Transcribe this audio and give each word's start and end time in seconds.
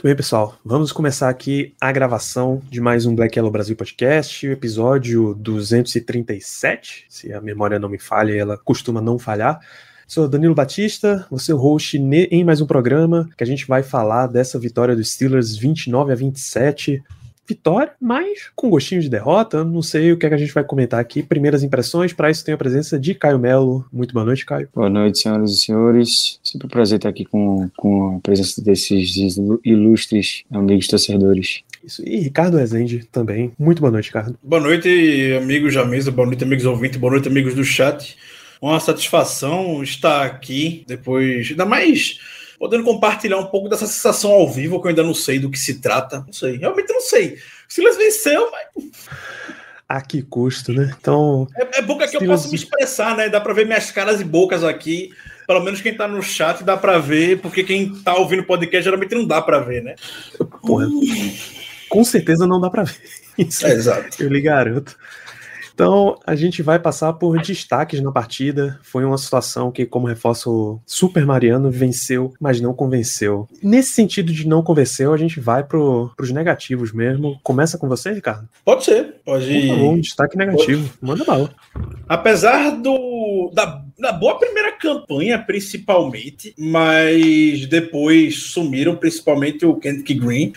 Muito 0.00 0.08
bem, 0.08 0.16
pessoal. 0.16 0.58
Vamos 0.64 0.92
começar 0.92 1.28
aqui 1.28 1.74
a 1.78 1.92
gravação 1.92 2.62
de 2.70 2.80
mais 2.80 3.04
um 3.04 3.14
Black 3.14 3.38
Yellow 3.38 3.52
Brasil 3.52 3.76
Podcast, 3.76 4.46
episódio 4.46 5.34
237. 5.34 7.04
Se 7.06 7.30
a 7.34 7.38
memória 7.38 7.78
não 7.78 7.90
me 7.90 7.98
falha, 7.98 8.32
ela 8.32 8.56
costuma 8.56 9.02
não 9.02 9.18
falhar. 9.18 9.60
Sou 10.08 10.26
Danilo 10.26 10.54
Batista, 10.54 11.26
você 11.30 11.52
é 11.52 11.54
host 11.54 11.98
em 11.98 12.42
mais 12.42 12.62
um 12.62 12.66
programa 12.66 13.28
que 13.36 13.44
a 13.44 13.46
gente 13.46 13.66
vai 13.66 13.82
falar 13.82 14.26
dessa 14.26 14.58
vitória 14.58 14.96
dos 14.96 15.12
Steelers 15.12 15.54
29 15.54 16.12
a 16.12 16.16
27. 16.16 17.02
Vitória, 17.48 17.92
mas 18.00 18.50
com 18.54 18.70
gostinho 18.70 19.00
de 19.00 19.08
derrota. 19.08 19.64
Não 19.64 19.82
sei 19.82 20.12
o 20.12 20.16
que, 20.16 20.24
é 20.24 20.28
que 20.28 20.34
a 20.34 20.38
gente 20.38 20.54
vai 20.54 20.62
comentar 20.62 21.00
aqui. 21.00 21.22
Primeiras 21.22 21.62
impressões. 21.64 22.12
Para 22.12 22.30
isso, 22.30 22.44
tenho 22.44 22.54
a 22.54 22.58
presença 22.58 22.98
de 22.98 23.14
Caio 23.14 23.38
Melo. 23.38 23.84
Muito 23.92 24.14
boa 24.14 24.24
noite, 24.24 24.46
Caio. 24.46 24.68
Boa 24.74 24.88
noite, 24.88 25.18
senhoras 25.18 25.50
e 25.50 25.60
senhores. 25.60 26.38
Sempre 26.44 26.66
um 26.66 26.70
prazer 26.70 26.96
estar 26.96 27.08
aqui 27.08 27.24
com, 27.24 27.68
com 27.76 28.16
a 28.16 28.20
presença 28.20 28.62
desses 28.62 29.16
ilu- 29.36 29.60
ilustres 29.64 30.44
amigos 30.50 30.86
torcedores. 30.86 31.62
Isso. 31.82 32.06
E 32.06 32.20
Ricardo 32.20 32.56
Rezende 32.56 33.04
também. 33.10 33.52
Muito 33.58 33.80
boa 33.80 33.90
noite, 33.90 34.06
Ricardo. 34.06 34.38
Boa 34.42 34.62
noite, 34.62 34.88
amigos 35.40 35.74
da 35.74 35.84
mesa, 35.84 36.10
boa 36.10 36.26
noite, 36.26 36.44
amigos 36.44 36.66
ouvintes, 36.66 36.98
boa 37.00 37.12
noite, 37.12 37.26
amigos 37.28 37.54
do 37.54 37.64
chat. 37.64 38.16
Uma 38.60 38.78
satisfação 38.78 39.82
estar 39.82 40.24
aqui 40.26 40.84
depois, 40.86 41.48
ainda 41.50 41.64
mais 41.64 42.18
podendo 42.60 42.84
compartilhar 42.84 43.38
um 43.38 43.46
pouco 43.46 43.70
dessa 43.70 43.86
sensação 43.86 44.30
ao 44.32 44.46
vivo, 44.46 44.78
que 44.78 44.86
eu 44.86 44.90
ainda 44.90 45.02
não 45.02 45.14
sei 45.14 45.38
do 45.38 45.50
que 45.50 45.58
se 45.58 45.80
trata. 45.80 46.22
Não 46.26 46.32
sei, 46.32 46.58
realmente 46.58 46.92
não 46.92 47.00
sei. 47.00 47.38
O 47.66 47.72
Silas 47.72 47.96
venceu, 47.96 48.50
mas 48.52 49.08
A 49.88 50.02
que 50.02 50.20
custo, 50.20 50.70
né? 50.70 50.94
Então, 51.00 51.48
é, 51.56 51.78
é 51.78 51.82
bom 51.82 51.96
que 51.96 52.04
aqui 52.04 52.16
eu 52.16 52.26
posso 52.26 52.50
me 52.50 52.56
expressar, 52.56 53.16
né? 53.16 53.30
Dá 53.30 53.40
para 53.40 53.54
ver 53.54 53.64
minhas 53.64 53.90
caras 53.90 54.20
e 54.20 54.24
bocas 54.24 54.62
aqui. 54.62 55.10
Pelo 55.46 55.64
menos 55.64 55.80
quem 55.80 55.96
tá 55.96 56.06
no 56.06 56.22
chat 56.22 56.62
dá 56.62 56.76
para 56.76 56.98
ver, 56.98 57.40
porque 57.40 57.64
quem 57.64 57.94
tá 58.02 58.14
ouvindo 58.14 58.44
podcast 58.44 58.84
geralmente 58.84 59.14
não 59.14 59.26
dá 59.26 59.40
para 59.40 59.58
ver, 59.60 59.82
né? 59.82 59.94
porra, 60.60 60.86
com 61.88 62.04
certeza 62.04 62.46
não 62.46 62.60
dá 62.60 62.68
pra 62.68 62.82
ver 62.82 63.00
isso. 63.38 63.66
É, 63.66 63.72
exato. 63.72 64.22
Eu 64.22 64.28
lhe 64.28 64.40
garanto. 64.42 64.98
Então, 65.80 66.18
a 66.26 66.36
gente 66.36 66.60
vai 66.60 66.78
passar 66.78 67.14
por 67.14 67.40
destaques 67.40 68.02
na 68.02 68.12
partida. 68.12 68.78
Foi 68.82 69.02
uma 69.02 69.16
situação 69.16 69.72
que, 69.72 69.86
como 69.86 70.06
reforço, 70.06 70.78
Super 70.84 71.24
Mariano 71.24 71.70
venceu, 71.70 72.34
mas 72.38 72.60
não 72.60 72.74
convenceu. 72.74 73.48
Nesse 73.62 73.92
sentido 73.92 74.30
de 74.30 74.46
não 74.46 74.62
convenceu, 74.62 75.14
a 75.14 75.16
gente 75.16 75.40
vai 75.40 75.64
pro, 75.64 76.12
pros 76.14 76.32
negativos 76.32 76.92
mesmo. 76.92 77.40
Começa 77.42 77.78
com 77.78 77.88
você, 77.88 78.12
Ricardo? 78.12 78.46
Pode 78.62 78.84
ser, 78.84 79.22
pode 79.24 79.46
Por 79.46 79.68
favor, 79.68 79.92
um 79.94 80.00
destaque 80.02 80.36
negativo. 80.36 80.92
Manda 81.00 81.24
bala. 81.24 81.50
Apesar 82.06 82.72
do, 82.72 83.50
da, 83.54 83.82
da 83.98 84.12
boa 84.12 84.38
primeira 84.38 84.72
campanha, 84.72 85.38
principalmente, 85.38 86.54
mas 86.58 87.64
depois 87.64 88.42
sumiram, 88.50 88.96
principalmente 88.96 89.64
o 89.64 89.76
Kendrick 89.76 90.12
Green. 90.12 90.52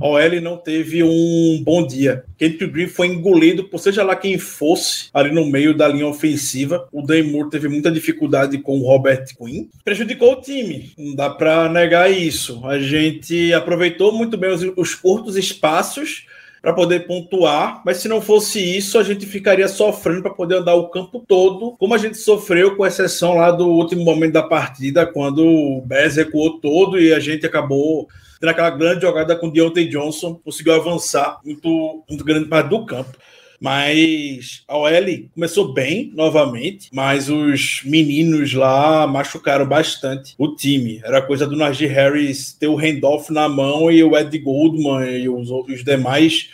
A 0.00 0.06
OL 0.06 0.40
não 0.42 0.58
teve 0.58 1.02
um 1.02 1.62
bom 1.64 1.86
dia. 1.86 2.24
Kendrick 2.36 2.66
Green 2.66 2.86
foi 2.86 3.06
engolido 3.06 3.64
por 3.64 3.78
seja 3.78 4.02
lá 4.02 4.14
quem 4.14 4.36
fosse 4.38 5.08
ali 5.12 5.32
no 5.32 5.46
meio 5.46 5.74
da 5.74 5.88
linha 5.88 6.06
ofensiva. 6.06 6.86
O 6.92 7.00
Dan 7.00 7.24
Moore 7.24 7.48
teve 7.48 7.66
muita 7.66 7.90
dificuldade 7.90 8.58
com 8.58 8.78
o 8.78 8.86
Robert 8.86 9.24
Quinn. 9.36 9.68
Prejudicou 9.82 10.32
o 10.32 10.40
time, 10.40 10.92
não 10.98 11.14
dá 11.14 11.30
para 11.30 11.68
negar 11.70 12.10
isso. 12.10 12.66
A 12.66 12.78
gente 12.78 13.54
aproveitou 13.54 14.12
muito 14.12 14.36
bem 14.36 14.50
os, 14.50 14.62
os 14.76 14.94
curtos 14.94 15.34
espaços 15.36 16.26
para 16.60 16.74
poder 16.74 17.06
pontuar, 17.06 17.80
mas 17.86 17.98
se 17.98 18.08
não 18.08 18.20
fosse 18.20 18.58
isso, 18.58 18.98
a 18.98 19.02
gente 19.04 19.24
ficaria 19.24 19.68
sofrendo 19.68 20.22
para 20.22 20.34
poder 20.34 20.56
andar 20.56 20.74
o 20.74 20.88
campo 20.88 21.24
todo, 21.26 21.76
como 21.78 21.94
a 21.94 21.98
gente 21.98 22.16
sofreu, 22.18 22.74
com 22.74 22.84
exceção 22.84 23.34
lá 23.34 23.52
do 23.52 23.68
último 23.68 24.04
momento 24.04 24.32
da 24.32 24.42
partida, 24.42 25.06
quando 25.06 25.46
o 25.46 25.80
Bears 25.80 26.16
recuou 26.16 26.58
todo 26.58 27.00
e 27.00 27.14
a 27.14 27.20
gente 27.20 27.46
acabou 27.46 28.08
tendo 28.40 28.50
aquela 28.50 28.70
grande 28.70 29.02
jogada 29.02 29.36
com 29.36 29.48
o 29.48 29.52
Deontay 29.52 29.88
Johnson, 29.88 30.34
conseguiu 30.44 30.74
avançar 30.74 31.40
muito, 31.44 32.04
muito 32.08 32.24
grande 32.24 32.48
parte 32.48 32.70
do 32.70 32.84
campo. 32.84 33.16
Mas 33.60 34.62
a 34.68 34.76
OL 34.76 35.28
começou 35.34 35.72
bem 35.72 36.12
novamente, 36.14 36.88
mas 36.92 37.28
os 37.30 37.80
meninos 37.84 38.52
lá 38.52 39.06
machucaram 39.06 39.66
bastante 39.66 40.34
o 40.36 40.54
time. 40.54 41.00
Era 41.02 41.22
coisa 41.22 41.46
do 41.46 41.56
Najee 41.56 41.86
Harris 41.86 42.52
ter 42.52 42.68
o 42.68 42.76
handoff 42.76 43.32
na 43.32 43.48
mão 43.48 43.90
e 43.90 44.02
o 44.04 44.16
Ed 44.16 44.38
Goldman 44.38 45.08
e 45.10 45.28
os, 45.28 45.50
os 45.50 45.82
demais. 45.82 46.50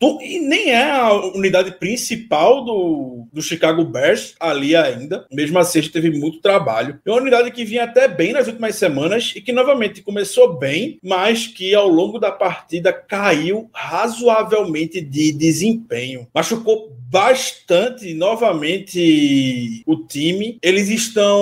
E 0.00 0.38
nem 0.40 0.70
é 0.70 0.90
a 0.90 1.12
unidade 1.12 1.72
principal 1.72 2.64
do, 2.64 3.26
do 3.32 3.42
Chicago 3.42 3.84
Bears 3.84 4.34
ali 4.38 4.74
ainda. 4.74 5.26
Mesmo 5.32 5.58
assim, 5.58 5.82
teve 5.82 6.10
muito 6.10 6.40
trabalho. 6.40 6.98
É 7.04 7.10
uma 7.10 7.20
unidade 7.20 7.50
que 7.50 7.64
vinha 7.64 7.84
até 7.84 8.08
bem 8.08 8.32
nas 8.32 8.46
últimas 8.46 8.76
semanas 8.76 9.32
e 9.34 9.40
que 9.40 9.52
novamente 9.52 10.02
começou 10.02 10.58
bem, 10.58 10.98
mas 11.02 11.46
que 11.46 11.74
ao 11.74 11.88
longo 11.88 12.18
da 12.18 12.32
partida 12.32 12.92
caiu 12.92 13.70
razoavelmente 13.72 15.00
de 15.00 15.32
desempenho. 15.32 16.26
Machucou 16.34 16.96
bastante 17.08 18.12
novamente 18.14 19.82
o 19.86 19.96
time. 19.96 20.58
Eles 20.62 20.88
estão. 20.88 21.40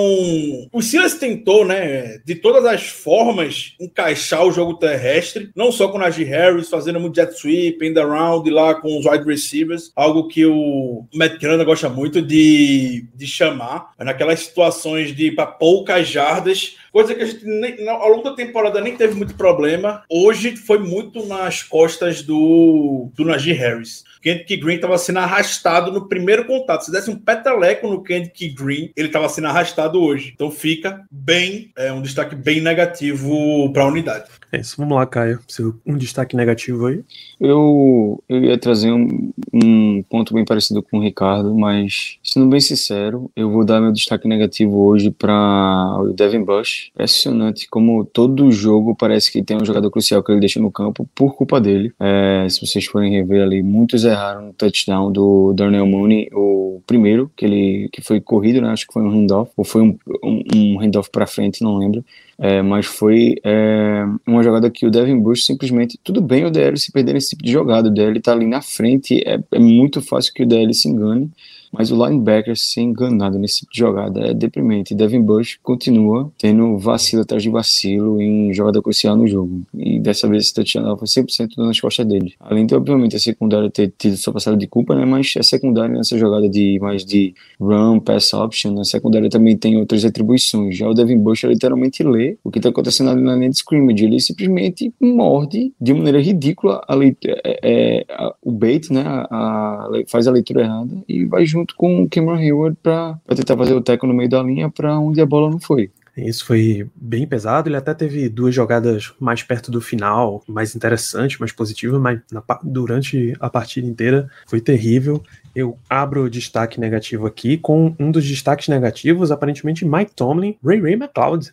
O 0.71 0.81
Silas 0.81 1.15
tentou, 1.15 1.65
né, 1.65 2.19
de 2.23 2.35
todas 2.35 2.65
as 2.65 2.87
formas, 2.87 3.73
encaixar 3.79 4.45
o 4.45 4.51
jogo 4.51 4.75
terrestre, 4.75 5.49
não 5.55 5.71
só 5.71 5.87
com 5.87 5.97
o 5.97 6.01
Najee 6.01 6.23
Harris, 6.23 6.69
fazendo 6.69 6.99
muito 6.99 7.15
jet 7.15 7.33
sweep, 7.33 7.83
end 7.83 7.99
around 7.99 8.44
lá 8.49 8.75
com 8.75 8.97
os 8.97 9.05
wide 9.05 9.25
receivers, 9.25 9.91
algo 9.95 10.27
que 10.27 10.45
o 10.45 11.05
Matt 11.13 11.39
gosta 11.65 11.89
muito 11.89 12.21
de, 12.21 13.07
de 13.13 13.27
chamar, 13.27 13.93
naquelas 13.99 14.41
situações 14.41 15.15
de 15.15 15.31
para 15.31 15.47
poucas 15.47 16.07
jardas, 16.07 16.77
coisa 16.95 17.13
que 17.13 17.23
a 17.23 17.25
gente 17.25 17.43
nem- 17.43 17.89
ao 17.89 18.07
longo 18.07 18.23
da 18.23 18.35
temporada 18.35 18.79
nem 18.79 18.95
teve 18.95 19.15
muito 19.15 19.35
problema. 19.35 20.01
Hoje 20.09 20.55
foi 20.55 20.79
muito 20.79 21.25
nas 21.25 21.61
costas 21.61 22.21
do, 22.21 23.09
do 23.13 23.25
Najee 23.25 23.51
Harris. 23.51 24.05
Kendrick 24.21 24.55
Green 24.55 24.75
estava 24.77 24.97
sendo 24.97 25.19
arrastado 25.19 25.91
no 25.91 26.07
primeiro 26.07 26.45
contato. 26.45 26.85
Se 26.85 26.91
desse 26.91 27.11
um 27.11 27.15
peteleco 27.15 27.87
no 27.87 28.01
Kendrick 28.01 28.47
Green, 28.55 28.91
ele 28.95 29.07
estava 29.07 29.27
sendo 29.27 29.47
arrastado 29.47 30.01
hoje. 30.01 30.31
Então 30.33 30.49
fica 30.49 31.05
bem, 31.11 31.69
é 31.77 31.91
um 31.91 32.01
destaque 32.01 32.33
bem 32.33 32.61
negativo 32.61 33.71
para 33.73 33.83
a 33.83 33.87
unidade. 33.87 34.25
É 34.51 34.61
isso. 34.61 34.77
Vamos 34.77 34.95
lá, 34.95 35.05
Caio. 35.05 35.39
Seu, 35.47 35.75
um 35.85 35.97
destaque 35.97 36.35
negativo 36.35 36.87
aí. 36.87 37.03
Eu, 37.39 38.23
eu 38.27 38.43
ia 38.45 38.57
trazer 38.57 38.91
um, 38.91 39.31
um 39.53 40.01
ponto 40.09 40.33
bem 40.33 40.45
parecido 40.45 40.81
com 40.81 40.97
o 40.97 41.03
Ricardo, 41.03 41.53
mas, 41.53 42.17
sendo 42.23 42.47
bem 42.47 42.59
sincero, 42.59 43.29
eu 43.35 43.51
vou 43.51 43.65
dar 43.65 43.81
meu 43.81 43.91
destaque 43.91 44.27
negativo 44.27 44.85
hoje 44.85 45.11
para 45.11 45.97
o 45.99 46.13
Devin 46.13 46.43
Bush. 46.43 46.84
É 46.97 47.03
impressionante 47.03 47.67
como 47.69 48.05
todo 48.05 48.51
jogo 48.51 48.95
parece 48.95 49.31
que 49.31 49.43
tem 49.43 49.57
um 49.57 49.65
jogador 49.65 49.89
crucial 49.89 50.23
que 50.23 50.31
ele 50.31 50.39
deixa 50.39 50.59
no 50.59 50.71
campo 50.71 51.07
por 51.15 51.35
culpa 51.35 51.59
dele. 51.59 51.93
É, 51.99 52.47
se 52.49 52.65
vocês 52.65 52.85
forem 52.85 53.11
rever 53.11 53.41
ali, 53.41 53.63
muitos 53.63 54.03
erraram 54.03 54.47
no 54.47 54.53
touchdown 54.53 55.11
do 55.11 55.53
Darnell 55.53 55.85
Mooney, 55.85 56.29
o 56.33 56.81
primeiro, 56.85 57.31
que 57.35 57.45
ele 57.45 57.89
que 57.91 58.01
foi 58.01 58.19
corrido, 58.19 58.61
né? 58.61 58.69
Acho 58.69 58.87
que 58.87 58.93
foi 58.93 59.01
um 59.01 59.09
handoff, 59.09 59.51
ou 59.55 59.63
foi 59.63 59.81
um, 59.81 59.97
um, 60.23 60.43
um 60.55 60.79
handoff 60.79 61.09
para 61.09 61.27
frente, 61.27 61.63
não 61.63 61.77
lembro. 61.77 62.03
É, 62.37 62.61
mas 62.61 62.85
foi 62.85 63.35
é, 63.43 64.03
uma 64.27 64.43
jogada 64.43 64.69
que 64.69 64.85
o 64.85 64.91
Devin 64.91 65.19
Bush 65.19 65.45
simplesmente. 65.45 65.97
Tudo 66.03 66.21
bem 66.21 66.45
o 66.45 66.51
DL 66.51 66.77
se 66.77 66.91
perder 66.91 67.13
nesse 67.13 67.29
tipo 67.29 67.43
de 67.43 67.51
jogada. 67.51 67.87
O 67.87 67.91
DL 67.91 68.19
tá 68.19 68.33
ali 68.33 68.45
na 68.45 68.61
frente. 68.61 69.23
É, 69.25 69.39
é 69.51 69.59
muito 69.59 70.01
fácil 70.01 70.33
que 70.33 70.43
o 70.43 70.45
DL 70.45 70.73
se 70.73 70.89
engane. 70.89 71.31
Mas 71.71 71.91
o 71.91 72.05
linebacker 72.05 72.55
ser 72.57 72.81
enganado 72.81 73.37
nesse 73.39 73.59
tipo 73.61 73.71
de 73.71 73.79
jogada 73.79 74.19
é 74.27 74.33
deprimente. 74.33 74.93
Devin 74.95 75.21
Bush 75.21 75.57
continua 75.63 76.31
tendo 76.37 76.77
vacilo 76.77 77.21
atrás 77.23 77.43
de 77.43 77.49
vacilo 77.49 78.21
em 78.21 78.53
jogada 78.53 78.81
crucial 78.81 79.15
no 79.15 79.27
jogo. 79.27 79.61
E 79.73 79.99
dessa 79.99 80.27
vez 80.27 80.45
esse 80.45 80.53
touchdown 80.53 80.97
foi 80.97 81.07
100% 81.07 81.57
nas 81.57 81.79
costas 81.79 82.05
dele. 82.05 82.33
Além 82.39 82.65
de, 82.65 82.75
obviamente, 82.75 83.15
a 83.15 83.19
secundária 83.19 83.69
ter 83.69 83.93
tido 83.97 84.17
sua 84.17 84.33
parcela 84.33 84.57
de 84.57 84.67
culpa, 84.67 84.95
né? 84.95 85.05
Mas 85.05 85.33
a 85.37 85.43
secundária 85.43 85.95
nessa 85.95 86.17
jogada 86.17 86.47
de 86.49 86.77
mais 86.79 87.03
de 87.05 87.33
run, 87.59 87.99
pass 87.99 88.33
option, 88.33 88.79
a 88.79 88.83
secundária 88.83 89.29
também 89.29 89.55
tem 89.57 89.77
outras 89.77 90.03
atribuições. 90.05 90.77
Já 90.77 90.87
o 90.89 90.93
Devin 90.93 91.17
Bush 91.17 91.43
literalmente 91.43 92.03
lê 92.03 92.37
o 92.43 92.51
que 92.51 92.59
está 92.59 92.69
acontecendo 92.69 93.09
ali 93.09 93.21
na 93.21 93.35
linha 93.35 93.49
de 93.49 93.57
scrimmage. 93.57 94.05
Ele 94.05 94.19
simplesmente 94.19 94.93
morde 94.99 95.73
de 95.79 95.93
maneira 95.93 96.19
ridícula 96.21 96.81
a 96.87 96.95
leit- 96.95 97.17
é, 97.25 97.59
é, 97.63 98.05
a- 98.09 98.33
o 98.43 98.51
bait, 98.51 98.91
né? 98.91 99.01
A, 99.05 99.27
a- 99.31 99.89
faz 100.07 100.27
a 100.27 100.31
leitura 100.31 100.61
errada 100.61 100.95
e 101.07 101.25
vai 101.25 101.45
junto 101.45 101.54
com 101.77 102.03
o 102.03 102.09
Cameron 102.09 102.37
Hayward 102.37 102.77
para 102.81 103.19
tentar 103.35 103.55
fazer 103.57 103.73
o 103.73 103.81
teco 103.81 104.07
no 104.07 104.13
meio 104.13 104.29
da 104.29 104.41
linha 104.41 104.69
para 104.69 104.99
onde 104.99 105.21
a 105.21 105.25
bola 105.25 105.49
não 105.49 105.59
foi. 105.59 105.91
Isso 106.17 106.45
foi 106.45 106.89
bem 106.95 107.27
pesado. 107.27 107.67
Ele 107.67 107.75
até 107.75 107.93
teve 107.93 108.29
duas 108.29 108.55
jogadas 108.55 109.13
mais 109.19 109.43
perto 109.43 109.69
do 109.69 109.81
final, 109.81 110.41
mais 110.47 110.75
interessantes, 110.75 111.37
mais 111.39 111.51
positivas, 111.51 111.99
mas 111.99 112.21
na, 112.31 112.41
durante 112.63 113.35
a 113.39 113.49
partida 113.49 113.85
inteira 113.85 114.29
foi 114.47 114.61
terrível. 114.61 115.21
Eu 115.53 115.77
abro 115.89 116.23
o 116.23 116.29
destaque 116.29 116.79
negativo 116.79 117.25
aqui 117.27 117.57
com 117.57 117.93
um 117.99 118.11
dos 118.11 118.25
destaques 118.25 118.69
negativos, 118.69 119.31
aparentemente 119.31 119.85
Mike 119.85 120.13
Tomlin, 120.15 120.57
Ray 120.63 120.79
Ray 120.79 120.93
McLeod, 120.93 121.51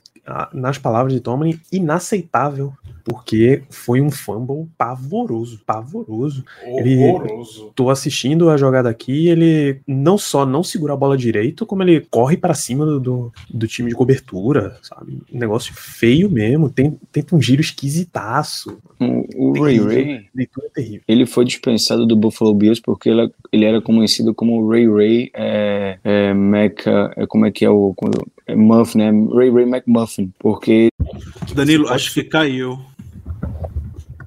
nas 0.52 0.78
palavras 0.78 1.12
de 1.12 1.20
Tomlin, 1.20 1.58
inaceitável, 1.70 2.72
porque 3.04 3.62
foi 3.70 4.00
um 4.00 4.10
fumble 4.10 4.66
pavoroso, 4.76 5.60
pavoroso. 5.66 6.44
Horroroso. 6.66 7.62
Ele, 7.62 7.72
tô 7.74 7.90
assistindo 7.90 8.50
a 8.50 8.56
jogada 8.56 8.88
aqui, 8.88 9.28
ele 9.28 9.80
não 9.86 10.16
só 10.16 10.46
não 10.46 10.62
segura 10.62 10.92
a 10.92 10.96
bola 10.96 11.16
direito, 11.16 11.66
como 11.66 11.82
ele 11.82 12.06
corre 12.10 12.36
para 12.36 12.54
cima 12.54 12.84
do, 12.84 13.00
do, 13.00 13.32
do, 13.50 13.66
time 13.66 13.88
de 13.88 13.94
cobertura, 13.94 14.76
sabe? 14.82 15.18
Um 15.32 15.38
negócio 15.38 15.72
feio 15.74 16.30
mesmo, 16.30 16.70
tem, 16.70 16.98
tenta 17.10 17.34
um 17.34 17.40
giro 17.40 17.60
esquisitaço. 17.60 18.78
O, 19.36 19.60
Ray 19.60 19.78
Ray, 19.78 20.28
é 20.38 21.00
ele 21.08 21.26
foi 21.26 21.44
dispensado 21.44 22.06
do 22.06 22.16
Buffalo 22.16 22.54
Bills 22.54 22.80
porque 22.80 23.08
ele, 23.08 23.32
ele 23.50 23.64
era 23.64 23.80
conhecido 23.80 24.34
como 24.34 24.68
Ray 24.68 24.88
Ray 24.88 25.30
é, 25.34 25.98
é, 26.04 26.32
é, 27.16 27.26
como 27.26 27.46
é 27.46 27.50
que 27.50 27.64
é 27.64 27.70
o 27.70 27.94
é 28.46 28.54
Muffin, 28.54 28.98
né? 28.98 29.10
Ray 29.34 29.50
Ray 29.50 29.64
McMuffin, 29.64 30.32
porque 30.38 30.88
Danilo, 31.54 31.88
acho 31.88 32.12
que 32.14 32.24
caiu. 32.24 32.78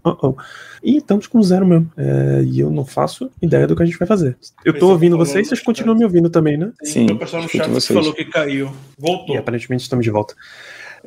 Uh 0.04 0.12
-oh. 0.12 0.36
E 0.84 0.98
estamos 0.98 1.26
com 1.26 1.42
zero 1.42 1.66
mesmo. 1.66 1.92
É, 1.98 2.44
e 2.46 2.60
eu 2.60 2.70
não 2.70 2.86
faço 2.86 3.32
ideia 3.42 3.66
do 3.66 3.76
que 3.76 3.82
a 3.82 3.86
gente 3.86 3.98
vai 3.98 4.08
fazer. 4.08 4.38
Eu 4.64 4.78
tô 4.78 4.90
ouvindo 4.90 5.18
vocês, 5.18 5.48
vocês 5.48 5.62
continuam 5.62 5.98
me 5.98 6.04
ouvindo 6.04 6.30
também, 6.30 6.58
né? 6.58 6.72
Sim, 6.84 7.08
o 7.08 7.18
pessoal 7.18 7.42
no 7.42 7.50
chat 7.50 7.88
falou 7.88 8.14
que 8.14 8.26
caiu. 8.26 8.72
Voltou. 8.98 9.36
E 9.36 9.38
aparentemente 9.40 9.82
estamos 9.82 10.06
de 10.06 10.12
volta. 10.12 10.36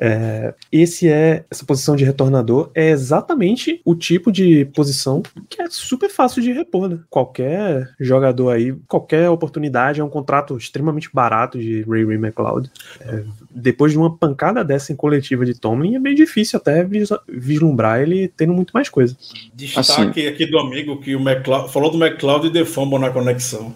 É, 0.01 0.53
esse 0.71 1.09
é 1.09 1.43
essa 1.51 1.65
posição 1.65 1.93
de 1.93 2.05
retornador 2.05 2.71
é 2.73 2.89
exatamente 2.89 3.81
o 3.83 3.93
tipo 3.93 4.31
de 4.31 4.63
posição 4.65 5.21
que 5.49 5.61
é 5.61 5.65
super 5.69 6.09
fácil 6.09 6.41
de 6.41 6.53
repor, 6.53 6.87
né? 6.87 6.99
Qualquer 7.09 7.89
jogador 7.99 8.51
aí, 8.51 8.73
qualquer 8.87 9.29
oportunidade 9.29 9.99
é 9.99 10.03
um 10.03 10.09
contrato 10.09 10.55
extremamente 10.55 11.09
barato 11.13 11.59
de 11.59 11.81
Ray 11.81 12.05
Ray 12.05 12.15
McLeod. 12.15 12.71
É, 13.01 13.23
depois 13.51 13.91
de 13.91 13.97
uma 13.97 14.15
pancada 14.15 14.63
dessa 14.63 14.93
em 14.93 14.95
coletiva 14.95 15.45
de 15.45 15.53
Tomlin, 15.53 15.95
é 15.95 15.99
meio 15.99 16.15
difícil 16.15 16.57
até 16.57 16.87
vislumbrar 17.27 18.01
ele 18.01 18.29
tendo 18.29 18.53
muito 18.53 18.71
mais 18.71 18.87
coisa. 18.87 19.17
Destaque 19.53 20.21
assim. 20.21 20.27
aqui 20.27 20.45
do 20.45 20.59
amigo 20.59 21.01
que 21.01 21.15
o 21.15 21.19
McLeod 21.19 21.71
falou 21.73 21.91
do 21.91 22.03
McLeod 22.03 22.57
e 22.57 22.65
Fumble 22.65 22.99
na 22.99 23.09
conexão. 23.09 23.75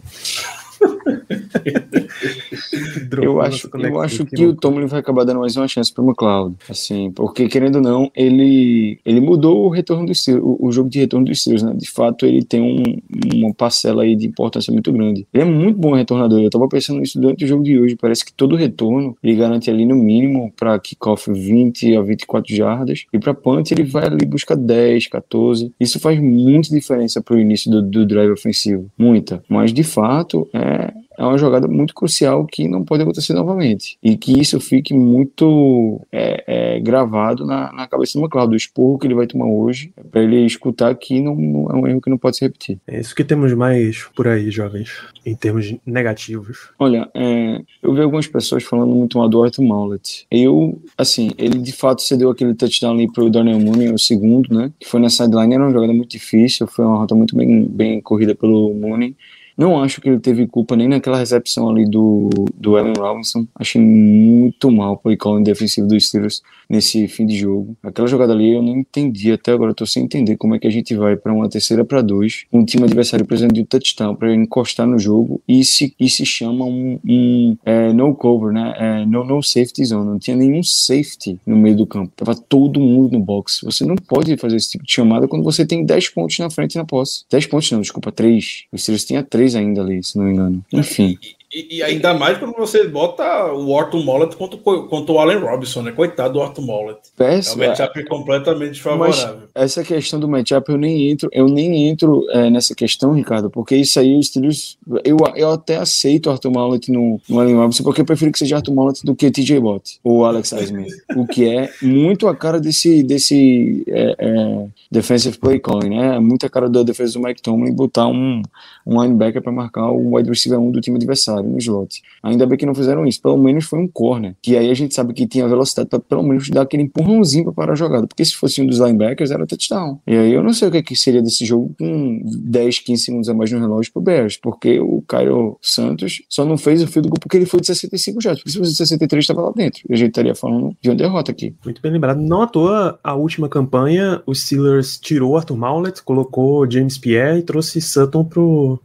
eu 3.21 3.41
acho, 3.41 3.69
eu 3.73 4.01
acho 4.01 4.25
que 4.25 4.45
o 4.45 4.55
Tomlin 4.55 4.85
vai 4.85 4.99
acabar 4.99 5.23
dando 5.23 5.39
mais 5.39 5.55
uma 5.55 5.67
chance 5.67 5.93
para 5.93 6.03
o 6.03 6.07
McLeod, 6.07 6.55
assim, 6.69 7.11
porque 7.11 7.47
querendo 7.47 7.75
ou 7.75 7.81
não, 7.81 8.11
ele, 8.15 8.99
ele 9.05 9.19
mudou 9.19 9.65
o 9.65 9.69
retorno 9.69 10.05
do 10.05 10.15
Steelers, 10.15 10.43
o, 10.45 10.57
o, 10.59 10.71
jogo 10.71 10.89
de 10.89 10.99
retorno 10.99 11.25
do 11.25 11.35
Steelers, 11.35 11.63
né? 11.63 11.73
De 11.75 11.89
fato, 11.89 12.25
ele 12.25 12.43
tem 12.43 12.61
um, 12.61 13.01
uma 13.35 13.53
parcela 13.53 14.03
aí 14.03 14.15
de 14.15 14.27
importância 14.27 14.71
muito 14.71 14.91
grande. 14.91 15.27
Ele 15.33 15.43
é 15.43 15.45
muito 15.45 15.79
bom 15.79 15.93
retornador. 15.93 16.39
Eu 16.39 16.47
estava 16.47 16.67
pensando 16.67 16.99
nisso 16.99 17.19
durante 17.19 17.45
o 17.45 17.47
jogo 17.47 17.63
de 17.63 17.79
hoje. 17.79 17.95
Parece 17.95 18.25
que 18.25 18.33
todo 18.33 18.55
retorno 18.55 19.15
ele 19.23 19.35
garante 19.35 19.69
ali 19.69 19.85
no 19.85 19.95
mínimo 19.95 20.51
para 20.55 20.77
kickoff 20.79 21.31
20 21.31 21.95
a 21.95 22.01
24 22.01 22.55
jardas 22.55 23.05
e 23.11 23.19
para 23.19 23.33
punt 23.33 23.71
ele 23.71 23.83
vai 23.83 24.05
ali 24.05 24.25
buscar 24.25 24.55
10, 24.55 25.07
14. 25.07 25.73
Isso 25.79 25.99
faz 25.99 26.19
muita 26.19 26.69
diferença 26.69 27.21
para 27.21 27.35
o 27.35 27.39
início 27.39 27.69
do, 27.69 27.81
do 27.81 28.05
drive 28.05 28.31
ofensivo, 28.31 28.89
muita. 28.97 29.43
Mas 29.47 29.73
de 29.73 29.83
fato, 29.83 30.47
é, 30.53 30.93
é 31.17 31.23
uma 31.23 31.37
jogada 31.37 31.67
muito 31.67 31.93
crucial 31.93 32.45
que 32.45 32.67
não 32.67 32.83
pode 32.83 33.03
acontecer 33.03 33.33
novamente. 33.33 33.97
E 34.01 34.17
que 34.17 34.39
isso 34.39 34.59
fique 34.59 34.93
muito 34.93 36.01
é, 36.11 36.43
é, 36.47 36.79
gravado 36.79 37.45
na, 37.45 37.71
na, 37.71 37.87
cabeça 37.87 38.17
do 38.17 38.23
McLeod, 38.23 38.49
do 38.49 38.55
esporro 38.55 38.97
que 38.97 39.07
ele 39.07 39.15
vai 39.15 39.27
tomar 39.27 39.45
hoje, 39.45 39.93
para 40.11 40.23
ele 40.23 40.45
escutar 40.45 40.93
que 40.95 41.21
não, 41.21 41.35
não, 41.35 41.69
é 41.69 41.75
um 41.75 41.87
erro 41.87 42.01
que 42.01 42.09
não 42.09 42.17
pode 42.17 42.37
se 42.37 42.45
repetir. 42.45 42.79
É 42.87 42.99
isso 42.99 43.15
que 43.15 43.23
temos 43.23 43.53
mais 43.53 44.05
por 44.15 44.27
aí, 44.27 44.49
jovens, 44.49 44.91
em 45.25 45.35
termos 45.35 45.75
negativos. 45.85 46.69
Olha, 46.79 47.09
é, 47.13 47.61
eu 47.81 47.93
vi 47.93 48.01
algumas 48.01 48.27
pessoas 48.27 48.63
falando 48.63 48.93
muito 48.93 49.17
mal 49.17 49.29
do 49.29 49.43
Arthur 49.43 49.63
Maulet. 49.63 50.25
Eu, 50.31 50.81
assim, 50.97 51.31
ele 51.37 51.59
de 51.59 51.71
fato 51.71 52.01
cedeu 52.01 52.29
aquele 52.29 52.53
touchdown 52.53 52.93
ali 52.93 53.11
pro 53.11 53.29
Daniel 53.29 53.59
Mooney, 53.59 53.91
o 53.91 53.99
segundo, 53.99 54.53
né? 54.53 54.71
Que 54.79 54.87
foi 54.87 54.99
na 54.99 55.09
sideline, 55.09 55.53
era 55.53 55.63
uma 55.63 55.71
jogada 55.71 55.93
muito 55.93 56.09
difícil, 56.09 56.67
foi 56.67 56.85
uma 56.85 56.97
rota 56.97 57.15
muito 57.15 57.35
bem, 57.35 57.63
bem 57.65 58.01
corrida 58.01 58.35
pelo 58.35 58.73
Mooney. 58.73 59.15
Não 59.57 59.81
acho 59.81 60.01
que 60.01 60.09
ele 60.09 60.19
teve 60.19 60.47
culpa 60.47 60.75
nem 60.75 60.87
naquela 60.87 61.17
recepção 61.17 61.69
ali 61.69 61.85
do, 61.85 62.29
do 62.55 62.77
Allen 62.77 62.93
Robinson. 62.97 63.47
Achei 63.55 63.81
muito 63.81 64.71
mal 64.71 64.99
o 65.03 65.17
calling 65.17 65.43
defensivo 65.43 65.87
dos 65.87 66.07
Steelers 66.07 66.41
nesse 66.69 67.07
fim 67.07 67.25
de 67.25 67.37
jogo. 67.37 67.75
Aquela 67.83 68.07
jogada 68.07 68.33
ali 68.33 68.53
eu 68.53 68.61
não 68.61 68.77
entendi 68.77 69.31
até 69.31 69.51
agora. 69.51 69.73
Tô 69.73 69.85
sem 69.85 70.03
entender 70.03 70.37
como 70.37 70.55
é 70.55 70.59
que 70.59 70.67
a 70.67 70.71
gente 70.71 70.95
vai 70.95 71.15
para 71.15 71.33
uma 71.33 71.49
terceira 71.49 71.85
para 71.85 72.01
dois, 72.01 72.45
um 72.51 72.65
time 72.65 72.83
adversário 72.83 73.25
precisando 73.25 73.53
de 73.53 73.61
um 73.61 73.65
touchdown 73.65 74.15
para 74.15 74.33
encostar 74.33 74.87
no 74.87 74.97
jogo 74.97 75.41
e 75.47 75.63
se, 75.63 75.93
e 75.99 76.09
se 76.09 76.25
chama 76.25 76.65
um, 76.65 76.99
um 77.05 77.57
é, 77.65 77.93
no 77.93 78.15
cover, 78.15 78.51
né? 78.53 78.73
É, 78.77 79.05
no, 79.05 79.23
no 79.23 79.41
safety 79.43 79.85
zone. 79.85 80.09
Não 80.09 80.19
tinha 80.19 80.35
nenhum 80.35 80.63
safety 80.63 81.39
no 81.45 81.55
meio 81.55 81.75
do 81.75 81.85
campo. 81.85 82.11
Tava 82.15 82.35
todo 82.35 82.79
mundo 82.79 83.11
no 83.11 83.19
box. 83.19 83.61
Você 83.63 83.85
não 83.85 83.95
pode 83.95 84.35
fazer 84.37 84.55
esse 84.55 84.71
tipo 84.71 84.83
de 84.83 84.91
chamada 84.91 85.27
quando 85.27 85.43
você 85.43 85.65
tem 85.65 85.85
10 85.85 86.09
pontos 86.09 86.37
na 86.39 86.49
frente 86.49 86.75
na 86.75 86.85
posse. 86.85 87.25
10 87.29 87.47
pontos 87.47 87.71
não, 87.71 87.81
desculpa, 87.81 88.11
3. 88.11 88.65
Os 88.71 88.81
Steelers 88.81 89.05
tinha 89.05 89.23
3 89.23 89.42
três 89.43 89.55
ainda 89.55 89.81
ali, 89.81 90.01
se 90.01 90.17
não 90.17 90.25
me 90.25 90.31
engano. 90.31 90.65
Enfim. 90.71 91.17
E, 91.21 91.35
e, 91.53 91.83
ainda 91.83 92.15
mais 92.15 92.39
quando 92.39 92.55
você 92.55 92.87
bota 92.87 93.53
o 93.53 93.69
Orton 93.69 94.01
Mollet 94.01 94.35
contra, 94.35 94.57
contra 94.57 95.13
o 95.13 95.19
Allen 95.19 95.37
Robinson, 95.37 95.83
né? 95.83 95.91
Coitado 95.91 96.33
do 96.33 96.39
Orton 96.39 96.63
Mollet. 96.63 96.97
Péssimo. 97.15 97.63
É 97.63 97.67
um 97.67 97.69
matchup 97.69 97.99
é. 97.99 98.03
completamente 98.03 98.81
favorável. 98.81 99.41
Mas 99.53 99.63
essa 99.63 99.83
questão 99.83 100.19
do 100.19 100.27
matchup 100.27 100.71
eu 100.71 100.77
nem 100.77 101.11
entro, 101.11 101.29
eu 101.31 101.47
nem 101.47 101.87
entro 101.87 102.25
é, 102.31 102.49
nessa 102.49 102.73
questão, 102.73 103.13
Ricardo, 103.13 103.51
porque 103.51 103.75
isso 103.75 103.99
aí 103.99 104.17
os 104.17 104.27
Steelers. 104.27 104.77
Eu, 105.03 105.17
eu 105.35 105.51
até 105.51 105.77
aceito 105.77 106.27
o 106.27 106.31
Arthur 106.31 106.51
Mollet 106.51 106.91
no, 106.91 107.21
no 107.29 107.39
Allen 107.39 107.55
Robinson, 107.55 107.83
porque 107.83 108.01
eu 108.01 108.05
prefiro 108.05 108.31
que 108.31 108.39
seja 108.39 108.55
Arthur 108.55 108.73
Mollet 108.73 109.05
do 109.05 109.15
que 109.15 109.29
TJ 109.29 109.59
Bott 109.59 109.99
ou 110.03 110.25
Alex 110.25 110.51
Smith. 110.53 110.93
o 111.15 111.27
que 111.27 111.47
é 111.47 111.69
muito 111.83 112.27
a 112.27 112.35
cara 112.35 112.59
desse, 112.59 113.03
desse 113.03 113.83
é, 113.87 114.15
é, 114.17 114.65
defensive 114.89 115.37
play 115.37 115.59
calling, 115.59 115.89
né? 115.89 116.17
Muita 116.19 116.49
cara 116.49 116.67
da 116.67 116.81
defesa 116.81 117.13
do 117.13 117.23
Mike 117.23 117.43
Tomlin 117.43 117.73
botar 117.73 118.07
um, 118.07 118.41
um 118.87 119.03
linebacker 119.03 119.41
para 119.41 119.51
marcar 119.51 119.91
o 119.91 120.15
wide 120.15 120.29
receiver 120.29 120.59
1 120.59 120.71
do 120.71 120.81
time 120.81 120.97
adversário 120.97 121.42
no 121.47 121.57
slot. 121.57 122.01
Ainda 122.21 122.45
bem 122.45 122.57
que 122.57 122.65
não 122.65 122.75
fizeram 122.75 123.05
isso. 123.05 123.21
Pelo 123.21 123.37
menos 123.37 123.65
foi 123.65 123.79
um 123.79 123.87
corner. 123.87 124.35
Que 124.41 124.57
aí 124.57 124.69
a 124.69 124.73
gente 124.73 124.93
sabe 124.93 125.13
que 125.13 125.27
tinha 125.27 125.47
velocidade 125.47 125.89
para 125.89 125.99
pelo 125.99 126.23
menos 126.23 126.49
dar 126.49 126.63
aquele 126.63 126.83
empurrãozinho 126.83 127.45
para 127.45 127.53
parar 127.53 127.73
a 127.73 127.75
jogada. 127.75 128.07
Porque 128.07 128.23
se 128.23 128.35
fosse 128.35 128.61
um 128.61 128.67
dos 128.67 128.79
linebackers, 128.79 129.31
era 129.31 129.45
touchdown. 129.45 129.99
E 130.07 130.15
aí 130.15 130.33
eu 130.33 130.43
não 130.43 130.53
sei 130.53 130.67
o 130.67 130.71
que, 130.71 130.81
que 130.83 130.95
seria 130.95 131.21
desse 131.21 131.45
jogo 131.45 131.73
com 131.77 132.21
10, 132.23 132.79
15 132.79 133.03
segundos 133.03 133.29
a 133.29 133.33
mais 133.33 133.51
no 133.51 133.59
relógio 133.59 133.91
pro 133.91 134.01
Bears. 134.01 134.37
Porque 134.37 134.79
o 134.79 135.01
Cairo 135.07 135.57
Santos 135.61 136.21
só 136.29 136.45
não 136.45 136.57
fez 136.57 136.81
o 136.81 136.87
field 136.87 137.09
goal 137.09 137.19
porque 137.19 137.37
ele 137.37 137.45
foi 137.45 137.59
de 137.59 137.67
65 137.67 138.21
já. 138.21 138.35
Porque 138.35 138.49
se 138.49 138.57
fosse 138.57 138.71
de 138.71 138.77
63, 138.77 139.23
estava 139.23 139.41
lá 139.41 139.51
dentro. 139.55 139.81
E 139.89 139.93
a 139.93 139.97
gente 139.97 140.09
estaria 140.09 140.35
falando 140.35 140.75
de 140.81 140.89
uma 140.89 140.95
derrota 140.95 141.31
aqui. 141.31 141.53
Muito 141.63 141.81
bem 141.81 141.91
lembrado. 141.91 142.19
Não 142.19 142.41
à 142.41 142.47
toa, 142.47 142.99
a 143.03 143.15
última 143.15 143.49
campanha, 143.49 144.21
o 144.25 144.33
Steelers 144.33 144.97
tirou 144.99 145.37
Arthur 145.37 145.57
Maulet, 145.57 146.01
colocou 146.03 146.69
James 146.69 146.97
Pierre 146.97 147.39
e 147.39 147.43
trouxe 147.43 147.81
Sutton 147.81 148.23
pro, 148.25 148.79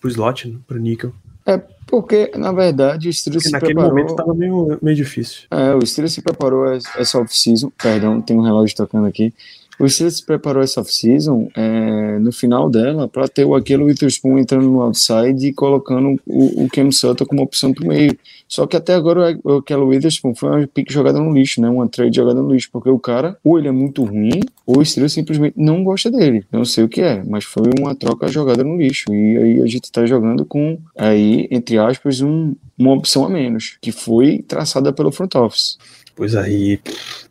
pro 0.00 0.10
slot, 0.10 0.48
né, 0.48 0.58
pro 0.66 0.78
níquel. 0.78 1.12
É, 1.46 1.60
porque, 1.86 2.30
na 2.36 2.52
verdade, 2.52 3.08
o 3.08 3.12
Steelers 3.12 3.44
se 3.44 3.50
naquele 3.50 3.74
preparou... 3.74 3.90
momento 3.90 4.10
estava 4.10 4.34
meio, 4.34 4.78
meio 4.80 4.96
difícil. 4.96 5.42
É, 5.50 5.74
o 5.74 5.84
Steelers 5.84 6.14
se 6.14 6.22
preparou 6.22 6.72
essa 6.72 7.18
off-season, 7.18 7.70
perdão, 7.80 8.20
tem 8.20 8.38
um 8.38 8.42
relógio 8.42 8.76
tocando 8.76 9.06
aqui. 9.06 9.34
O 9.82 9.88
Steelers 9.88 10.18
se 10.18 10.24
preparou 10.24 10.62
essa 10.62 10.80
off-season 10.80 11.48
é, 11.56 12.16
no 12.20 12.30
final 12.30 12.70
dela 12.70 13.08
para 13.08 13.26
ter 13.26 13.44
o 13.44 13.52
Aquilo 13.52 13.86
Witherspoon 13.86 14.38
entrando 14.38 14.70
no 14.70 14.80
outside 14.80 15.44
e 15.44 15.52
colocando 15.52 16.20
o, 16.24 16.64
o 16.64 16.68
Cam 16.68 16.92
Sutton 16.92 17.26
como 17.26 17.42
opção 17.42 17.74
para 17.74 17.84
o 17.84 17.88
meio. 17.88 18.16
Só 18.46 18.64
que 18.64 18.76
até 18.76 18.94
agora 18.94 19.36
o 19.42 19.56
Aquilo 19.56 19.88
Witherspoon 19.88 20.36
foi 20.36 20.50
uma 20.50 20.66
pique 20.68 20.92
jogada 20.92 21.18
no 21.18 21.34
lixo, 21.34 21.60
né? 21.60 21.68
Uma 21.68 21.88
trade 21.88 22.14
jogada 22.14 22.40
no 22.40 22.52
lixo, 22.52 22.68
porque 22.70 22.88
o 22.88 22.98
cara, 22.98 23.36
ou 23.42 23.58
ele 23.58 23.66
é 23.66 23.72
muito 23.72 24.04
ruim, 24.04 24.38
ou 24.64 24.78
o 24.78 24.84
Steelers 24.84 25.14
simplesmente 25.14 25.54
não 25.56 25.82
gosta 25.82 26.12
dele. 26.12 26.46
Não 26.52 26.64
sei 26.64 26.84
o 26.84 26.88
que 26.88 27.00
é, 27.00 27.20
mas 27.24 27.42
foi 27.42 27.64
uma 27.76 27.92
troca 27.92 28.28
jogada 28.28 28.62
no 28.62 28.76
lixo. 28.76 29.12
E 29.12 29.36
aí 29.36 29.62
a 29.62 29.66
gente 29.66 29.86
está 29.86 30.06
jogando 30.06 30.44
com, 30.46 30.78
aí, 30.96 31.48
entre 31.50 31.76
aspas, 31.78 32.20
um, 32.20 32.54
uma 32.78 32.92
opção 32.92 33.24
a 33.24 33.28
menos, 33.28 33.78
que 33.80 33.90
foi 33.90 34.44
traçada 34.46 34.92
pelo 34.92 35.10
front 35.10 35.34
office. 35.34 35.76
Pois 36.14 36.36
aí, 36.36 36.80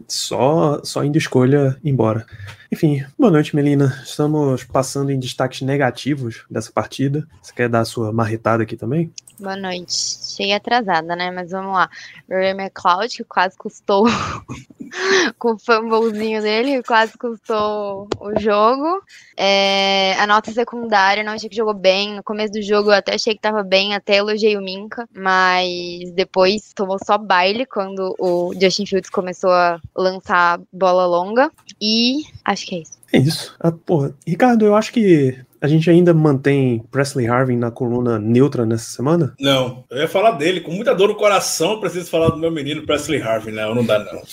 só, 0.07 0.81
só 0.83 1.03
indo 1.03 1.17
escolha 1.17 1.77
embora. 1.83 2.25
Enfim, 2.73 3.05
boa 3.19 3.29
noite, 3.29 3.53
Melina. 3.53 4.01
Estamos 4.01 4.63
passando 4.63 5.11
em 5.11 5.19
destaques 5.19 5.59
negativos 5.61 6.45
dessa 6.49 6.71
partida. 6.71 7.27
Você 7.41 7.53
quer 7.53 7.67
dar 7.67 7.81
a 7.81 7.85
sua 7.85 8.13
marretada 8.13 8.63
aqui 8.63 8.77
também? 8.77 9.11
Boa 9.41 9.57
noite. 9.57 9.91
Cheguei 9.91 10.53
atrasada, 10.53 11.15
né? 11.15 11.31
Mas 11.31 11.49
vamos 11.49 11.73
lá. 11.73 11.89
Ray 12.29 12.51
McLeod, 12.51 13.17
que 13.17 13.23
quase 13.23 13.57
custou 13.57 14.05
com 15.39 15.53
o 15.53 15.57
fumblezinho 15.57 16.41
dele, 16.43 16.83
quase 16.83 17.17
custou 17.17 18.07
o 18.19 18.39
jogo. 18.39 19.01
É, 19.35 20.13
a 20.19 20.27
nota 20.27 20.51
secundária, 20.51 21.23
não 21.23 21.33
achei 21.33 21.49
que 21.49 21.55
jogou 21.55 21.73
bem. 21.73 22.15
No 22.15 22.23
começo 22.23 22.53
do 22.53 22.61
jogo 22.61 22.91
eu 22.91 22.95
até 22.95 23.15
achei 23.15 23.33
que 23.33 23.41
tava 23.41 23.63
bem, 23.63 23.95
até 23.95 24.17
elogiei 24.17 24.55
o 24.55 24.61
Minka, 24.61 25.09
mas 25.11 26.11
depois 26.13 26.71
tomou 26.75 26.97
só 27.03 27.17
baile 27.17 27.65
quando 27.65 28.15
o 28.19 28.53
Justin 28.53 28.85
Fields 28.85 29.09
começou 29.09 29.51
a 29.51 29.79
lançar 29.95 30.61
bola 30.71 31.07
longa. 31.07 31.51
E 31.81 32.21
acho 32.45 32.60
que 32.65 32.75
é 32.75 32.79
isso. 32.79 32.91
É 33.13 33.17
isso. 33.17 33.55
Ah, 33.59 33.71
porra, 33.71 34.15
Ricardo, 34.25 34.65
eu 34.65 34.75
acho 34.75 34.91
que 34.91 35.37
a 35.61 35.67
gente 35.67 35.89
ainda 35.89 36.13
mantém 36.13 36.83
Presley 36.91 37.27
Harvin 37.27 37.55
na 37.55 37.69
coluna 37.69 38.17
neutra 38.17 38.65
nessa 38.65 38.85
semana? 38.85 39.35
Não, 39.39 39.83
eu 39.89 39.99
ia 39.99 40.07
falar 40.07 40.31
dele. 40.31 40.61
Com 40.61 40.71
muita 40.71 40.95
dor 40.95 41.09
no 41.09 41.15
coração, 41.15 41.73
eu 41.73 41.79
preciso 41.79 42.09
falar 42.09 42.29
do 42.29 42.37
meu 42.37 42.51
menino 42.51 42.85
Presley 42.85 43.21
Harvin. 43.21 43.51
Não, 43.51 43.75
não 43.75 43.85
dá 43.85 43.99
não. 43.99 44.23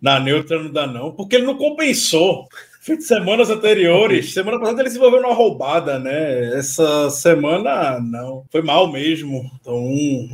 Na 0.00 0.20
neutra 0.20 0.62
não 0.62 0.70
dá 0.70 0.86
não, 0.86 1.10
porque 1.10 1.36
ele 1.36 1.46
não 1.46 1.56
compensou. 1.56 2.46
Feito 2.88 3.04
semanas 3.04 3.50
anteriores, 3.50 4.32
semana 4.32 4.58
passada 4.58 4.80
ele 4.80 4.88
se 4.88 4.96
envolveu 4.96 5.20
numa 5.20 5.34
roubada, 5.34 5.98
né? 5.98 6.56
Essa 6.56 7.10
semana, 7.10 8.00
não. 8.00 8.46
Foi 8.50 8.62
mal 8.62 8.90
mesmo. 8.90 9.44
Então, 9.60 9.86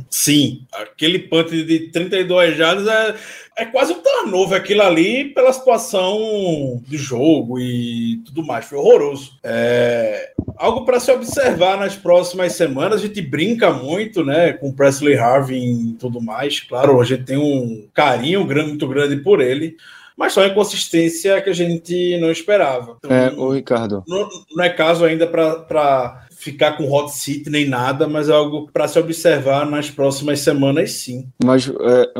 sim, 0.09 0.61
aquele 0.71 1.19
punt 1.19 1.49
de 1.49 1.91
32 1.91 2.55
jardas 2.55 2.87
é, 2.87 3.15
é 3.57 3.65
quase 3.65 3.91
um 3.91 4.01
turnover 4.01 4.57
aquilo 4.57 4.83
ali 4.83 5.25
pela 5.33 5.51
situação 5.51 6.81
do 6.87 6.97
jogo 6.97 7.59
e 7.59 8.21
tudo 8.25 8.41
mais. 8.41 8.63
Foi 8.63 8.77
horroroso. 8.77 9.37
É 9.43 10.31
algo 10.55 10.85
para 10.85 11.01
se 11.01 11.11
observar 11.11 11.77
nas 11.77 11.97
próximas 11.97 12.53
semanas. 12.53 13.01
A 13.01 13.05
gente 13.05 13.21
brinca 13.21 13.73
muito, 13.73 14.23
né, 14.23 14.53
com 14.53 14.71
Presley 14.71 15.17
Harvin 15.17 15.89
e 15.89 15.93
tudo 15.99 16.21
mais. 16.21 16.61
Claro, 16.61 17.01
a 17.01 17.03
gente 17.03 17.25
tem 17.25 17.35
um 17.35 17.85
carinho 17.93 18.45
muito 18.45 18.87
grande 18.87 19.17
por 19.17 19.41
ele 19.41 19.75
mas 20.17 20.33
só 20.33 20.45
inconsistência 20.45 21.41
que 21.41 21.49
a 21.49 21.53
gente 21.53 22.17
não 22.19 22.31
esperava. 22.31 22.97
Então, 22.97 23.11
é, 23.11 23.29
o 23.31 23.51
Ricardo. 23.51 24.03
Não, 24.07 24.27
não, 24.55 24.63
é 24.63 24.69
caso 24.69 25.03
ainda 25.03 25.27
para 25.27 26.24
ficar 26.35 26.73
com 26.73 26.91
hot 26.91 27.11
seat 27.11 27.49
nem 27.49 27.67
nada, 27.67 28.07
mas 28.07 28.29
é 28.29 28.33
algo 28.33 28.69
para 28.71 28.87
se 28.87 28.99
observar 28.99 29.65
nas 29.65 29.89
próximas 29.89 30.41
semanas, 30.41 30.91
sim. 30.91 31.25
Mas 31.43 31.67
é, 31.67 32.11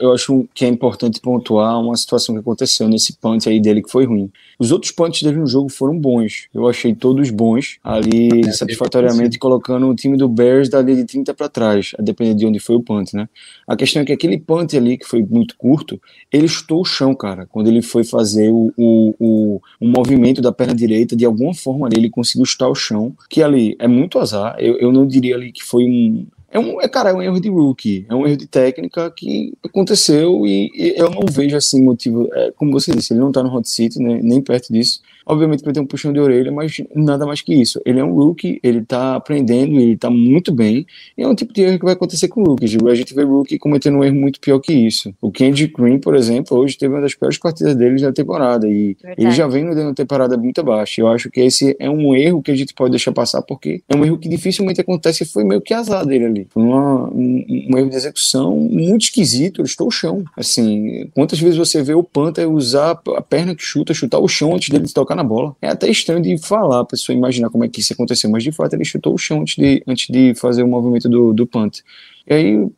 eu 0.00 0.12
acho 0.12 0.48
que 0.54 0.64
é 0.64 0.68
importante 0.68 1.20
pontuar 1.20 1.80
uma 1.80 1.96
situação 1.96 2.34
que 2.34 2.40
aconteceu 2.40 2.88
nesse 2.88 3.16
punch 3.16 3.48
aí 3.48 3.60
dele 3.60 3.82
que 3.82 3.90
foi 3.90 4.04
ruim. 4.04 4.30
Os 4.58 4.72
outros 4.72 4.92
punts 4.92 5.22
dele 5.22 5.38
no 5.38 5.46
jogo 5.46 5.68
foram 5.68 5.98
bons. 5.98 6.48
Eu 6.52 6.68
achei 6.68 6.94
todos 6.94 7.30
bons 7.30 7.78
ali, 7.82 8.40
é, 8.46 8.52
satisfatoriamente, 8.52 9.38
colocando 9.38 9.88
o 9.88 9.94
time 9.94 10.16
do 10.16 10.28
Bears 10.28 10.68
dali 10.68 10.96
de 10.96 11.04
30 11.04 11.32
para 11.32 11.48
trás, 11.48 11.92
a 11.98 12.02
depender 12.02 12.34
de 12.34 12.46
onde 12.46 12.58
foi 12.58 12.76
o 12.76 12.82
punt, 12.82 13.14
né? 13.14 13.28
A 13.66 13.76
questão 13.76 14.02
é 14.02 14.04
que 14.04 14.12
aquele 14.12 14.38
punt 14.38 14.74
ali, 14.74 14.98
que 14.98 15.06
foi 15.06 15.22
muito 15.22 15.56
curto, 15.56 16.00
ele 16.32 16.46
estou 16.46 16.80
o 16.80 16.84
chão, 16.84 17.14
cara. 17.14 17.46
Quando 17.46 17.68
ele 17.68 17.82
foi 17.82 18.04
fazer 18.04 18.50
o, 18.50 18.72
o, 18.76 19.14
o, 19.18 19.60
o 19.80 19.88
movimento 19.88 20.42
da 20.42 20.52
perna 20.52 20.74
direita, 20.74 21.14
de 21.14 21.24
alguma 21.24 21.54
forma 21.54 21.86
ali, 21.86 21.96
ele 21.96 22.10
conseguiu 22.10 22.44
estar 22.44 22.68
o 22.68 22.74
chão, 22.74 23.14
que 23.28 23.42
ali 23.42 23.59
é 23.78 23.88
muito 23.88 24.18
azar. 24.18 24.56
Eu, 24.58 24.78
eu 24.78 24.92
não 24.92 25.06
diria 25.06 25.34
ali 25.34 25.52
que 25.52 25.62
foi 25.62 25.84
um, 25.84 26.26
é 26.50 26.58
um, 26.58 26.80
é, 26.80 26.88
cara, 26.88 27.10
é 27.10 27.14
um 27.14 27.22
erro 27.22 27.40
de 27.40 27.48
rookie, 27.48 28.04
é 28.08 28.14
um 28.14 28.26
erro 28.26 28.36
de 28.36 28.46
técnica 28.46 29.10
que 29.10 29.52
aconteceu 29.64 30.44
e, 30.46 30.70
e 30.74 30.94
eu 30.96 31.08
não 31.08 31.22
vejo 31.30 31.56
assim 31.56 31.82
motivo, 31.82 32.28
é, 32.32 32.50
como 32.52 32.72
você 32.72 32.92
disse, 32.92 33.12
ele 33.12 33.20
não 33.20 33.30
tá 33.30 33.42
no 33.42 33.54
hot 33.54 33.68
seat, 33.68 33.98
né, 33.98 34.20
nem 34.20 34.42
perto 34.42 34.72
disso, 34.72 35.00
Obviamente 35.26 35.64
vai 35.64 35.72
ter 35.72 35.80
um 35.80 35.86
puxão 35.86 36.12
de 36.12 36.20
orelha, 36.20 36.50
mas 36.50 36.80
nada 36.94 37.26
mais 37.26 37.40
que 37.40 37.54
isso. 37.54 37.80
Ele 37.84 38.00
é 38.00 38.04
um 38.04 38.12
rookie, 38.12 38.58
ele 38.62 38.82
tá 38.82 39.16
aprendendo, 39.16 39.78
ele 39.78 39.96
tá 39.96 40.10
muito 40.10 40.52
bem, 40.52 40.86
e 41.16 41.22
é 41.22 41.28
um 41.28 41.34
tipo 41.34 41.52
de 41.52 41.62
erro 41.62 41.78
que 41.78 41.84
vai 41.84 41.94
acontecer 41.94 42.28
com 42.28 42.42
rookies. 42.42 42.76
A 42.86 42.94
gente 42.94 43.14
vê 43.14 43.22
rookie 43.22 43.58
cometendo 43.58 43.98
um 43.98 44.04
erro 44.04 44.16
muito 44.16 44.40
pior 44.40 44.58
que 44.58 44.72
isso. 44.72 45.14
O 45.20 45.30
Kendrick 45.30 45.74
Green, 45.74 45.98
por 45.98 46.14
exemplo, 46.14 46.56
hoje 46.56 46.76
teve 46.76 46.94
uma 46.94 47.00
das 47.00 47.14
piores 47.14 47.38
partidas 47.38 47.74
dele 47.74 48.00
da 48.00 48.12
temporada, 48.12 48.66
e 48.68 48.96
Verdade. 49.02 49.22
ele 49.22 49.30
já 49.30 49.46
vem 49.46 49.64
no 49.64 49.80
uma 49.80 49.94
temporada 49.94 50.36
muito 50.36 50.60
abaixo. 50.60 51.00
Eu 51.00 51.08
acho 51.08 51.30
que 51.30 51.40
esse 51.40 51.76
é 51.78 51.88
um 51.88 52.14
erro 52.14 52.42
que 52.42 52.50
a 52.50 52.56
gente 52.56 52.74
pode 52.74 52.90
deixar 52.90 53.12
passar, 53.12 53.42
porque 53.42 53.82
é 53.88 53.96
um 53.96 54.04
erro 54.04 54.18
que 54.18 54.28
dificilmente 54.28 54.80
acontece, 54.80 55.22
e 55.22 55.26
foi 55.26 55.44
meio 55.44 55.60
que 55.60 55.74
azar 55.74 56.04
dele 56.06 56.26
ali. 56.26 56.46
Foi 56.50 56.62
uma, 56.62 57.08
um, 57.08 57.68
um, 57.70 57.78
erro 57.78 57.90
de 57.90 57.96
execução 57.96 58.56
muito 58.56 59.02
esquisito, 59.02 59.60
ele 59.60 59.68
estou 59.68 59.88
o 59.88 59.90
chão. 59.90 60.24
Assim, 60.36 61.08
quantas 61.14 61.40
vezes 61.40 61.56
você 61.56 61.82
vê 61.82 61.94
o 61.94 62.02
Panther 62.02 62.50
usar 62.50 63.00
a 63.16 63.22
perna 63.22 63.54
que 63.54 63.62
chuta, 63.62 63.94
chutar 63.94 64.18
o 64.18 64.28
chão 64.28 64.54
antes 64.54 64.68
dele 64.68 64.86
tocar 64.92 65.14
na 65.14 65.19
bola. 65.24 65.56
É 65.60 65.68
até 65.68 65.88
estranho 65.88 66.22
de 66.22 66.38
falar, 66.38 66.80
a 66.80 66.84
pessoa 66.84 67.16
imaginar 67.16 67.50
como 67.50 67.64
é 67.64 67.68
que 67.68 67.80
isso 67.80 67.92
aconteceu, 67.92 68.30
mas 68.30 68.42
de 68.42 68.52
fato 68.52 68.74
ele 68.74 68.84
chutou 68.84 69.14
o 69.14 69.18
chão 69.18 69.40
antes 69.40 69.56
de, 69.56 69.82
antes 69.86 70.06
de 70.08 70.34
fazer 70.34 70.62
o 70.62 70.68
movimento 70.68 71.08
do, 71.08 71.32
do 71.32 71.46
punt. 71.46 71.80
E 72.26 72.34
aí 72.34 72.68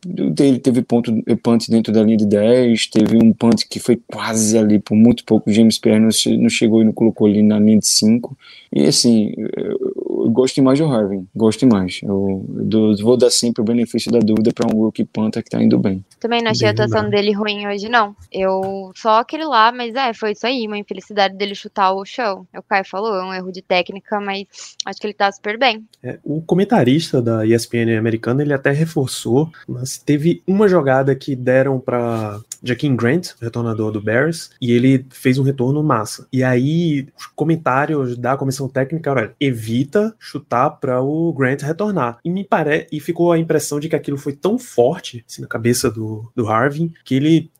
ele 0.40 0.58
teve 0.58 0.82
ponto, 0.82 1.12
punt 1.42 1.68
dentro 1.68 1.92
da 1.92 2.02
linha 2.02 2.16
de 2.16 2.26
10, 2.26 2.86
teve 2.86 3.16
um 3.16 3.32
punt 3.32 3.66
que 3.68 3.78
foi 3.78 4.00
quase 4.06 4.56
ali, 4.56 4.78
por 4.78 4.94
muito 4.94 5.24
pouco, 5.24 5.50
o 5.50 5.52
James 5.52 5.78
Pierre 5.78 6.00
não, 6.00 6.08
não 6.38 6.48
chegou 6.48 6.80
e 6.80 6.84
não 6.84 6.92
colocou 6.92 7.26
ali 7.26 7.42
na 7.42 7.58
linha 7.58 7.78
de 7.78 7.86
5. 7.86 8.36
E 8.72 8.84
assim, 8.86 9.34
eu 10.24 10.30
gosto 10.30 10.62
mais 10.62 10.78
do 10.78 10.86
Harvin, 10.86 11.26
gosto 11.34 11.66
mais. 11.66 12.00
Eu, 12.02 12.44
eu, 12.70 12.96
vou 12.98 13.16
dar 13.16 13.30
sempre 13.30 13.62
o 13.62 13.64
benefício 13.64 14.10
da 14.10 14.18
dúvida 14.18 14.52
para 14.52 14.66
um 14.66 14.78
rookie 14.78 15.04
Panther 15.04 15.42
que 15.42 15.50
tá 15.50 15.62
indo 15.62 15.78
bem. 15.78 16.04
Também 16.20 16.42
não 16.42 16.50
achei 16.50 16.68
a 16.68 16.70
atuação 16.70 17.08
dele 17.08 17.32
ruim 17.32 17.66
hoje, 17.66 17.88
não. 17.88 18.14
Eu 18.30 18.92
só 18.94 19.20
aquele 19.20 19.44
lá, 19.44 19.72
mas 19.72 19.94
é, 19.94 20.12
foi 20.14 20.32
isso 20.32 20.46
aí, 20.46 20.66
uma 20.66 20.78
infelicidade 20.78 21.36
dele 21.36 21.54
chutar 21.54 21.92
o 21.92 22.04
chão. 22.04 22.46
É 22.52 22.58
o 22.58 22.62
Caio 22.62 22.84
falou, 22.84 23.14
é 23.14 23.24
um 23.24 23.34
erro 23.34 23.52
de 23.52 23.62
técnica, 23.62 24.20
mas 24.20 24.46
acho 24.84 25.00
que 25.00 25.06
ele 25.06 25.14
tá 25.14 25.30
super 25.30 25.58
bem. 25.58 25.84
É, 26.02 26.18
o 26.24 26.40
comentarista 26.40 27.20
da 27.20 27.44
ESPN 27.46 27.98
americana, 27.98 28.42
ele 28.42 28.52
até 28.52 28.70
reforçou, 28.70 29.50
mas 29.68 29.98
teve 29.98 30.42
uma 30.46 30.68
jogada 30.68 31.14
que 31.14 31.34
deram 31.34 31.78
para 31.78 32.40
Jaquim 32.62 32.94
Grant, 32.94 33.30
retornador 33.40 33.90
do 33.90 34.00
Bears, 34.00 34.50
e 34.60 34.72
ele 34.72 35.04
fez 35.10 35.38
um 35.38 35.42
retorno 35.42 35.82
massa. 35.82 36.26
E 36.32 36.44
aí, 36.44 37.06
os 37.18 37.26
comentários 37.26 38.16
da 38.16 38.36
comissão 38.36 38.68
técnica, 38.68 39.10
olha, 39.10 39.32
evita 39.40 40.11
chutar 40.18 40.70
para 40.70 41.00
o 41.00 41.32
Grant 41.32 41.62
retornar. 41.62 42.18
E 42.24 42.30
me 42.30 42.44
parece 42.44 42.88
e 42.92 43.00
ficou 43.00 43.32
a 43.32 43.38
impressão 43.38 43.80
de 43.80 43.88
que 43.88 43.96
aquilo 43.96 44.18
foi 44.18 44.32
tão 44.32 44.58
forte 44.58 45.24
assim, 45.28 45.42
na 45.42 45.48
cabeça 45.48 45.90
do, 45.90 46.30
do 46.34 46.48
Harvin 46.48 46.92
que 47.04 47.14
ele 47.14 47.50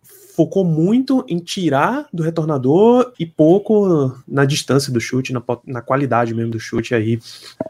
focou 0.43 0.65
muito 0.65 1.25
em 1.29 1.39
tirar 1.39 2.07
do 2.13 2.21
retornador 2.21 3.13
e 3.19 3.25
pouco 3.25 4.13
na 4.27 4.45
distância 4.45 4.93
do 4.93 5.01
chute, 5.01 5.33
na, 5.33 5.41
na 5.65 5.81
qualidade 5.81 6.35
mesmo 6.35 6.51
do 6.51 6.59
chute, 6.59 6.97
aí 6.97 7.21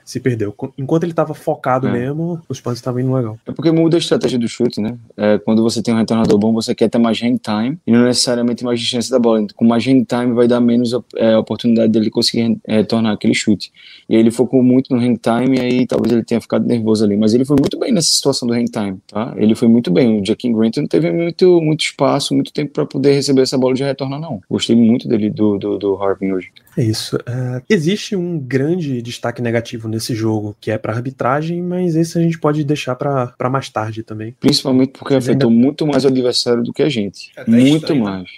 se 0.07 0.19
perdeu. 0.19 0.55
Enquanto 0.79 1.03
ele 1.03 1.13
estava 1.13 1.35
focado 1.35 1.87
é. 1.89 1.93
mesmo, 1.93 2.41
os 2.49 2.63
pontos 2.63 2.79
estavam 2.79 3.01
indo 3.01 3.13
legal. 3.13 3.39
É 3.47 3.53
porque 3.53 3.71
muda 3.71 3.97
a 3.97 3.99
estratégia 3.99 4.39
do 4.39 4.49
chute, 4.49 4.81
né? 4.81 4.97
É, 5.19 5.39
quando 5.39 5.63
você 5.63 5.83
tem 5.83 5.93
um 5.93 5.99
retornador 5.99 6.39
bom, 6.39 6.51
você 6.53 6.75
quer 6.75 6.89
ter 6.89 6.97
mais 6.97 7.21
hand 7.23 7.37
time 7.43 7.79
e 7.87 7.93
não 7.93 8.05
necessariamente 8.05 8.65
mais 8.65 8.81
distância 8.81 9.11
da 9.11 9.19
bola. 9.19 9.47
Com 9.55 9.67
mais 9.67 9.87
hand 9.87 10.05
time 10.05 10.33
vai 10.33 10.49
dar 10.49 10.61
menos 10.61 10.93
é, 11.17 11.37
oportunidade 11.37 11.93
dele 11.93 12.09
conseguir 12.09 12.59
retornar 12.67 13.13
aquele 13.13 13.35
chute. 13.35 13.71
E 14.09 14.15
aí 14.15 14.21
ele 14.21 14.31
focou 14.31 14.63
muito 14.63 14.95
no 14.95 15.01
hand 15.01 15.17
time 15.17 15.59
e 15.59 15.61
aí 15.61 15.87
talvez 15.87 16.11
ele 16.11 16.25
tenha 16.25 16.41
ficado 16.41 16.67
nervoso 16.67 17.05
ali. 17.05 17.19
Mas 17.19 17.35
ele 17.35 17.45
foi 17.45 17.57
muito 17.61 17.79
bem 17.79 17.93
nessa 17.93 18.09
situação 18.09 18.49
do 18.49 18.55
hand 18.55 18.67
time, 18.73 18.99
tá? 19.07 19.35
Ele 19.37 19.55
foi 19.55 19.69
muito 19.69 19.91
bem. 19.91 20.21
O 20.21 20.25
Jackie 20.25 20.51
Grant 20.51 20.79
não 20.79 20.87
teve 20.87 21.13
muito, 21.13 21.61
muito 21.61 21.83
espaço, 21.83 22.33
muito 22.35 22.51
tempo 22.51 22.62
para 22.67 22.87
poder 22.87 23.13
receber 23.13 23.43
essa 23.43 23.59
bola 23.59 23.75
de 23.75 23.83
retorno, 23.83 24.19
não. 24.19 24.41
Gostei 24.49 24.77
muito 24.77 25.09
dele, 25.09 25.31
do, 25.31 25.59
do, 25.59 25.79
do 25.79 26.03
Harvin 26.03 26.33
hoje. 26.33 26.51
É 26.77 26.83
isso. 26.83 27.17
Uh, 27.17 27.63
existe 27.69 28.17
um 28.17 28.39
grande 28.39 29.03
destaque 29.03 29.43
negativo 29.43 29.89
nesse 29.89 30.15
jogo, 30.15 30.57
que 30.61 30.71
é 30.71 30.79
para 30.79 30.93
arbitragem, 30.93 31.63
mas 31.63 31.97
esse 31.97 32.19
a 32.19 32.23
gente 32.23 32.39
pode 32.39 32.65
deixar 32.65 32.95
para 32.95 33.51
mais 33.51 33.69
tarde 33.69 34.03
também. 34.03 34.35
Principalmente 34.41 34.93
porque 34.99 35.15
afetou 35.15 35.51
ainda... 35.51 35.63
muito 35.63 35.87
mais 35.87 36.05
o 36.05 36.09
adversário 36.09 36.63
do 36.63 36.73
que 36.73 36.83
a 36.83 36.89
gente. 36.89 37.31
É 37.37 37.49
muito 37.49 37.77
estranho. 37.77 38.03
mais. 38.03 38.31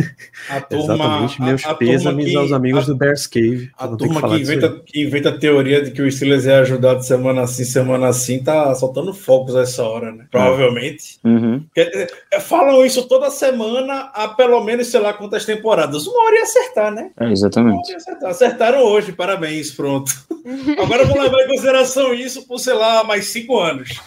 A 0.48 0.60
turma, 0.60 0.94
Exatamente, 0.94 1.42
meus 1.42 1.64
a, 1.64 1.70
a 1.70 1.74
pêsames 1.74 2.26
que, 2.26 2.36
aos 2.36 2.52
amigos 2.52 2.84
a, 2.84 2.86
do 2.86 2.96
Bears 2.96 3.26
Cave. 3.26 3.70
A 3.76 3.88
turma 3.88 4.20
que, 4.22 4.28
que 4.28 4.42
inventa, 4.42 4.82
que 4.84 5.02
inventa 5.02 5.28
a 5.28 5.38
teoria 5.38 5.82
de 5.82 5.90
que 5.90 6.02
o 6.02 6.10
Steelers 6.10 6.46
é 6.46 6.58
ajudado 6.58 7.02
semana 7.02 7.42
assim, 7.42 7.64
semana 7.64 8.08
assim, 8.08 8.42
tá 8.42 8.74
soltando 8.74 9.12
fogos 9.12 9.54
essa 9.54 9.82
hora, 9.82 10.12
né? 10.12 10.26
Provavelmente. 10.30 11.18
Uhum. 11.24 11.64
É, 11.76 12.40
falam 12.40 12.84
isso 12.84 13.06
toda 13.06 13.30
semana 13.30 14.10
há 14.14 14.28
pelo 14.28 14.62
menos, 14.64 14.88
sei 14.88 15.00
lá, 15.00 15.12
quantas 15.12 15.44
temporadas. 15.44 16.06
Uma 16.06 16.24
hora 16.24 16.36
ia 16.36 16.42
acertar, 16.42 16.92
né? 16.92 17.10
É, 17.18 17.30
exatamente. 17.30 17.94
Acertar. 17.94 18.30
Acertaram 18.30 18.82
hoje, 18.82 19.12
parabéns, 19.12 19.70
pronto. 19.70 20.12
Agora 20.82 21.04
vamos 21.04 21.22
levar 21.22 21.42
em 21.42 21.48
consideração 21.48 22.14
isso 22.14 22.46
por, 22.46 22.58
sei 22.58 22.74
lá, 22.74 23.04
mais 23.04 23.26
cinco 23.26 23.58
anos. 23.58 24.00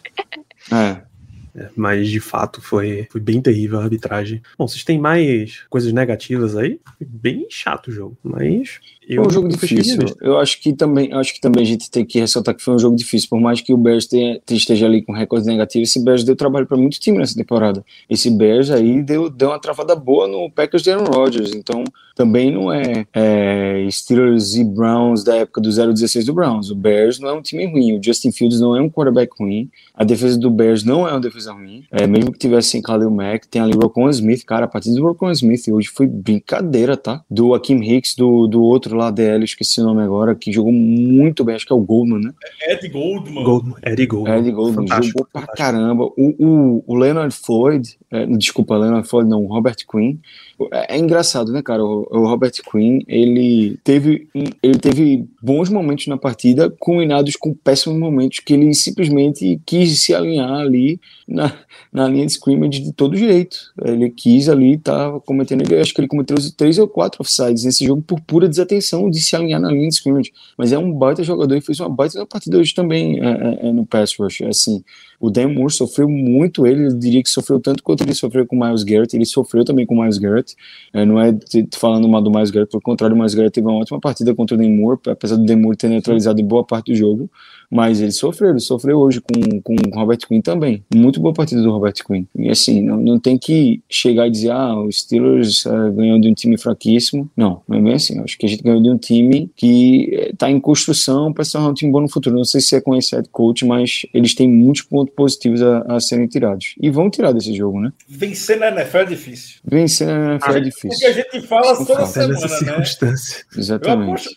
É. 0.72 1.13
Mas 1.76 2.10
de 2.10 2.20
fato 2.20 2.62
foi, 2.62 3.08
foi 3.12 3.22
bem 3.22 3.42
terrível 3.42 3.80
a 3.80 3.84
arbitragem. 3.84 4.42
Bom, 4.58 4.68
vocês 4.68 4.84
têm 4.84 5.00
mais 5.00 5.64
coisas 5.70 5.94
negativas 5.94 6.56
aí? 6.56 6.80
Foi 6.98 7.08
bem 7.08 7.48
chato 7.50 7.88
o 7.88 7.92
jogo, 7.92 8.18
mas 8.24 8.80
eu 9.08 9.24
foi 9.24 9.28
um 9.28 9.34
jogo 9.34 9.48
difícil. 9.50 10.00
Eu 10.22 10.38
acho 10.38 10.62
que 10.62 10.74
também, 10.74 11.12
acho 11.14 11.34
que 11.34 11.42
também 11.42 11.64
a 11.64 11.66
gente 11.66 11.90
tem 11.90 12.06
que 12.06 12.20
ressaltar 12.20 12.56
que 12.56 12.64
foi 12.64 12.74
um 12.74 12.80
jogo 12.80 12.96
difícil, 12.96 13.30
por 13.30 13.40
mais 13.40 13.62
que 13.62 13.74
o 13.74 13.78
Bears 13.78 14.06
tenha, 14.06 14.40
esteja 14.50 14.86
ali 14.86 15.02
com 15.02 15.12
recorde 15.12 15.46
negativo, 15.46 15.84
esse 15.84 16.04
Bears 16.04 16.24
deu 16.24 16.36
trabalho 16.36 16.66
para 16.66 16.78
muito 16.78 17.00
time 17.00 17.18
nessa 17.18 17.36
temporada. 17.36 17.84
Esse 18.10 18.30
Bears 18.30 18.72
aí 18.72 19.02
deu, 19.02 19.30
deu 19.30 19.50
uma 19.50 19.60
travada 19.60 19.96
boa 19.96 20.28
no 20.28 20.50
Packers 20.50 20.84
de 20.84 20.92
Aaron 20.92 21.06
Rodgers, 21.06 21.54
então 21.54 21.84
também 22.16 22.52
não 22.52 22.72
é, 22.72 23.06
é 23.14 23.88
Steelers 23.90 24.56
e 24.56 24.64
Browns 24.64 25.24
da 25.24 25.36
época 25.38 25.60
do 25.60 25.70
0-16 25.70 26.26
do 26.26 26.34
Browns. 26.34 26.70
O 26.70 26.76
Bears 26.76 27.20
não 27.20 27.30
é 27.30 27.34
um 27.34 27.42
time 27.42 27.66
ruim, 27.66 27.98
o 27.98 28.04
Justin 28.04 28.32
Fields 28.32 28.60
não 28.60 28.76
é 28.76 28.82
um 28.82 28.90
quarterback 28.90 29.32
ruim, 29.40 29.70
a 29.94 30.04
defesa 30.04 30.38
do 30.38 30.50
Bears 30.50 30.84
não 30.84 31.08
é 31.08 31.12
uma 31.12 31.20
defesa 31.22 31.52
ruim, 31.52 31.84
é, 31.92 32.06
mesmo 32.06 32.32
que 32.32 32.40
tivesse 32.40 32.70
sem 32.70 32.82
Khalil 32.82 33.12
Mack, 33.12 33.48
tem 33.48 33.62
ali 33.62 33.76
o 33.76 33.80
Rocon 33.80 34.10
Smith, 34.10 34.44
cara, 34.46 34.66
a 34.66 34.68
partir 34.68 34.94
do 34.94 35.04
Rocon 35.04 35.32
Smith 35.32 35.68
hoje 35.68 35.90
foi 35.90 36.08
brincadeira, 36.08 36.96
tá? 36.96 37.24
Do 37.30 37.54
Akim 37.54 37.82
Hicks, 37.82 38.16
do, 38.16 38.48
do 38.48 38.62
outro 38.64 38.93
lá, 38.94 39.12
DL, 39.12 39.44
esqueci 39.44 39.82
o 39.82 39.84
nome 39.84 40.04
agora, 40.04 40.36
que 40.36 40.52
jogou 40.52 40.72
muito 40.72 41.44
bem, 41.44 41.56
acho 41.56 41.66
que 41.66 41.74
é 41.74 41.76
o 41.76 41.80
Goldman, 41.80 42.20
né? 42.20 42.34
Ed 42.68 42.88
Goldman. 42.90 43.44
Goldman, 43.44 43.76
Eddie 43.84 44.06
Goldman. 44.06 44.38
Eddie 44.40 44.52
Goldman 44.52 44.88
Fantástico, 44.88 45.20
jogou 45.20 45.28
pra 45.32 45.42
fantástico. 45.42 45.72
caramba. 45.72 46.04
O, 46.06 46.14
o, 46.18 46.84
o 46.88 46.96
Leonard 46.96 47.36
Floyd, 47.36 47.98
é, 48.12 48.26
desculpa, 48.26 48.78
Leonard 48.78 49.08
Floyd 49.08 49.30
não, 49.30 49.44
o 49.44 49.48
Robert 49.48 49.78
Quinn. 49.90 50.18
É, 50.72 50.96
é 50.96 50.98
engraçado, 50.98 51.52
né, 51.52 51.62
cara? 51.62 51.84
O, 51.84 52.28
Robert 52.28 52.54
Quinn, 52.70 53.00
ele 53.08 53.78
teve, 53.84 54.28
ele 54.34 54.78
teve 54.80 55.28
bons 55.42 55.70
momentos 55.70 56.08
na 56.08 56.18
partida, 56.18 56.70
combinados 56.80 57.36
com 57.36 57.54
péssimos 57.54 58.00
momentos 58.00 58.40
que 58.40 58.54
ele 58.54 58.74
simplesmente 58.74 59.60
quis 59.66 60.00
se 60.02 60.14
alinhar 60.14 60.52
ali 60.52 61.00
na, 61.28 61.54
na 61.92 62.08
linha 62.08 62.26
de 62.26 62.34
scrimmage 62.34 62.80
de 62.80 62.94
todo 62.94 63.18
jeito. 63.18 63.58
Ele 63.84 64.10
quis 64.10 64.48
ali, 64.48 64.78
tá 64.78 65.20
cometendo, 65.26 65.62
ele, 65.62 65.80
acho 65.80 65.94
que 65.94 66.02
ele 66.02 66.08
cometeu 66.08 66.38
três 66.56 66.78
ou 66.78 66.88
quatro 66.88 67.22
offsides 67.22 67.64
nesse 67.64 67.86
jogo 67.86 68.02
por 68.02 68.20
pura 68.22 68.48
desatenção 68.48 69.10
de 69.10 69.22
se 69.22 69.36
alinhar 69.36 69.60
na 69.60 69.72
linha 69.72 69.88
de 69.88 69.96
scrimmage. 69.96 70.32
Mas 70.58 70.72
é 70.72 70.78
um 70.78 70.92
baita 70.92 71.24
jogador 71.24 71.56
e 71.56 71.62
fez 71.62 71.80
uma 71.80 71.90
baita 71.90 72.26
partida 72.26 72.58
hoje 72.58 72.74
também 72.74 73.20
é, 73.20 73.30
é, 73.30 73.68
é, 73.68 73.72
no 73.72 73.86
pass 73.86 74.16
rush. 74.18 74.42
Assim, 74.44 74.84
o 75.24 75.30
Dan 75.30 75.54
Moore 75.54 75.72
sofreu 75.72 76.10
muito 76.10 76.68
ele, 76.68 76.88
eu 76.88 77.00
diria 77.00 77.24
que 77.24 77.30
sofreu 77.30 77.58
tanto 77.58 77.82
quanto 77.82 78.04
ele 78.04 78.14
sofreu 78.14 78.46
com 78.46 78.58
o 78.58 78.60
Miles 78.60 78.84
Garrett, 78.84 79.16
ele 79.16 79.24
sofreu 79.24 79.64
também 79.64 79.86
com 79.86 79.96
o 79.96 80.02
Miles 80.02 80.18
Garrett, 80.18 80.54
é, 80.92 81.06
não 81.06 81.18
é 81.18 81.34
falando 81.78 82.10
mal 82.10 82.22
do 82.22 82.30
Miles 82.30 82.52
Garrett, 82.52 82.70
pelo 82.70 82.82
contrário, 82.82 83.16
o 83.16 83.18
Miles 83.18 83.34
Garrett 83.34 83.54
teve 83.54 83.66
uma 83.66 83.80
ótima 83.80 84.02
partida 84.02 84.36
contra 84.36 84.58
o 84.58 84.60
Dan 84.60 84.72
Moore, 84.72 85.00
apesar 85.08 85.38
do 85.38 85.46
Dan 85.46 85.60
Moore 85.60 85.78
ter 85.78 85.88
neutralizado 85.88 86.44
boa 86.44 86.66
parte 86.66 86.92
do 86.92 86.96
jogo, 86.98 87.30
mas 87.74 88.00
ele 88.00 88.12
sofreu, 88.12 88.52
ele 88.52 88.60
sofreu 88.60 89.00
hoje 89.00 89.20
com, 89.20 89.62
com 89.62 89.74
o 89.74 89.96
Robert 89.96 90.20
Quinn 90.28 90.42
também, 90.42 90.84
muito 90.94 91.20
boa 91.20 91.34
partida 91.34 91.62
do 91.62 91.72
Robert 91.72 91.96
Quinn, 92.06 92.26
e 92.36 92.50
assim, 92.50 92.82
não, 92.82 92.98
não 92.98 93.20
tem 93.20 93.38
que 93.38 93.82
chegar 93.90 94.28
e 94.28 94.32
dizer, 94.32 94.52
ah, 94.52 94.76
o 94.80 94.92
Steelers 94.92 95.66
eh, 95.66 95.92
ganhou 95.92 96.20
de 96.20 96.30
um 96.30 96.34
time 96.34 96.58
fraquíssimo, 96.58 97.30
não, 97.36 97.62
não 97.68 97.78
é 97.78 97.82
bem 97.82 97.94
assim, 97.94 98.20
acho 98.20 98.38
que 98.38 98.46
a 98.46 98.50
gente 98.50 98.64
ganhou 98.64 98.82
de 98.82 98.90
um 98.90 98.98
time 98.98 99.50
que 99.56 100.30
está 100.32 100.50
em 100.50 100.60
construção 100.60 101.34
para 101.34 101.44
se 101.44 101.54
tornar 101.54 101.70
um 101.70 101.74
time 101.74 101.92
bom 101.92 102.02
no 102.02 102.10
futuro, 102.10 102.36
não 102.36 102.46
sei 102.46 102.62
se 102.62 102.76
é 102.76 102.82
com 102.82 102.96
esse 102.96 103.16
head 103.16 103.28
coach, 103.30 103.66
mas 103.66 104.06
eles 104.14 104.36
têm 104.36 104.48
muitos 104.48 104.84
pontos 104.84 105.14
positivos 105.16 105.62
a, 105.62 105.80
a 105.96 106.00
serem 106.00 106.28
tirados, 106.28 106.76
e 106.80 106.90
vão 106.90 107.10
tirar 107.10 107.32
desse 107.32 107.54
jogo, 107.54 107.80
né? 107.80 107.92
Vencer 108.08 108.60
na 108.60 108.68
NFL 108.70 108.98
é 108.98 109.06
difícil. 109.06 109.60
Vencer 109.66 110.08
na 110.08 110.34
NFL 110.34 110.46
é 110.46 110.50
O 110.50 110.54
que 110.54 110.58
a 110.58 110.60
difícil, 110.60 111.14
gente 111.14 111.48
fala 111.48 111.86
toda 111.86 112.06
semana, 112.06 112.40
né? 112.40 112.48
circunstância. 112.48 113.46
Eu 113.54 113.60
exatamente. 113.60 114.10
aposto, 114.10 114.36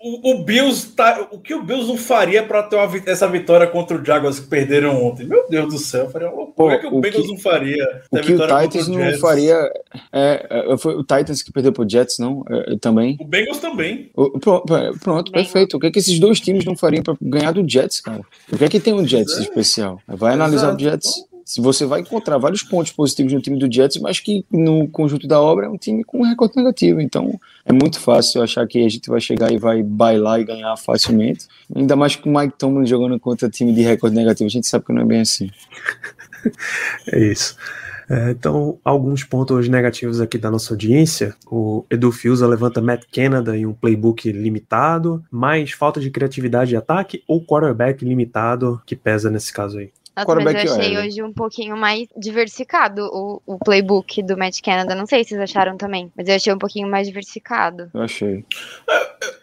o, 0.00 0.32
o 0.32 0.44
Bills 0.44 0.88
tá. 0.94 1.28
O 1.30 1.38
que 1.38 1.54
o 1.54 1.62
Bills 1.62 1.88
não 1.88 1.96
faria 1.96 2.42
para 2.42 2.62
ter 2.62 2.76
uma, 2.76 2.88
essa 3.06 3.26
vitória 3.28 3.66
contra 3.66 3.96
o 4.00 4.04
Jaguars 4.04 4.38
que 4.40 4.46
perderam 4.48 5.02
ontem? 5.04 5.26
Meu 5.26 5.48
Deus 5.48 5.72
do 5.74 5.78
céu, 5.78 6.08
faria 6.10 6.28
uma 6.28 6.36
loucura. 6.36 6.54
Pô, 6.56 6.70
é 6.70 6.78
que 6.78 6.86
o, 6.86 6.96
o 6.96 7.00
Bengals 7.00 7.26
que- 7.26 7.32
não 7.32 7.38
faria? 7.38 8.02
O 8.10 8.16
que 8.20 8.32
o 8.32 8.38
Titans 8.38 8.88
não 8.88 9.00
Jets? 9.00 9.20
faria. 9.20 9.72
É, 10.12 10.46
é, 10.72 10.76
foi 10.78 10.94
o 10.94 11.02
Titans 11.02 11.42
que 11.42 11.52
perdeu 11.52 11.72
pro 11.72 11.88
Jets, 11.88 12.18
não? 12.18 12.44
É, 12.50 12.74
é, 12.74 12.78
também. 12.78 13.16
O 13.20 13.24
Bengals 13.24 13.58
também. 13.58 14.10
O- 14.16 14.38
pro- 14.38 14.62
pronto, 14.62 14.98
pronto, 15.00 15.32
perfeito. 15.32 15.76
O 15.76 15.80
que 15.80 15.86
é 15.86 15.90
que 15.90 15.98
esses 15.98 16.18
dois 16.18 16.40
times 16.40 16.64
não 16.64 16.76
fariam 16.76 17.02
para 17.02 17.16
ganhar 17.20 17.52
do 17.52 17.68
Jets, 17.68 18.00
cara? 18.00 18.22
O 18.52 18.56
que 18.56 18.64
é 18.64 18.68
que 18.68 18.80
tem 18.80 18.94
um 18.94 19.06
Jets 19.06 19.34
de 19.36 19.42
especial? 19.42 20.00
Vai 20.06 20.34
analisar 20.34 20.74
o. 20.74 20.78
Jets. 20.78 21.27
Se 21.48 21.62
você 21.62 21.86
vai 21.86 22.00
encontrar 22.00 22.36
vários 22.36 22.62
pontos 22.62 22.92
positivos 22.92 23.32
no 23.32 23.40
time 23.40 23.58
do 23.58 23.72
Jets, 23.72 23.98
mas 24.02 24.20
que 24.20 24.44
no 24.52 24.86
conjunto 24.86 25.26
da 25.26 25.40
obra 25.40 25.64
é 25.64 25.68
um 25.70 25.78
time 25.78 26.04
com 26.04 26.22
recorde 26.22 26.54
negativo. 26.54 27.00
Então 27.00 27.40
é 27.64 27.72
muito 27.72 27.98
fácil 27.98 28.42
achar 28.42 28.66
que 28.66 28.84
a 28.84 28.88
gente 28.90 29.08
vai 29.08 29.18
chegar 29.18 29.50
e 29.50 29.56
vai 29.56 29.82
bailar 29.82 30.40
e 30.40 30.44
ganhar 30.44 30.76
facilmente. 30.76 31.46
Ainda 31.74 31.96
mais 31.96 32.14
com 32.14 32.28
o 32.28 32.38
Mike 32.38 32.58
Tomlin 32.58 32.84
jogando 32.84 33.18
contra 33.18 33.48
time 33.48 33.72
de 33.72 33.80
recorde 33.80 34.14
negativo. 34.14 34.46
A 34.46 34.50
gente 34.50 34.66
sabe 34.66 34.84
que 34.84 34.92
não 34.92 35.00
é 35.00 35.06
bem 35.06 35.22
assim. 35.22 35.50
É 37.10 37.18
isso. 37.18 37.56
É, 38.08 38.30
então, 38.30 38.78
alguns 38.82 39.22
pontos 39.22 39.68
negativos 39.68 40.20
aqui 40.20 40.38
da 40.38 40.50
nossa 40.50 40.72
audiência. 40.72 41.34
O 41.46 41.84
Edu 41.90 42.10
Fiusa 42.10 42.46
levanta 42.46 42.80
Matt 42.80 43.04
Canada 43.12 43.56
em 43.56 43.66
um 43.66 43.74
playbook 43.74 44.30
limitado, 44.32 45.22
mais 45.30 45.72
falta 45.72 46.00
de 46.00 46.10
criatividade 46.10 46.70
de 46.70 46.76
ataque 46.76 47.22
ou 47.26 47.44
quarterback 47.44 48.04
limitado 48.04 48.80
que 48.86 48.94
pesa 48.94 49.30
nesse 49.30 49.52
caso 49.52 49.78
aí. 49.78 49.90
Nossa, 50.24 50.34
mas 50.40 50.44
Quarterback 50.54 50.66
eu 50.66 50.74
achei 50.74 50.96
OL. 50.96 51.04
hoje 51.04 51.22
um 51.22 51.32
pouquinho 51.32 51.76
mais 51.76 52.06
diversificado 52.16 53.02
o, 53.12 53.42
o 53.46 53.58
playbook 53.58 54.22
do 54.22 54.36
Matt 54.36 54.60
Canada. 54.62 54.94
Não 54.94 55.06
sei 55.06 55.22
se 55.24 55.30
vocês 55.30 55.40
acharam 55.40 55.76
também, 55.76 56.10
mas 56.16 56.28
eu 56.28 56.34
achei 56.34 56.52
um 56.52 56.58
pouquinho 56.58 56.88
mais 56.88 57.06
diversificado. 57.06 57.90
Eu 57.94 58.02
achei. 58.02 58.44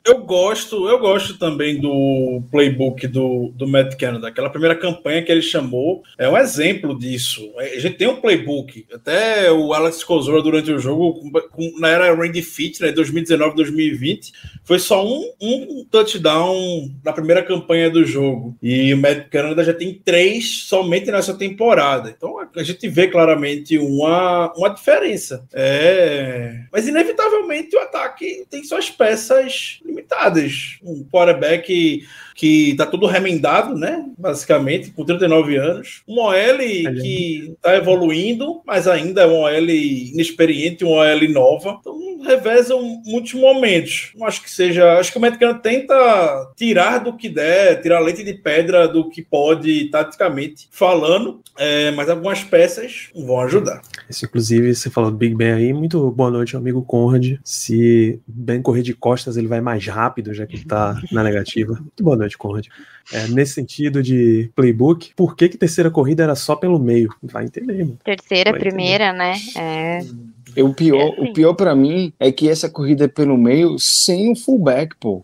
Eu 0.05 0.20
gosto, 0.24 0.88
eu 0.88 1.00
gosto 1.00 1.38
também 1.39 1.79
do 1.79 2.41
playbook 2.51 3.08
do, 3.08 3.51
do 3.55 3.67
Matt 3.67 3.96
Canada. 3.96 4.27
Aquela 4.27 4.50
primeira 4.50 4.75
campanha 4.75 5.24
que 5.24 5.32
ele 5.32 5.41
chamou 5.41 6.03
é 6.17 6.30
um 6.30 6.38
exemplo 6.38 6.97
disso. 6.97 7.41
A 7.58 7.80
gente 7.80 7.97
tem 7.97 8.08
um 8.08 8.21
playbook. 8.21 8.86
Até 8.93 9.52
o 9.52 9.73
Alex 9.73 10.04
Kozora 10.04 10.41
durante 10.43 10.71
o 10.71 10.80
jogo, 10.80 11.13
com- 11.19 11.32
com- 11.32 11.80
na 11.80 11.89
era 11.89 12.13
Randy 12.13 12.41
Fitt, 12.43 12.82
né, 12.82 12.91
2019, 12.91 13.56
2020, 13.56 14.32
foi 14.63 14.78
só 14.80 15.04
um, 15.06 15.32
um 15.41 15.86
touchdown 15.89 16.89
na 17.04 17.12
primeira 17.12 17.41
campanha 17.43 17.89
do 17.89 18.06
jogo. 18.06 18.56
E 18.62 18.93
o 18.93 18.97
Matt 18.97 19.28
Canada 19.30 19.63
já 19.63 19.73
tem 19.73 19.93
três 20.06 20.64
somente 20.65 21.12
nessa 21.12 21.36
temporada. 21.36 22.10
Então 22.10 22.38
a 22.39 22.63
gente 22.63 22.89
vê 22.89 23.08
claramente 23.08 23.78
uma, 23.78 24.51
uma 24.58 24.69
diferença. 24.69 25.45
É... 25.54 26.63
Mas 26.71 26.88
inevitavelmente 26.88 27.75
o 27.75 27.80
ataque 27.80 28.47
tem 28.49 28.63
suas 28.63 28.89
peças 28.89 29.80
limitadas. 29.86 30.80
Um 30.82 31.04
quarterback 31.04 32.04
que 32.34 32.75
tá 32.75 32.86
tudo 32.88 33.06
remendado, 33.06 33.75
né? 33.75 34.06
Basicamente, 34.17 34.89
com 34.91 35.06
39 35.06 35.56
anos. 35.56 36.01
Um 36.08 36.19
OL 36.19 36.58
que 37.01 37.56
tá 37.62 37.75
evoluindo, 37.75 38.62
mas 38.65 38.88
ainda 38.88 39.21
é 39.21 39.28
um 39.28 39.41
OL 39.41 39.69
inexperiente, 39.69 40.84
um 40.84 40.89
OL 40.89 41.30
nova. 41.30 41.78
Então 41.80 42.14
revezam 42.25 42.81
muitos 43.05 43.33
momentos. 43.33 44.11
Não 44.15 44.25
acho 44.25 44.41
que 44.41 44.49
seja. 44.49 44.97
Acho 44.99 45.11
que 45.11 45.17
o 45.17 45.21
Canada 45.21 45.59
tenta 45.59 46.51
tirar 46.55 46.99
do 46.99 47.15
que 47.15 47.29
der, 47.29 47.81
tirar 47.81 47.99
leite 47.99 48.23
de 48.23 48.33
pedra 48.33 48.88
do 48.88 49.09
que 49.09 49.21
pode, 49.21 49.89
taticamente 49.89 50.67
falando. 50.71 51.41
É, 51.57 51.91
mas 51.91 52.09
algumas 52.09 52.43
peças 52.43 53.09
vão 53.15 53.39
ajudar. 53.41 53.81
Esse, 54.09 54.25
inclusive, 54.25 54.75
você 54.75 54.89
falou 54.89 55.09
do 55.09 55.17
Big 55.17 55.35
Ben 55.35 55.53
aí. 55.53 55.71
Muito 55.73 56.11
boa 56.11 56.29
noite, 56.29 56.57
amigo 56.57 56.81
Conrad. 56.83 57.38
Se 57.43 58.19
Ben 58.27 58.61
correr 58.61 58.81
de 58.81 58.93
costas, 58.93 59.38
ele 59.38 59.47
vai 59.47 59.61
mais 59.61 59.85
rápido, 59.88 60.33
já 60.33 60.45
que 60.45 60.55
ele 60.57 60.65
tá 60.65 60.99
na 61.11 61.23
negativa. 61.23 61.73
Muito 61.73 62.03
boa 62.03 62.17
noite, 62.17 62.38
Conrad. 62.38 62.67
É, 63.13 63.27
nesse 63.27 63.53
sentido 63.53 64.01
de 64.01 64.49
playbook, 64.55 65.13
por 65.15 65.35
que, 65.35 65.47
que 65.47 65.57
terceira 65.57 65.91
corrida 65.91 66.23
era 66.23 66.35
só 66.35 66.55
pelo 66.55 66.79
meio? 66.79 67.13
Vai 67.21 67.45
entender, 67.45 67.77
mano. 67.85 67.99
Terceira, 68.03 68.51
Vai 68.51 68.59
entender. 68.59 68.75
primeira, 68.75 69.13
né? 69.13 69.35
É, 69.55 69.99
O 70.63 70.74
pior, 70.74 71.02
É, 71.13 71.15
sim. 71.15 71.30
o 71.30 71.34
pior 71.34 71.54
para 71.54 71.76
mim 71.76 72.13
é 72.20 72.32
que 72.32 72.50
essa 72.50 72.70
corrida 72.70 73.06
é 73.06 73.08
pelo 73.08 73.38
meio 73.38 73.78
sem 73.80 74.32
o 74.32 74.36
fullback, 74.36 74.96
pô. 75.00 75.24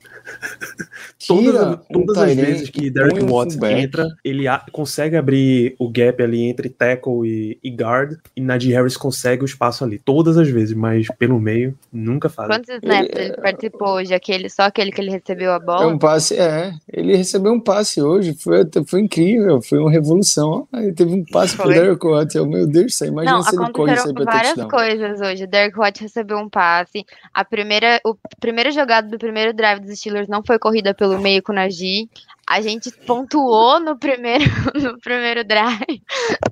Todas, 1.27 1.45
Tira 1.51 1.81
um 1.89 2.05
todas 2.05 2.17
as 2.17 2.35
vezes 2.35 2.69
que 2.69 2.89
Derek 2.89 3.23
um 3.23 3.27
Watts 3.27 3.55
fullback. 3.55 3.81
entra, 3.83 4.07
ele 4.23 4.47
a- 4.47 4.63
consegue 4.71 5.15
abrir 5.15 5.75
o 5.77 5.89
gap 5.89 6.21
ali 6.23 6.43
entre 6.43 6.69
tackle 6.69 7.27
e, 7.27 7.57
e 7.63 7.69
guard, 7.69 8.17
e 8.35 8.41
Najee 8.41 8.71
Harris 8.73 8.97
consegue 8.97 9.43
o 9.43 9.45
espaço 9.45 9.83
ali. 9.83 9.99
Todas 9.99 10.37
as 10.37 10.49
vezes, 10.49 10.73
mas 10.75 11.07
pelo 11.19 11.39
meio, 11.39 11.77
nunca 11.91 12.29
faz. 12.29 12.47
quantos 12.47 12.69
snaps 12.69 13.09
ele 13.15 13.37
participou 13.37 13.89
hoje? 13.95 14.13
Aquele, 14.13 14.49
só 14.49 14.63
aquele 14.63 14.91
que 14.91 15.01
ele 15.01 15.11
recebeu 15.11 15.51
a 15.51 15.55
É 15.55 15.59
bola? 15.59 15.87
um 15.87 15.97
passe, 15.97 16.35
é. 16.37 16.73
Ele 16.91 17.15
recebeu 17.15 17.51
um 17.53 17.59
passe 17.59 18.01
hoje, 18.01 18.33
foi, 18.39 18.65
foi 18.87 19.01
incrível, 19.01 19.61
foi 19.61 19.79
uma 19.79 19.91
revolução. 19.91 20.67
Ele 20.73 20.93
teve 20.93 21.13
um 21.13 21.23
passe 21.25 21.55
pro 21.55 21.65
Foi. 21.65 21.73
Derek 21.75 22.05
Watt, 22.07 22.37
oh, 22.39 22.45
meu 22.45 22.65
Deus 22.67 22.85
do 22.87 22.91
céu, 22.91 23.07
imagina 23.09 23.35
Não, 23.37 23.43
se 23.43 23.55
ele 23.55 23.71
corre 23.71 23.93
isso 23.93 24.07
aí 24.07 24.13
pra 24.13 24.23
várias 24.25 24.53
touchdown. 24.53 24.69
coisas 24.69 25.20
hoje. 25.21 25.43
O 25.43 25.47
Derek 25.47 25.79
White 25.79 26.01
recebeu 26.01 26.37
um 26.37 26.49
passe. 26.49 27.05
A 27.33 27.45
primeira, 27.45 27.99
o 28.03 28.15
primeira 28.39 28.71
jogada 28.71 29.07
do 29.07 29.17
primeiro 29.17 29.53
drive 29.53 29.81
dos 29.81 29.97
Steelers 29.97 30.27
não 30.27 30.43
foi 30.43 30.59
corrida 30.59 30.93
pelo 30.93 31.19
meio 31.19 31.41
com 31.41 31.51
o 31.51 31.55
Najee. 31.55 32.09
A 32.51 32.59
gente 32.61 32.91
pontuou 33.07 33.79
no 33.79 33.97
primeiro, 33.97 34.43
no 34.75 34.99
primeiro 34.99 35.43
drive. 35.45 36.01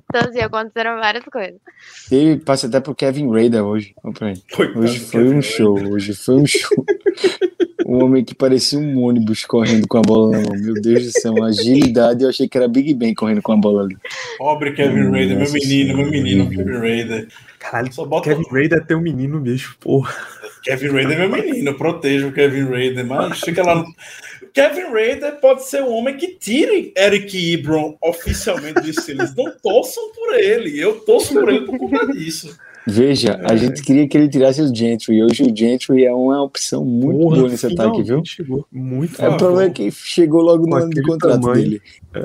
Então, 0.08 0.28
assim, 0.30 0.40
aconteceram 0.40 0.98
várias 0.98 1.24
coisas. 1.24 1.60
Teve 2.08 2.38
passe 2.40 2.64
até 2.66 2.80
pro 2.80 2.94
Kevin 2.94 3.30
Raider 3.30 3.62
hoje. 3.62 3.94
Hoje 4.76 4.98
foi 5.00 5.28
um 5.28 5.42
show, 5.42 5.78
hoje 5.78 6.14
foi 6.14 6.36
um 6.36 6.46
show. 6.46 6.84
Um 7.86 8.04
homem 8.04 8.24
que 8.24 8.34
parecia 8.34 8.78
um 8.78 9.02
ônibus 9.02 9.44
correndo 9.44 9.86
com 9.88 9.98
a 9.98 10.02
bola 10.02 10.30
na 10.30 10.38
mão. 10.42 10.56
Meu 10.58 10.74
Deus 10.74 11.04
do 11.04 11.10
céu, 11.20 11.32
uma 11.32 11.48
agilidade. 11.48 12.22
Eu 12.22 12.30
achei 12.30 12.48
que 12.48 12.56
era 12.56 12.68
Big 12.68 12.94
Ben 12.94 13.12
correndo 13.14 13.42
com 13.42 13.52
a 13.52 13.56
bola 13.56 13.82
ali. 13.82 13.96
Pobre 14.38 14.72
Kevin 14.72 15.10
Raider, 15.10 15.36
meu 15.38 15.52
menino, 15.52 15.96
meu 15.98 16.10
menino, 16.10 16.48
Kevin 16.48 16.78
Raider. 16.78 17.28
Caralho, 17.58 17.92
Só 17.92 18.06
bota- 18.06 18.30
Kevin 18.30 18.48
Raider 18.50 18.78
é 18.78 18.80
teu 18.84 19.00
menino 19.00 19.40
mesmo, 19.40 19.74
porra. 19.80 20.14
Kevin 20.62 20.88
Raider 20.88 21.20
é 21.20 21.26
meu 21.26 21.30
menino, 21.30 21.70
eu 21.70 21.76
protejo 21.76 22.28
o 22.28 22.32
Kevin 22.32 22.64
Raider, 22.64 23.06
mas 23.06 23.40
fica 23.40 23.62
lá 23.62 23.76
no. 23.76 23.86
Kevin 24.52 24.92
Raider 24.92 25.36
pode 25.40 25.64
ser 25.64 25.82
um 25.82 25.92
homem 25.92 26.16
que 26.16 26.36
tire 26.38 26.92
Eric 26.96 27.52
Ebron 27.54 27.96
oficialmente 28.02 28.80
de 28.80 28.92
Steelers. 28.92 29.34
Não 29.36 29.52
torçam 29.62 30.10
por 30.12 30.34
ele. 30.34 30.78
Eu 30.78 31.00
torço 31.00 31.32
por 31.34 31.48
ele 31.48 31.64
por 31.64 31.78
conta 31.78 32.06
disso. 32.12 32.56
Veja, 32.86 33.38
a 33.44 33.54
gente 33.54 33.82
queria 33.82 34.08
que 34.08 34.16
ele 34.16 34.28
tirasse 34.28 34.60
o 34.62 34.74
Gentry. 34.74 35.22
Hoje 35.22 35.42
o 35.44 35.54
Gentry 35.56 36.04
é 36.04 36.12
uma 36.12 36.42
opção 36.42 36.84
muito 36.84 37.20
Porra, 37.20 37.36
boa 37.36 37.48
nesse 37.50 37.66
ataque, 37.66 38.02
viu? 38.02 38.22
Chegou. 38.24 38.66
Muito 38.72 39.22
É, 39.22 39.28
o 39.28 39.36
problema 39.36 39.70
é 39.70 39.70
que 39.70 39.90
chegou 39.90 40.40
logo 40.42 40.66
no 40.66 40.74
ano 40.74 40.90
de 40.90 41.02
contrato 41.02 41.40
tamanho. 41.40 41.62
dele. 41.62 41.82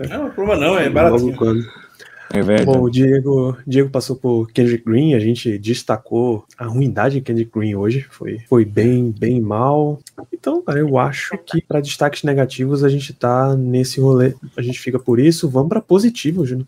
Não, 0.09 0.29
problema 0.31 0.55
não, 0.65 0.79
é 0.79 0.83
Logo 0.83 0.93
baratinho. 0.93 1.35
quando. 1.35 1.84
É 2.31 2.41
verdade. 2.41 2.65
Bom, 2.65 2.83
o 2.83 2.89
Diego, 2.89 3.57
Diego 3.65 3.89
passou 3.89 4.15
por 4.15 4.51
Kendrick 4.51 4.83
Green, 4.85 5.13
a 5.13 5.19
gente 5.19 5.57
destacou 5.57 6.45
a 6.57 6.65
ruindade 6.65 7.15
de 7.15 7.21
Kendrick 7.21 7.51
Green 7.53 7.75
hoje, 7.75 8.05
foi, 8.09 8.39
foi 8.49 8.65
bem, 8.65 9.13
bem 9.17 9.39
mal. 9.39 9.99
Então, 10.33 10.61
cara, 10.61 10.79
eu 10.79 10.97
acho 10.97 11.37
que 11.45 11.61
para 11.61 11.81
destaques 11.81 12.23
negativos 12.23 12.83
a 12.83 12.89
gente 12.89 13.13
tá 13.13 13.55
nesse 13.55 13.99
rolê, 13.99 14.33
a 14.57 14.61
gente 14.61 14.79
fica 14.79 14.99
por 14.99 15.19
isso, 15.19 15.49
vamos 15.49 15.69
para 15.69 15.81
positivo, 15.81 16.45
Júnior. 16.45 16.67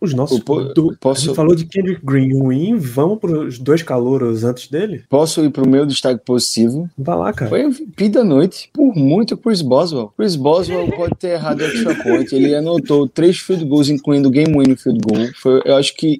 Os 0.00 0.14
nossos. 0.14 0.38
O 0.38 0.42
po- 0.42 0.64
do- 0.64 0.96
posso- 0.98 1.34
falou 1.34 1.54
de 1.54 1.66
Kendrick 1.66 2.00
Green 2.04 2.32
ruim, 2.38 2.76
vamos 2.76 3.18
para 3.18 3.32
os 3.38 3.58
dois 3.58 3.82
calouros 3.82 4.44
antes 4.44 4.68
dele? 4.68 5.04
Posso 5.10 5.44
ir 5.44 5.50
pro 5.50 5.68
meu 5.68 5.84
destaque 5.84 6.24
positivo? 6.24 6.88
Vai 6.96 7.16
lá, 7.16 7.32
cara. 7.32 7.50
Foi 7.50 7.60
MVP 7.60 8.08
da 8.08 8.24
noite, 8.24 8.70
por 8.72 8.94
muito, 8.96 9.36
Chris 9.36 9.60
Boswell. 9.60 10.12
Chris 10.16 10.36
Boswell 10.36 10.90
pode 10.92 11.14
ter 11.16 11.32
errado 11.32 11.60
o 11.60 11.64
extra 11.64 11.94
point. 12.02 12.34
Ele 12.34 12.54
anotou 12.54 13.06
três 13.06 13.38
field 13.38 13.64
goals, 13.66 13.88
incluindo 13.90 14.28
o 14.28 14.32
game 14.32 14.56
winning 14.56 14.76
field 14.76 15.00
goal. 15.00 15.28
Foi, 15.36 15.60
eu 15.66 15.76
acho 15.76 15.94
que 15.94 16.16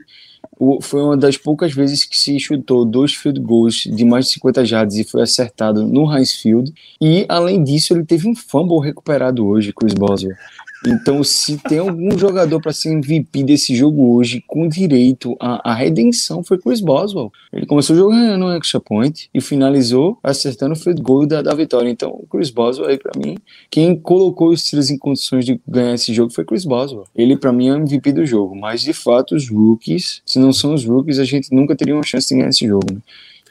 o- 0.58 0.80
foi 0.82 1.00
uma 1.02 1.16
das 1.16 1.38
poucas 1.38 1.72
vezes 1.72 2.04
que 2.04 2.18
se 2.18 2.38
chutou 2.38 2.84
dois 2.84 3.14
field 3.14 3.40
goals 3.40 3.76
de 3.84 4.04
mais 4.04 4.26
de 4.26 4.32
50 4.32 4.62
jardas 4.64 4.96
e 4.98 5.04
foi 5.04 5.22
acertado 5.22 5.86
no 5.86 6.10
Heinz 6.14 6.32
Field. 6.34 6.70
E, 7.00 7.24
além 7.30 7.64
disso, 7.64 7.94
ele 7.94 8.04
teve 8.04 8.28
um 8.28 8.34
fumble 8.36 8.78
recuperado 8.78 9.46
hoje, 9.46 9.72
Chris 9.72 9.94
Boswell. 9.94 10.34
Então, 10.86 11.22
se 11.22 11.58
tem 11.58 11.78
algum 11.78 12.16
jogador 12.18 12.58
para 12.60 12.72
ser 12.72 12.90
MVP 12.90 13.42
desse 13.44 13.74
jogo 13.76 14.14
hoje, 14.14 14.42
com 14.46 14.66
direito 14.66 15.36
à, 15.38 15.70
à 15.70 15.74
redenção, 15.74 16.42
foi 16.42 16.58
Chris 16.58 16.80
Boswell. 16.80 17.30
Ele 17.52 17.66
começou 17.66 17.94
o 17.94 17.98
jogo 17.98 18.12
ganhando 18.12 18.46
um 18.46 18.52
extra 18.52 18.80
point 18.80 19.28
e 19.34 19.40
finalizou 19.42 20.18
acertando 20.22 20.72
o 20.72 20.76
field 20.76 21.02
goal 21.02 21.26
da, 21.26 21.42
da 21.42 21.54
vitória. 21.54 21.90
Então, 21.90 22.24
Chris 22.30 22.48
Boswell 22.48 22.88
aí, 22.88 22.98
para 22.98 23.12
mim, 23.18 23.36
quem 23.70 23.94
colocou 23.94 24.48
os 24.48 24.62
Steelers 24.62 24.90
em 24.90 24.96
condições 24.96 25.44
de 25.44 25.60
ganhar 25.68 25.94
esse 25.94 26.14
jogo 26.14 26.32
foi 26.32 26.46
Chris 26.46 26.64
Boswell. 26.64 27.04
Ele, 27.14 27.36
para 27.36 27.52
mim, 27.52 27.68
é 27.68 27.72
o 27.72 27.76
MVP 27.76 28.12
do 28.12 28.24
jogo. 28.24 28.56
Mas, 28.56 28.80
de 28.80 28.94
fato, 28.94 29.34
os 29.34 29.50
rookies, 29.50 30.22
se 30.24 30.38
não 30.38 30.52
são 30.52 30.72
os 30.72 30.84
rookies, 30.84 31.18
a 31.18 31.24
gente 31.24 31.54
nunca 31.54 31.76
teria 31.76 31.94
uma 31.94 32.02
chance 32.02 32.28
de 32.28 32.36
ganhar 32.36 32.48
esse 32.48 32.66
jogo. 32.66 32.86
Né? 32.90 33.00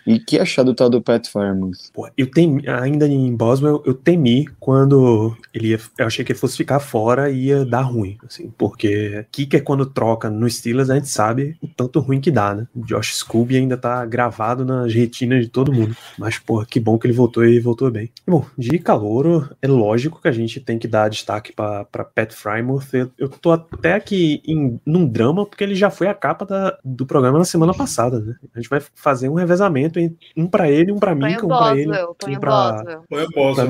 E 0.09 0.17
que 0.17 0.39
achar 0.39 0.63
do 0.63 0.73
tal 0.73 0.89
do 0.89 1.01
Pat 1.01 1.27
Fireman? 1.27 1.71
Pô, 1.93 2.09
eu 2.17 2.25
temi, 2.29 2.67
ainda 2.67 3.07
em 3.07 3.35
Boswell, 3.35 3.83
eu 3.85 3.93
temi 3.93 4.47
quando 4.59 5.37
ele 5.59 5.67
ia, 5.69 5.79
eu 5.97 6.05
achei 6.07 6.23
que 6.25 6.31
ele 6.31 6.39
fosse 6.39 6.57
ficar 6.57 6.79
fora 6.79 7.29
e 7.29 7.45
ia 7.47 7.65
dar 7.65 7.81
ruim, 7.81 8.17
assim, 8.25 8.51
porque 8.57 9.25
kicker 9.31 9.63
quando 9.63 9.85
troca 9.85 10.29
no 10.29 10.49
Steelers, 10.49 10.89
a 10.89 10.95
gente 10.95 11.07
sabe 11.09 11.57
o 11.61 11.67
tanto 11.67 11.99
ruim 11.99 12.19
que 12.21 12.31
dá, 12.31 12.53
né? 12.55 12.67
O 12.75 12.85
Josh 12.85 13.15
Scooby 13.17 13.57
ainda 13.57 13.77
tá 13.77 14.05
gravado 14.05 14.65
nas 14.65 14.93
retinas 14.93 15.43
de 15.43 15.49
todo 15.49 15.71
mundo, 15.73 15.95
mas, 16.17 16.37
pô, 16.39 16.65
que 16.65 16.79
bom 16.79 16.97
que 16.97 17.07
ele 17.07 17.13
voltou 17.13 17.45
e 17.45 17.59
voltou 17.59 17.89
bem. 17.91 18.09
E, 18.27 18.31
bom, 18.31 18.45
de 18.57 18.77
calouro, 18.79 19.49
é 19.61 19.67
lógico 19.67 20.21
que 20.21 20.27
a 20.27 20.31
gente 20.31 20.59
tem 20.59 20.77
que 20.79 20.87
dar 20.87 21.09
destaque 21.09 21.53
pra 21.53 21.85
pra 21.85 22.03
Pat 22.03 22.31
Frymouth, 22.33 22.85
eu, 22.93 23.11
eu 23.17 23.29
tô 23.29 23.51
até 23.51 23.93
aqui 23.93 24.41
em, 24.45 24.79
num 24.85 25.05
drama, 25.07 25.45
porque 25.45 25.63
ele 25.63 25.75
já 25.75 25.89
foi 25.89 26.07
a 26.07 26.13
capa 26.13 26.45
da- 26.45 26.77
do 26.83 27.05
programa 27.05 27.37
na 27.37 27.45
semana 27.45 27.73
passada, 27.73 28.19
né? 28.19 28.35
A 28.53 28.59
gente 28.59 28.69
vai 28.69 28.81
fazer 28.95 29.29
um 29.29 29.33
revezamento, 29.33 29.99
em- 29.99 30.15
um 30.35 30.47
pra 30.47 30.69
ele, 30.69 30.91
um 30.91 30.99
pra 30.99 31.13
mim, 31.15 31.21
Põe 31.21 31.35
um 31.45 31.47
pra 31.47 31.57
ele, 31.77 31.91
põe 32.25 32.31
um. 32.37 32.39
Boswell. 32.75 33.03
Foi 33.09 33.23
o 33.23 33.29
Boswell. 33.29 33.67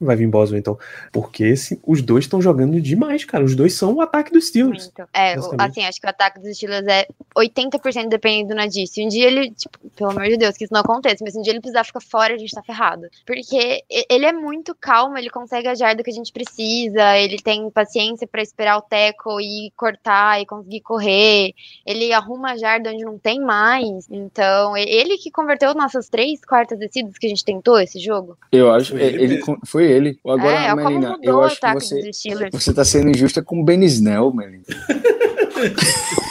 Vai 0.00 0.16
vir 0.16 0.28
Boswell, 0.28 0.58
então. 0.58 0.78
Porque 1.12 1.44
esse- 1.44 1.80
os 1.86 2.02
dois 2.02 2.24
estão 2.24 2.40
jogando 2.40 2.80
demais, 2.80 3.24
cara. 3.24 3.44
Os 3.44 3.54
dois 3.54 3.74
são 3.74 3.94
o 3.94 4.00
ataque 4.00 4.32
dos 4.32 4.48
Steelers. 4.48 4.84
Muito. 4.96 5.10
É, 5.14 5.34
assim, 5.58 5.84
acho 5.84 6.00
que 6.00 6.06
o 6.06 6.10
ataque 6.10 6.40
dos 6.40 6.56
Steelers 6.56 6.86
é 6.86 7.06
80% 7.36 8.08
dependendo 8.08 8.50
do 8.50 8.54
Nadir. 8.54 8.86
Se 8.86 9.04
um 9.04 9.08
dia 9.08 9.26
ele, 9.26 9.50
tipo, 9.50 9.78
pelo 9.96 10.10
amor 10.10 10.24
de 10.24 10.36
Deus, 10.36 10.56
que 10.56 10.64
isso 10.64 10.72
não 10.72 10.80
aconteça, 10.80 11.16
mas 11.22 11.32
se 11.32 11.38
um 11.38 11.42
dia 11.42 11.52
ele 11.52 11.60
precisar 11.60 11.84
ficar 11.84 12.00
fora, 12.00 12.34
a 12.34 12.38
gente 12.38 12.52
tá 12.54 12.62
ferrado. 12.62 13.02
Porque 13.26 13.82
ele 14.10 14.26
é 14.26 14.32
muito 14.32 14.74
calmo, 14.74 15.16
ele 15.16 15.30
consegue 15.30 15.68
a 15.68 15.74
jarda 15.74 16.02
que 16.02 16.10
a 16.10 16.14
gente 16.14 16.32
precisa, 16.32 17.16
ele 17.18 17.38
tem 17.38 17.70
paciência 17.70 18.26
pra 18.26 18.42
esperar 18.42 18.78
o 18.78 18.82
tackle 18.82 19.42
e 19.42 19.70
cortar 19.76 20.40
e 20.40 20.46
conseguir 20.46 20.80
correr. 20.80 21.52
Ele 21.86 22.12
arruma 22.12 22.52
a 22.52 22.56
jarda 22.56 22.90
onde 22.90 23.04
não 23.04 23.18
tem 23.18 23.40
mais. 23.40 24.08
Então, 24.10 24.76
ele 24.76 25.16
que 25.18 25.30
converteu 25.30 25.74
nossas 25.74 26.08
três 26.08 26.40
quartas 26.44 26.78
descidas 26.78 27.16
que 27.18 27.26
a 27.26 27.28
gente 27.30 27.44
tentou 27.44 27.78
esse 27.78 27.98
jogo. 27.98 28.36
Eu 28.52 28.72
acho 28.72 28.96
ele 28.96 29.18
ele, 29.22 29.40
foi 29.66 29.90
ele. 29.90 30.18
Agora, 30.26 30.50
é, 30.64 30.67
como 30.76 30.88
Melina, 30.88 31.10
mudou 31.10 31.32
eu 31.32 31.36
o 31.38 31.42
acho 31.42 31.60
que 31.60 31.66
ataque 31.66 31.84
você, 31.84 32.02
dos 32.02 32.18
Steelers. 32.18 32.50
você 32.52 32.74
tá 32.74 32.84
sendo 32.84 33.10
injusta 33.10 33.42
com 33.42 33.60
o 33.60 33.64
Ben 33.64 33.82
Snell, 33.84 34.32
Melina. 34.32 34.64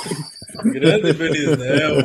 Grande 0.64 1.14
Benisnel. 1.14 1.98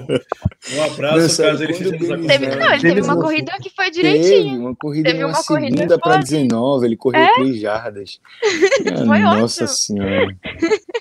Um 0.75 0.83
abraço, 0.85 1.43
Não, 1.43 1.51
caso 1.51 1.62
ele 1.65 1.73
esteja 1.73 1.91
o 1.91 1.99
nos 1.99 2.11
acompanhando. 2.11 2.59
não, 2.59 2.73
ele 2.73 2.81
teve 2.83 3.01
uma 3.03 3.17
corrida 3.21 3.53
que 3.61 3.71
foi 3.71 3.91
Teve 3.91 3.97
direitinho. 4.19 4.61
uma 4.61 4.77
corrida 4.77 5.11
Teve 5.11 5.25
uma 5.25 5.43
corrida 5.45 5.77
segunda 5.77 5.99
para 5.99 6.12
boa. 6.12 6.23
19, 6.23 6.87
ele 6.87 6.97
correu 6.97 7.21
É? 7.23 7.35
3 7.35 7.61
jardas. 7.61 8.21
Ah, 8.93 9.07
Foi 9.07 9.19
Nossa 9.21 9.65
ótimo. 9.65 9.69
senhora. 9.79 10.37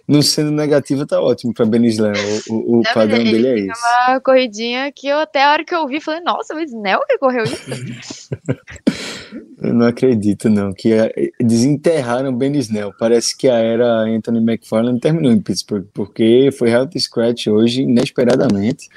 Não 0.07 0.21
sendo 0.21 0.51
negativo, 0.51 1.05
tá 1.05 1.19
ótimo 1.21 1.53
para 1.53 1.65
Ben 1.65 1.85
Snell. 1.85 2.13
O, 2.49 2.53
o- 2.53 2.57
o 2.57 2.71
Não, 2.71 2.77
mas 2.83 2.93
padrão 2.93 3.17
ele- 3.19 3.31
dele 3.31 3.47
é 3.47 3.59
esse. 3.71 3.81
Uma 4.09 4.19
corridinha 4.21 4.91
que 4.93 5.07
eu 5.07 5.19
até 5.19 5.43
a 5.43 5.51
hora 5.51 5.63
que 5.65 5.73
eu 5.73 5.87
vi, 5.87 5.99
falei, 6.01 6.21
nossa, 6.21 6.55
o 6.55 6.59
Snell 6.59 6.99
que 7.07 7.17
correu 7.17 7.43
isso? 7.43 8.29
Eu 9.61 9.73
não 9.75 9.85
acredito, 9.85 10.49
não. 10.49 10.73
Que 10.73 10.89
desenterraram 11.39 12.35
Ben 12.35 12.51
Snell. 12.57 12.91
Parece 12.97 13.37
que 13.37 13.47
a 13.47 13.55
era 13.59 13.85
Anthony 14.01 14.39
McFarland 14.39 14.99
terminou 14.99 15.31
em 15.31 15.39
Pittsburgh, 15.39 15.85
porque 15.93 16.49
foi 16.57 16.69
health 16.71 16.89
scratch 16.99 17.40
hoje, 17.49 17.81
inesperadamente. 17.81 18.87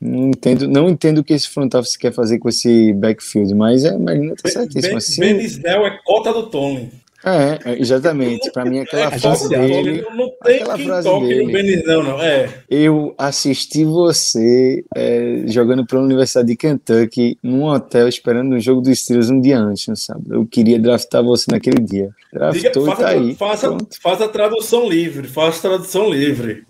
Não 0.00 0.28
entendo, 0.28 0.68
não 0.68 0.88
entendo 0.88 1.18
o 1.18 1.24
que 1.24 1.32
esse 1.34 1.48
front 1.48 1.74
office 1.74 1.96
quer 1.96 2.12
fazer 2.12 2.38
com 2.38 2.48
esse 2.48 2.92
backfield, 2.92 3.52
mas 3.54 3.84
é, 3.84 3.98
Marina 3.98 4.34
tá 4.40 4.48
certíssimo. 4.48 4.98
Ben, 5.18 5.44
Assim, 5.44 5.60
é 5.64 5.98
cota 6.04 6.32
do 6.32 6.44
Tomlin. 6.44 6.88
é, 7.24 7.58
é, 7.72 7.80
exatamente. 7.80 8.48
Para 8.52 8.64
mim, 8.64 8.78
aquela 8.78 9.12
É 9.12 9.18
frase 9.18 9.48
do 9.48 9.54
Tomlin. 9.56 9.66
dele. 9.82 10.02
Não, 10.02 10.16
não 10.16 10.32
tem 10.44 10.54
aquela 10.62 10.78
frase 10.78 11.08
dele. 11.20 11.46
no 11.46 11.52
Benisnel, 11.52 12.02
não. 12.04 12.22
É. 12.22 12.48
Eu 12.70 13.12
assisti 13.18 13.84
você 13.84 14.84
é, 14.94 15.42
jogando 15.46 15.84
pela 15.84 16.00
Universidade 16.02 16.46
de 16.46 16.56
Kentucky 16.56 17.36
num 17.42 17.64
hotel 17.64 18.06
esperando 18.06 18.52
o 18.54 18.60
jogo 18.60 18.80
dos 18.80 19.00
Steelers 19.00 19.30
um 19.30 19.40
dia 19.40 19.58
antes, 19.58 19.88
não 19.88 19.96
sabe? 19.96 20.22
Eu 20.30 20.46
queria 20.46 20.78
draftar 20.78 21.24
você 21.24 21.46
naquele 21.50 21.80
dia. 21.82 22.10
Diga, 22.52 22.70
Draftou 22.70 22.84
e 22.84 22.86
faça, 22.86 23.02
tá 23.02 23.08
aí. 23.08 23.34
faça, 23.34 23.76
faça 24.00 24.24
a 24.26 24.28
tradução 24.28 24.88
livre. 24.88 25.26
Faça 25.26 25.58
a 25.58 25.70
tradução 25.70 26.08
livre. 26.08 26.62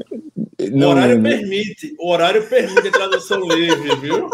O 0.61 0.77
Não 0.77 0.89
horário 0.91 1.15
lembro. 1.23 1.31
permite. 1.31 1.95
O 2.01 2.11
horário 2.11 2.43
permite 2.49 2.89
a 2.89 2.91
tradução 2.91 3.41
livre, 3.49 3.95
viu? 3.97 4.29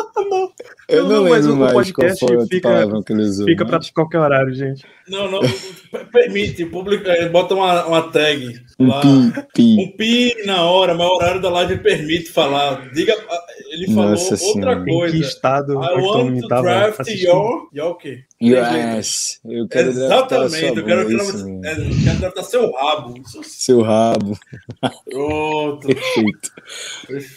Eu 0.89 1.03
Não, 1.05 1.09
não, 1.11 1.23
não, 1.25 1.31
mas 1.31 1.47
o 1.47 1.57
podcast 1.59 2.27
fica- 2.49 2.69
palavra 2.71 3.03
que 3.03 3.13
ele 3.13 3.23
usou. 3.23 3.45
Fica 3.47 3.67
pra 3.67 3.77
mas- 3.79 3.91
qualquer 3.91 4.19
horário, 4.21 4.55
gente. 4.55 4.85
Não, 5.07 5.31
não. 5.31 5.41
Permite. 6.13 6.65
Publica, 6.67 7.11
é, 7.13 7.29
bota 7.29 7.55
uma, 7.55 7.85
uma 7.87 8.03
tag 8.11 8.59
Um 8.81 8.87
lá. 8.89 9.01
pi, 9.03 9.43
pi. 9.55 9.77
Um 9.83 9.97
pi 9.97 10.35
na 10.47 10.63
hora, 10.65 10.95
mas 10.95 11.07
o 11.07 11.15
horário 11.17 11.43
da 11.43 11.51
live 11.51 11.79
permite 11.79 12.31
falar. 12.31 12.91
Diga, 12.93 13.15
ele 13.71 13.87
falou 13.89 14.11
Nossa 14.11 14.25
outra 14.35 14.37
Senhora. 14.39 14.81
Em 14.81 14.85
que 14.85 14.91
coisa. 14.91 15.17
estado 15.19 15.73
I 15.75 15.77
o 15.77 16.05
want 16.07 16.41
to 16.41 16.49
draft 16.49 17.07
your. 17.23 17.69
Your 17.75 17.91
o 17.91 17.95
quê? 17.97 18.25
Yes. 18.43 19.41
Eu 19.45 19.67
quero 19.69 19.89
Exatamente. 19.91 20.79
Eu 20.79 20.85
quero, 20.85 21.13
isso 21.13 21.49
é, 21.65 21.73
eu 21.73 22.05
quero 22.05 22.19
draftar 22.21 22.45
seu 22.45 22.73
rabo. 22.73 23.15
Seu 23.43 23.81
rabo. 23.83 24.37
Pronto. 25.11 25.87
Perfeito. 25.87 26.51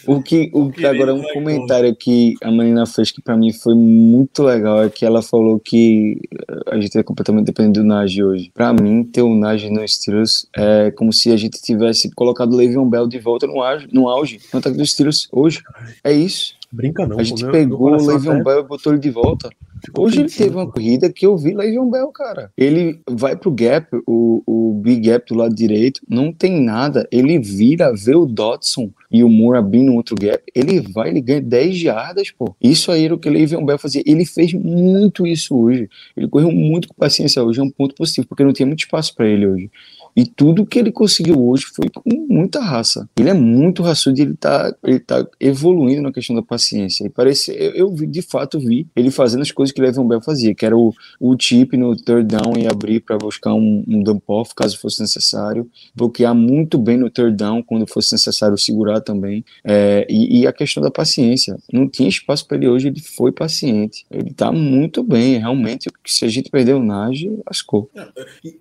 O 0.06 0.22
que, 0.22 0.50
o 0.52 0.66
que 0.70 0.80
Querido 0.82 0.88
agora 0.88 1.14
um 1.14 1.18
Michael. 1.18 1.34
comentário 1.34 1.96
que 1.96 2.34
a 2.42 2.50
Marina 2.50 2.84
fez 2.84 3.10
que 3.10 3.22
pra 3.22 3.36
mim 3.36 3.52
foi 3.52 3.74
muito 3.74 4.42
legal 4.42 4.82
é 4.82 4.90
que 4.90 5.04
ela 5.06 5.22
falou 5.22 5.58
que 5.58 6.18
eh, 6.32 6.60
a 6.72 6.80
gente 6.80 6.98
é 6.98 7.02
completamente 7.02 7.46
dependente 7.46 7.80
do 7.80 7.84
Najee 7.86 8.24
hoje. 8.24 8.50
Pra 8.52 8.72
mim, 8.72 9.04
ter 9.04 9.22
o 9.22 9.34
Najee 9.34 9.70
no 9.70 9.86
Steelers 9.86 10.46
é 10.56 10.90
como 10.90 11.12
se 11.12 11.30
a 11.32 11.36
gente 11.36 11.60
tivesse 11.62 12.10
colocado 12.10 12.52
o 12.52 12.56
Le'Veon 12.56 12.88
Bell 12.88 13.06
de 13.06 13.18
volta 13.18 13.46
no 13.46 13.62
auge, 13.62 13.88
no 13.92 14.08
auge, 14.08 14.40
no 14.52 14.58
ataque 14.58 14.76
dos 14.76 14.90
Steelers 14.92 15.28
hoje. 15.32 15.62
É 16.02 16.12
isso. 16.12 16.54
Brinca 16.70 17.06
não. 17.06 17.18
A 17.18 17.22
gente 17.22 17.42
meu- 17.42 17.52
pegou 17.52 17.92
o 17.92 18.06
Le'Veon 18.06 18.34
até 18.34 18.44
Bell 18.44 18.60
e 18.60 18.64
botou 18.64 18.92
ele 18.92 19.00
de 19.00 19.10
volta. 19.10 19.48
Hoje 19.96 20.20
ele 20.20 20.28
pensando, 20.28 20.44
teve 20.44 20.56
uma 20.56 20.70
corrida 20.70 21.12
que 21.12 21.26
eu 21.26 21.36
vi 21.36 21.54
Le'Veon 21.54 21.90
Bell, 21.90 22.08
cara. 22.08 22.50
Ele 22.56 23.00
vai 23.08 23.36
pro 23.36 23.50
gap, 23.50 23.88
o, 24.06 24.42
o 24.46 24.74
big 24.74 25.08
gap 25.08 25.26
do 25.28 25.34
lado 25.34 25.54
direito, 25.54 26.00
não 26.08 26.32
tem 26.32 26.60
nada. 26.60 27.06
Ele 27.10 27.38
vira, 27.38 27.92
vê 27.94 28.14
o 28.14 28.26
Dodson 28.26 28.90
e 29.10 29.24
o 29.24 29.28
Moore 29.28 29.58
abrindo 29.58 29.86
no 29.86 29.96
outro 29.96 30.14
gap, 30.16 30.42
ele 30.54 30.80
vai, 30.80 31.08
ele 31.08 31.20
ganha 31.20 31.40
10 31.40 31.76
jardas, 31.76 32.30
pô. 32.30 32.54
Isso 32.60 32.92
aí 32.92 33.04
era 33.06 33.14
o 33.14 33.18
que 33.18 33.28
o 33.28 33.32
Le'Veon 33.32 33.64
Bell 33.64 33.78
fazia. 33.78 34.02
Ele 34.04 34.24
fez 34.24 34.52
muito 34.52 35.26
isso 35.26 35.56
hoje. 35.56 35.88
Ele 36.16 36.28
correu 36.28 36.52
muito 36.52 36.88
com 36.88 36.94
paciência 36.94 37.42
hoje, 37.42 37.60
é 37.60 37.62
um 37.62 37.70
ponto 37.70 37.94
positivo, 37.94 38.26
porque 38.26 38.44
não 38.44 38.52
tinha 38.52 38.66
muito 38.66 38.80
espaço 38.80 39.14
para 39.14 39.26
ele 39.26 39.46
hoje. 39.46 39.70
E 40.18 40.26
tudo 40.26 40.66
que 40.66 40.80
ele 40.80 40.90
conseguiu 40.90 41.40
hoje 41.48 41.66
foi 41.66 41.88
com 41.88 42.26
muita 42.28 42.58
raça. 42.58 43.08
Ele 43.16 43.30
é 43.30 43.34
muito 43.34 43.84
raçudo 43.84 44.18
e 44.18 44.22
ele 44.22 44.34
tá, 44.34 44.74
ele 44.82 44.98
tá 44.98 45.24
evoluindo 45.38 46.02
na 46.02 46.10
questão 46.10 46.34
da 46.34 46.42
paciência. 46.42 47.06
E 47.06 47.08
parece, 47.08 47.52
eu, 47.52 47.70
eu 47.70 47.94
vi, 47.94 48.04
de 48.04 48.20
fato 48.20 48.58
vi 48.58 48.84
ele 48.96 49.12
fazendo 49.12 49.42
as 49.42 49.52
coisas 49.52 49.72
que 49.72 49.80
Le'Veon 49.80 50.08
Bell 50.08 50.20
fazia, 50.20 50.52
que 50.56 50.66
era 50.66 50.76
o, 50.76 50.92
o 51.20 51.36
chip 51.38 51.76
no 51.76 51.94
third 51.94 52.26
down 52.26 52.54
e 52.58 52.66
abrir 52.66 52.98
para 52.98 53.16
buscar 53.16 53.54
um, 53.54 53.84
um 53.86 54.02
dump 54.02 54.24
off 54.26 54.56
caso 54.56 54.76
fosse 54.80 55.00
necessário, 55.00 55.70
bloquear 55.94 56.34
muito 56.34 56.78
bem 56.78 56.96
no 56.96 57.08
third 57.08 57.36
down 57.36 57.62
quando 57.62 57.86
fosse 57.86 58.10
necessário 58.10 58.58
segurar 58.58 59.00
também. 59.00 59.44
É, 59.62 60.04
e, 60.10 60.40
e, 60.40 60.46
a 60.48 60.52
questão 60.52 60.82
da 60.82 60.90
paciência. 60.90 61.56
Não 61.72 61.88
tinha 61.88 62.08
espaço 62.08 62.44
para 62.44 62.56
ele 62.56 62.66
hoje, 62.66 62.88
ele 62.88 63.00
foi 63.00 63.30
paciente. 63.30 64.04
Ele 64.10 64.34
tá 64.34 64.50
muito 64.50 65.00
bem, 65.04 65.38
realmente. 65.38 65.88
Se 66.04 66.24
a 66.24 66.28
gente 66.28 66.50
perder 66.50 66.74
o 66.74 66.82
Nage, 66.82 67.30
lascou. 67.46 67.88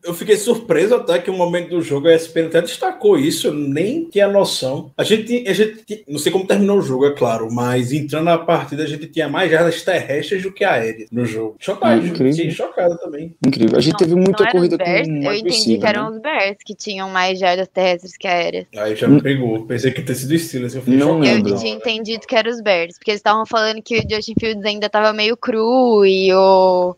Eu 0.03 0.13
fiquei 0.13 0.37
surpreso 0.37 0.93
até 0.93 1.17
que 1.17 1.31
no 1.31 1.46
momento 1.47 1.69
do 1.69 1.81
jogo 1.81 2.07
a 2.07 2.15
ESPN 2.15 2.47
até 2.47 2.61
destacou 2.61 3.17
isso, 3.17 3.47
eu 3.47 3.53
nem 3.53 4.05
tinha 4.09 4.27
noção. 4.27 4.91
A 4.97 5.03
gente, 5.03 5.47
a 5.47 5.53
gente, 5.53 6.03
não 6.07 6.19
sei 6.19 6.31
como 6.31 6.45
terminou 6.47 6.79
o 6.79 6.81
jogo, 6.81 7.05
é 7.05 7.11
claro, 7.13 7.51
mas 7.51 7.91
entrando 7.91 8.25
na 8.25 8.37
partida 8.37 8.83
a 8.83 8.87
gente 8.87 9.07
tinha 9.07 9.27
mais 9.27 9.49
jardas 9.51 9.81
terrestres 9.83 10.43
do 10.43 10.51
que 10.51 10.63
aéreas 10.63 11.09
no 11.11 11.25
jogo. 11.25 11.55
Chocado, 11.59 12.05
Incrível. 12.05 12.33
fiquei 12.33 12.51
chocado 12.51 12.97
também. 12.99 13.35
Incrível. 13.45 13.77
A 13.77 13.81
gente 13.81 13.93
Não, 13.93 13.99
teve 13.99 14.15
muita 14.15 14.49
corrida 14.51 14.77
Bears, 14.77 15.07
com 15.07 15.13
Eu 15.15 15.33
entendi 15.33 15.49
receiver, 15.49 15.79
que 15.81 15.87
eram 15.87 16.09
né? 16.09 16.15
os 16.15 16.21
Bears 16.21 16.57
que 16.65 16.75
tinham 16.75 17.09
mais 17.09 17.39
jardas 17.39 17.67
terrestres 17.67 18.17
que 18.17 18.27
aéreas. 18.27 18.65
Aí 18.75 18.95
já 18.95 19.07
me 19.07 19.21
pegou. 19.21 19.65
Pensei 19.65 19.91
que 19.91 19.99
ia 20.01 20.05
ter 20.05 20.15
sido 20.15 20.37
Steelers. 20.37 20.75
Eu 20.75 20.83
Não 20.85 20.99
chocado. 20.99 21.19
lembro. 21.19 21.49
Eu 21.51 21.57
tinha 21.57 21.73
entendido 21.73 22.25
que 22.27 22.35
eram 22.35 22.51
os 22.51 22.61
Bears, 22.61 22.97
porque 22.97 23.11
eles 23.11 23.19
estavam 23.19 23.45
falando 23.45 23.81
que 23.81 23.97
o 23.97 24.01
Justin 24.09 24.33
Fields 24.39 24.65
ainda 24.65 24.89
tava 24.89 25.13
meio 25.13 25.35
cru 25.37 26.05
e 26.05 26.33
o, 26.33 26.95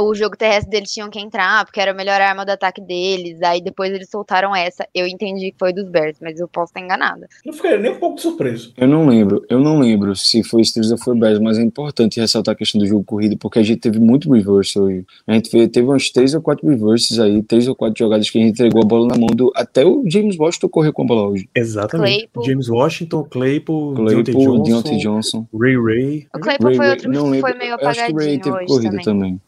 o 0.00 0.14
jogo 0.14 0.36
terrestre 0.36 0.70
deles 0.70 0.90
tinham 0.90 1.10
que 1.10 1.18
entrar, 1.20 1.64
porque 1.64 1.80
era 1.80 1.90
a 1.90 1.94
melhor 1.94 2.20
arma 2.20 2.44
do 2.44 2.50
ataque 2.50 2.80
deles. 2.80 3.40
Aí 3.42 3.60
depois 3.62 3.91
eles 3.94 4.08
soltaram 4.10 4.54
essa. 4.54 4.86
Eu 4.94 5.06
entendi 5.06 5.52
que 5.52 5.58
foi 5.58 5.72
dos 5.72 5.88
Bears, 5.88 6.16
mas 6.20 6.38
eu 6.40 6.48
posso 6.48 6.70
estar 6.70 6.80
enganada. 6.80 7.28
Não 7.44 7.52
fiquei 7.52 7.78
nem 7.78 7.92
um 7.92 7.98
pouco 7.98 8.20
surpreso. 8.20 8.72
Eu 8.76 8.88
não 8.88 9.06
lembro, 9.06 9.44
eu 9.48 9.58
não 9.60 9.78
lembro 9.78 10.14
se 10.16 10.42
foi 10.42 10.64
Steelers 10.64 10.92
ou 10.92 10.98
foi 10.98 11.16
Bears, 11.16 11.38
mas 11.38 11.58
é 11.58 11.62
importante 11.62 12.20
ressaltar 12.20 12.54
a 12.54 12.56
questão 12.56 12.80
do 12.80 12.86
jogo 12.86 13.04
corrido, 13.04 13.36
porque 13.36 13.58
a 13.58 13.62
gente 13.62 13.80
teve 13.80 13.98
muito 13.98 14.32
reverse 14.32 14.78
hoje. 14.78 15.04
A 15.26 15.34
gente 15.34 15.50
teve 15.68 15.86
uns 15.88 16.10
três 16.10 16.34
ou 16.34 16.40
quatro 16.42 16.68
reverses 16.68 17.18
aí, 17.18 17.42
três 17.42 17.68
ou 17.68 17.74
quatro 17.74 17.98
jogadas 17.98 18.28
que 18.30 18.38
a 18.38 18.40
gente 18.42 18.52
entregou 18.52 18.82
a 18.82 18.86
bola 18.86 19.08
na 19.08 19.16
mão 19.16 19.28
do. 19.28 19.52
Até 19.54 19.84
o 19.84 20.02
James 20.08 20.38
Washington 20.38 20.68
correu 20.68 20.92
com 20.92 21.02
a 21.02 21.06
bola 21.06 21.28
hoje. 21.30 21.48
Exatamente. 21.54 22.16
Claypool. 22.18 22.44
James 22.44 22.68
Washington, 22.68 23.24
Claypool, 23.24 23.94
Claypool, 23.94 24.22
Deontay 24.24 24.34
Johnson, 24.34 24.62
Deontay 24.62 24.98
Johnson. 24.98 25.46
Ray 25.58 25.76
Ray. 25.76 26.26
O 26.34 26.38
Claypool 26.40 26.66
Ray- 26.68 26.76
foi 26.76 26.88
outro 26.90 27.10
não 27.10 27.24
que 27.24 27.30
lembro, 27.30 27.50
foi 27.50 27.58
meio 27.58 27.76
eu 27.80 27.88
acho 27.88 28.06
que 28.06 28.12
o 28.12 28.16
Ray 28.16 28.34
apagadinho 28.36 28.40
teve 28.42 28.66
corrida 28.66 28.90
também. 28.90 29.04
também. 29.04 29.40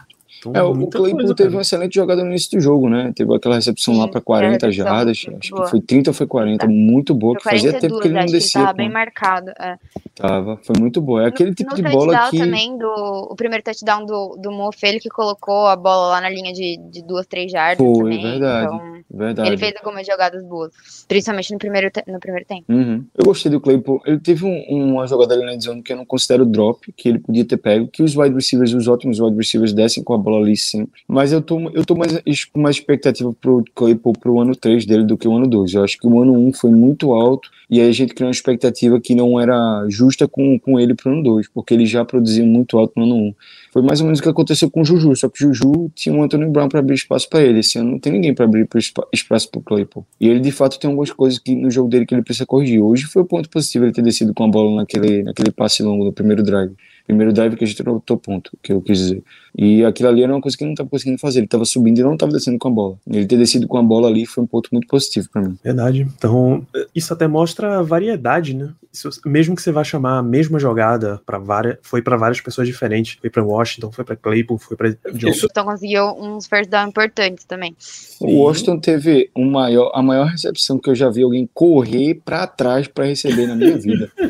Então, 0.50 0.61
É, 0.61 0.62
o 0.64 0.72
Claypool 0.87 1.18
coisa, 1.20 1.35
teve 1.35 1.48
cara. 1.48 1.57
uma 1.57 1.62
excelente 1.62 1.94
jogada 1.94 2.22
no 2.22 2.30
início 2.30 2.50
do 2.52 2.61
jogo, 2.61 2.88
né? 2.88 3.12
Teve 3.14 3.35
aquela 3.35 3.54
recepção 3.57 3.94
Sim, 3.94 4.00
lá 4.00 4.09
para 4.09 4.20
40 4.20 4.66
a 4.66 4.68
recepção 4.68 4.72
jardas, 4.94 5.11
acho 5.18 5.50
boa. 5.50 5.64
que 5.64 5.70
foi 5.70 5.80
30 5.80 6.11
ou 6.11 6.14
foi 6.14 6.26
40, 6.26 6.66
Tá. 6.66 6.72
muito 6.72 7.14
boa, 7.14 7.37
que 7.37 7.44
fazia 7.44 7.72
tempo 7.72 7.94
42, 7.98 8.02
que 8.02 8.09
ele 8.09 8.14
não 8.14 8.20
que 8.24 8.30
ele 8.30 8.38
descia. 8.38 8.61
tava 8.61 8.72
com- 8.72 8.76
bem 8.76 8.90
marcado. 8.90 9.50
É. 9.59 9.76
Tava, 10.14 10.59
foi 10.62 10.76
muito 10.78 11.00
boa. 11.00 11.24
É 11.24 11.26
aquele 11.26 11.54
tipo 11.54 11.70
no 11.70 11.76
de 11.76 11.83
bola 11.83 12.30
que. 12.30 12.38
também, 12.38 12.76
do, 12.78 12.87
o 13.30 13.35
primeiro 13.35 13.62
touchdown 13.64 14.07
do, 14.07 14.37
do 14.40 14.52
Moff, 14.52 14.78
ele 14.87 15.00
que 15.00 15.09
colocou 15.09 15.66
a 15.66 15.76
bola 15.76 16.09
lá 16.11 16.20
na 16.20 16.28
linha 16.30 16.52
de, 16.52 16.76
de 16.90 17.02
duas, 17.02 17.26
três 17.26 17.50
jardas 17.50 17.78
Foi, 17.78 17.94
também. 17.98 18.22
verdade. 18.22 18.66
Então, 18.74 18.94
Verdade. 19.11 19.48
ele 19.48 19.57
fez 19.59 19.74
algumas 19.78 20.07
jogadas 20.07 20.42
boas, 20.44 20.72
principalmente 21.09 21.52
no 21.52 21.59
primeiro, 21.59 21.90
no 22.09 22.18
primeiro 22.18 22.46
tempo. 22.46 22.64
Uhum. 22.68 23.04
Eu 23.16 23.24
gostei 23.24 23.50
do 23.50 23.61
Claypool. 23.61 24.00
Ele 24.07 24.18
teve 24.18 24.44
um- 24.44 24.64
uma 24.92 25.07
jogada 25.07 25.35
ali 25.35 25.44
na 25.44 25.59
zone 25.59 25.83
que 25.83 25.92
eu 25.92 25.96
não 25.96 26.04
considero 26.07 26.44
drop, 26.44 26.92
que 26.92 27.09
ele 27.09 27.18
podia 27.18 27.44
ter 27.44 27.57
pego, 27.57 27.87
que 27.88 28.02
os 28.02 28.16
wide 28.16 28.35
receivers, 28.35 28.72
os 28.72 28.88
ótimos 28.88 29.20
wide 29.20 29.37
receivers 29.37 29.72
descem 29.72 30.02
com 30.02 30.14
a 30.14 30.18
bola 30.18 30.33
ali 30.36 30.56
sempre. 30.56 31.02
Mas 31.08 31.32
eu 31.32 31.40
tô, 31.40 31.70
eu 31.70 31.84
tô 31.84 31.94
mais, 31.94 32.44
com 32.44 32.60
mais 32.60 32.76
expectativa 32.76 33.32
pro 33.40 33.64
Claypool 33.74 34.12
pro 34.12 34.40
ano 34.40 34.54
3 34.54 34.86
dele 34.86 35.04
do 35.04 35.16
que 35.16 35.28
o 35.28 35.36
ano 35.36 35.46
2. 35.46 35.74
Eu 35.74 35.84
acho 35.84 35.98
que 35.98 36.06
o 36.06 36.20
ano 36.20 36.32
1 36.32 36.52
foi 36.52 36.70
muito 36.70 37.12
alto 37.12 37.50
e 37.70 37.80
aí 37.80 37.88
a 37.88 37.92
gente 37.92 38.14
criou 38.14 38.28
uma 38.28 38.32
expectativa 38.32 39.00
que 39.00 39.14
não 39.14 39.40
era 39.40 39.86
justa 39.88 40.28
com, 40.28 40.58
com 40.58 40.78
ele 40.78 40.94
pro 40.94 41.10
ano 41.10 41.22
2, 41.22 41.48
porque 41.48 41.74
ele 41.74 41.86
já 41.86 42.04
produziu 42.04 42.44
muito 42.46 42.78
alto 42.78 42.92
no 42.96 43.04
ano 43.04 43.16
1. 43.16 43.34
Foi 43.72 43.82
mais 43.82 44.00
ou 44.00 44.06
menos 44.06 44.20
o 44.20 44.22
que 44.22 44.28
aconteceu 44.28 44.70
com 44.70 44.82
o 44.82 44.84
Juju, 44.84 45.16
só 45.16 45.28
que 45.28 45.44
o 45.44 45.52
Juju 45.52 45.90
tinha 45.94 46.14
o 46.14 46.22
Anthony 46.22 46.46
Brown 46.46 46.68
para 46.68 46.80
abrir 46.80 46.94
espaço 46.94 47.28
para 47.28 47.42
ele. 47.42 47.60
Esse 47.60 47.78
ano 47.78 47.92
não 47.92 47.98
tem 47.98 48.12
ninguém 48.12 48.34
para 48.34 48.44
abrir 48.44 48.68
espaço 49.12 49.50
pro 49.50 49.60
Claypool. 49.60 50.06
E 50.20 50.28
ele 50.28 50.40
de 50.40 50.52
fato 50.52 50.78
tem 50.78 50.88
algumas 50.88 51.10
coisas 51.10 51.38
que 51.38 51.54
no 51.54 51.70
jogo 51.70 51.88
dele 51.88 52.06
que 52.06 52.14
ele 52.14 52.22
precisa 52.22 52.46
corrigir. 52.46 52.80
Hoje 52.80 53.04
foi 53.04 53.22
o 53.22 53.24
ponto 53.24 53.48
positivo 53.48 53.84
ele 53.84 53.92
ter 53.92 54.02
descido 54.02 54.32
com 54.32 54.44
a 54.44 54.48
bola 54.48 54.76
naquele, 54.76 55.22
naquele 55.22 55.50
passe 55.50 55.82
longo 55.82 56.04
do 56.04 56.12
primeiro 56.12 56.42
drive. 56.42 56.72
Primeiro 57.06 57.32
drive 57.32 57.54
que 57.56 57.64
a 57.64 57.66
gente 57.66 57.82
trotou 57.82 58.16
ponto, 58.16 58.50
que 58.62 58.72
eu 58.72 58.80
quis 58.80 58.98
dizer. 58.98 59.22
E 59.56 59.84
aquilo 59.84 60.08
ali 60.08 60.22
era 60.22 60.32
uma 60.32 60.40
coisa 60.40 60.56
que 60.56 60.64
ele 60.64 60.68
não 60.70 60.74
estava 60.74 60.88
conseguindo 60.88 61.18
fazer. 61.18 61.38
Ele 61.40 61.46
estava 61.46 61.64
subindo 61.64 61.98
e 61.98 62.02
não 62.02 62.14
estava 62.14 62.32
descendo 62.32 62.58
com 62.58 62.66
a 62.68 62.70
bola. 62.70 62.96
Ele 63.08 63.26
ter 63.26 63.36
descido 63.36 63.68
com 63.68 63.76
a 63.78 63.82
bola 63.82 64.08
ali 64.08 64.26
foi 64.26 64.42
um 64.42 64.46
ponto 64.46 64.68
muito 64.72 64.86
positivo 64.88 65.28
para 65.30 65.42
mim. 65.42 65.56
Verdade. 65.62 66.08
Então, 66.16 66.66
isso 66.94 67.12
até 67.12 67.28
mostra 67.28 67.78
a 67.78 67.82
variedade, 67.82 68.54
né? 68.54 68.70
Isso- 68.92 69.10
mesmo 69.26 69.54
que 69.54 69.62
você 69.62 69.70
vá 69.70 69.84
chamar 69.84 70.18
a 70.18 70.22
mesma 70.22 70.58
jogada 70.58 71.20
para 71.26 71.38
várias, 71.38 71.76
foi 71.82 72.00
para 72.02 72.16
várias 72.16 72.40
pessoas 72.40 72.66
diferentes. 72.66 73.16
Foi 73.20 73.28
para 73.30 73.44
Washington, 73.44 73.92
foi 73.92 74.04
para 74.04 74.16
Claypool, 74.16 74.58
foi 74.58 74.76
para 74.76 74.90
Johnson. 75.12 75.46
Então 75.50 75.64
conseguiu 75.66 76.04
uns 76.18 76.46
first 76.46 76.70
down 76.70 76.88
importantes 76.88 77.44
também. 77.44 77.76
O 78.20 78.38
Washington 78.40 78.78
teve 78.80 79.30
um 79.36 79.48
maior, 79.50 79.92
a 79.94 80.02
maior 80.02 80.26
recepção 80.26 80.78
que 80.78 80.88
eu 80.90 80.94
já 80.94 81.10
vi 81.10 81.22
alguém 81.22 81.48
correr 81.52 82.20
para 82.24 82.46
trás 82.46 82.88
para 82.88 83.04
receber 83.04 83.46
na 83.46 83.54
minha 83.54 83.76
vida. 83.76 84.10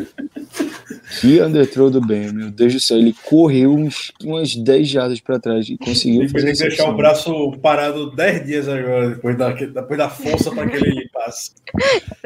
Que 1.21 1.41
underthrow 1.43 1.91
do 1.91 2.01
Ben, 2.01 2.33
meu 2.33 2.51
Deus 2.51 2.64
do 2.73 2.81
céu. 2.81 2.97
Ele 2.99 3.15
correu 3.25 3.73
uns, 3.75 4.13
umas 4.23 4.55
10 4.55 4.89
jardas 4.89 5.21
para 5.21 5.39
trás 5.39 5.69
e 5.69 5.77
conseguiu 5.77 6.23
Ele 6.23 6.29
fazer 6.29 6.53
que 6.53 6.59
deixar 6.59 6.85
recepção. 6.85 6.91
o 6.93 6.97
braço 6.97 7.53
parado 7.63 8.11
10 8.15 8.47
dias 8.47 8.69
agora, 8.69 9.11
depois 9.11 9.37
da, 9.37 9.51
depois 9.53 9.99
da 9.99 10.09
força 10.09 10.51
para 10.51 10.65
aquele 10.65 11.09
passe. 11.13 11.53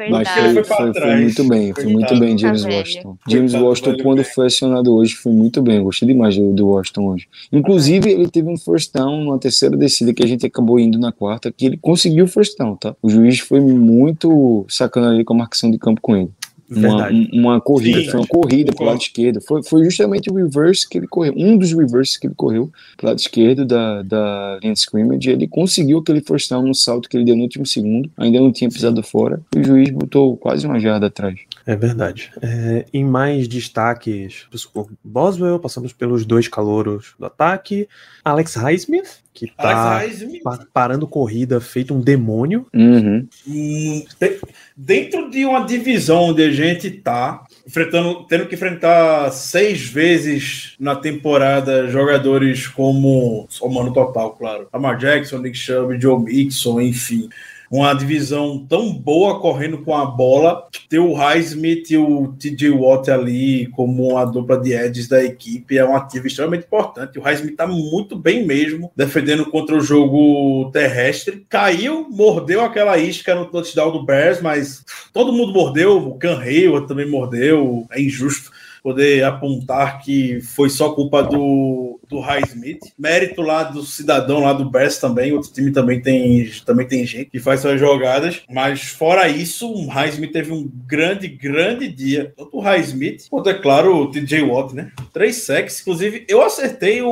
Mas 0.09 0.37
ele 0.37 0.53
foi, 0.53 0.63
foi 0.63 0.63
pra 0.63 0.77
foi, 0.77 0.93
foi 0.93 0.93
trás. 0.93 1.21
muito 1.21 1.43
bem, 1.43 1.73
foi 1.73 1.85
muito 1.87 2.19
bem 2.19 2.37
James 2.37 2.61
Tá 2.61 2.67
velho. 2.67 2.79
Washington. 2.79 3.17
James 3.27 3.53
Washington, 3.53 3.91
velho 3.91 4.03
quando 4.03 4.23
foi 4.23 4.45
acionado 4.47 4.93
hoje, 4.95 5.15
foi 5.15 5.31
muito 5.31 5.61
bem. 5.61 5.77
Eu 5.77 5.83
gostei 5.85 6.07
demais 6.07 6.35
do, 6.37 6.53
do 6.53 6.67
Washington 6.67 7.07
hoje. 7.13 7.27
Inclusive, 7.51 8.09
ele 8.09 8.29
teve 8.29 8.47
um 8.49 8.57
first 8.57 8.93
down 8.93 9.23
numa 9.23 9.39
terceira 9.39 9.75
descida 9.75 10.13
que 10.13 10.23
a 10.23 10.27
gente 10.27 10.45
acabou 10.45 10.79
indo 10.79 10.97
na 10.99 11.11
quarta, 11.11 11.51
que 11.51 11.65
ele 11.65 11.77
conseguiu 11.77 12.25
o 12.25 12.27
first 12.27 12.57
down, 12.57 12.75
tá? 12.75 12.95
O 13.01 13.09
juiz 13.09 13.39
foi 13.39 13.59
muito 13.59 14.65
sacana 14.69 15.09
ali 15.09 15.23
com 15.23 15.33
a 15.33 15.37
marcação 15.37 15.71
de 15.71 15.77
campo 15.77 15.99
com 16.01 16.15
ele. 16.15 16.29
Uma, 16.71 17.09
um- 17.09 17.27
uma 17.33 17.61
corrida, 17.61 17.99
Sim, 18.01 18.09
foi 18.09 18.19
uma 18.19 18.27
corrida 18.27 18.65
pro 18.67 18.73
concordo. 18.77 18.91
lado 18.91 19.01
esquerdo. 19.01 19.41
Foi, 19.41 19.63
foi 19.63 19.83
justamente 19.83 20.29
o 20.29 20.35
reverse 20.35 20.87
que 20.87 20.97
ele 20.99 21.07
correu, 21.07 21.33
um 21.35 21.57
dos 21.57 21.71
reverses 21.73 22.17
que 22.17 22.27
ele 22.27 22.35
correu 22.35 22.71
pro 22.97 23.07
lado 23.07 23.17
esquerdo 23.19 23.65
da, 23.65 24.01
da 24.03 24.59
linha 24.61 24.73
de 24.73 24.79
scrimmage. 24.79 25.29
Ele 25.29 25.47
conseguiu 25.47 25.97
aquele 25.99 26.21
first 26.21 26.49
down 26.49 26.63
no 26.65 26.75
salto 26.75 27.09
que 27.09 27.17
ele 27.17 27.25
deu 27.25 27.35
no 27.35 27.43
último 27.43 27.65
segundo, 27.65 28.09
ainda 28.17 28.39
não 28.39 28.51
tinha 28.51 28.69
pisado 28.69 29.01
fora. 29.01 29.41
E 29.55 29.59
o 29.59 29.63
juiz 29.63 29.89
botou 29.89 30.37
quase 30.37 30.65
uma 30.67 30.79
jarda 30.79 31.07
atrás. 31.07 31.35
É 31.69 31.75
verdade. 31.75 32.31
É, 32.41 32.83
em 32.91 33.05
mais 33.05 33.47
destaques, 33.47 34.47
por 34.73 34.89
Boswell, 35.03 35.59
passamos 35.59 35.93
pelos 35.93 36.25
dois 36.25 36.47
calouros 36.47 37.13
do 37.19 37.27
ataque. 37.27 37.87
Alex 38.25 38.55
Highsmith, 38.55 39.19
que 39.31 39.45
tá 39.55 40.01
pa- 40.43 40.65
parando 40.73 41.05
corrida, 41.05 41.61
feito 41.61 41.93
um 41.93 42.01
demônio. 42.01 42.65
Uhum. 42.73 43.27
hum, 43.47 44.03
de- 44.19 44.39
dentro 44.75 45.29
de 45.29 45.45
uma 45.45 45.63
divisão 45.63 46.29
onde 46.29 46.41
a 46.41 46.51
gente 46.51 46.89
tá, 46.89 47.43
enfrentando, 47.67 48.25
tendo 48.25 48.47
que 48.47 48.55
enfrentar 48.55 49.29
seis 49.31 49.83
vezes 49.87 50.73
na 50.79 50.95
temporada 50.95 51.87
jogadores 51.87 52.65
como, 52.67 53.45
somando 53.47 53.93
total, 53.93 54.31
claro, 54.31 54.67
Lamar 54.73 54.97
Jackson, 54.97 55.37
Nick 55.37 55.55
Chubb, 55.55 56.01
Joe 56.01 56.19
Mixon, 56.19 56.81
enfim. 56.81 57.29
Uma 57.71 57.93
divisão 57.93 58.65
tão 58.67 58.91
boa 58.91 59.39
correndo 59.39 59.79
com 59.79 59.95
a 59.95 60.05
bola, 60.05 60.67
ter 60.89 60.99
o 60.99 61.13
Highsmith 61.13 61.91
e 61.91 61.97
o 61.97 62.33
TJ 62.39 62.71
Watt 62.71 63.11
ali 63.11 63.67
como 63.67 64.09
uma 64.09 64.25
dupla 64.25 64.59
de 64.59 64.73
edges 64.73 65.07
da 65.07 65.23
equipe 65.23 65.77
é 65.77 65.85
um 65.85 65.95
ativo 65.95 66.25
extremamente 66.25 66.65
importante. 66.65 67.19
O 67.19 67.21
Highsmith 67.21 67.55
tá 67.55 67.67
muito 67.67 68.15
bem 68.15 68.45
mesmo, 68.45 68.91
defendendo 68.95 69.45
contra 69.51 69.75
o 69.75 69.81
jogo 69.81 70.71
terrestre. 70.71 71.45
Caiu, 71.47 72.07
mordeu 72.09 72.61
aquela 72.61 72.97
isca 72.97 73.35
no 73.35 73.45
touchdown 73.45 73.91
do 73.91 74.03
Bears, 74.03 74.41
mas 74.41 74.83
todo 75.13 75.33
mundo 75.33 75.53
mordeu, 75.53 75.97
o 75.97 76.17
Can 76.17 76.39
também 76.87 77.07
mordeu, 77.07 77.85
é 77.91 78.01
injusto 78.01 78.51
poder 78.83 79.23
apontar 79.23 80.01
que 80.01 80.39
foi 80.41 80.69
só 80.69 80.91
culpa 80.93 81.21
do, 81.23 81.99
do 82.07 82.19
Highsmith. 82.19 82.79
Mérito 82.97 83.41
lá 83.41 83.63
do 83.63 83.83
cidadão 83.83 84.39
lá 84.41 84.53
do 84.53 84.69
Bears 84.69 84.97
também, 84.97 85.31
outro 85.33 85.51
time 85.51 85.71
também 85.71 86.01
tem, 86.01 86.49
também 86.65 86.87
tem 86.87 87.05
gente 87.05 87.29
que 87.29 87.39
faz 87.39 87.61
suas 87.61 87.79
jogadas, 87.79 88.41
mas 88.49 88.81
fora 88.81 89.27
isso, 89.27 89.71
o 89.71 89.87
Highsmith 89.87 90.31
teve 90.31 90.51
um 90.51 90.69
grande, 90.87 91.27
grande 91.27 91.87
dia. 91.87 92.33
Tanto 92.35 92.57
o 92.57 92.61
Highsmith, 92.61 93.27
quanto 93.29 93.49
é 93.49 93.53
claro 93.53 93.95
o 93.95 94.11
TJ 94.11 94.41
Watt, 94.43 94.73
né? 94.75 94.91
Três 95.13 95.37
sacks, 95.43 95.81
inclusive 95.81 96.25
eu 96.27 96.41
acertei 96.41 97.01
o, 97.01 97.09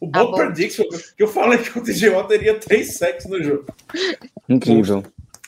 o 0.00 0.10
Ah, 0.12 0.24
Bold 0.24 0.30
bom. 0.32 0.36
Prediction, 0.36 0.84
que 1.16 1.22
eu 1.22 1.28
falei 1.28 1.58
que 1.58 1.78
o 1.78 1.82
TJ 1.82 2.10
Watt 2.10 2.28
teria 2.28 2.54
três 2.54 2.94
sacks 2.96 3.26
no 3.26 3.42
jogo. 3.42 3.66
Incrível. 4.48 5.04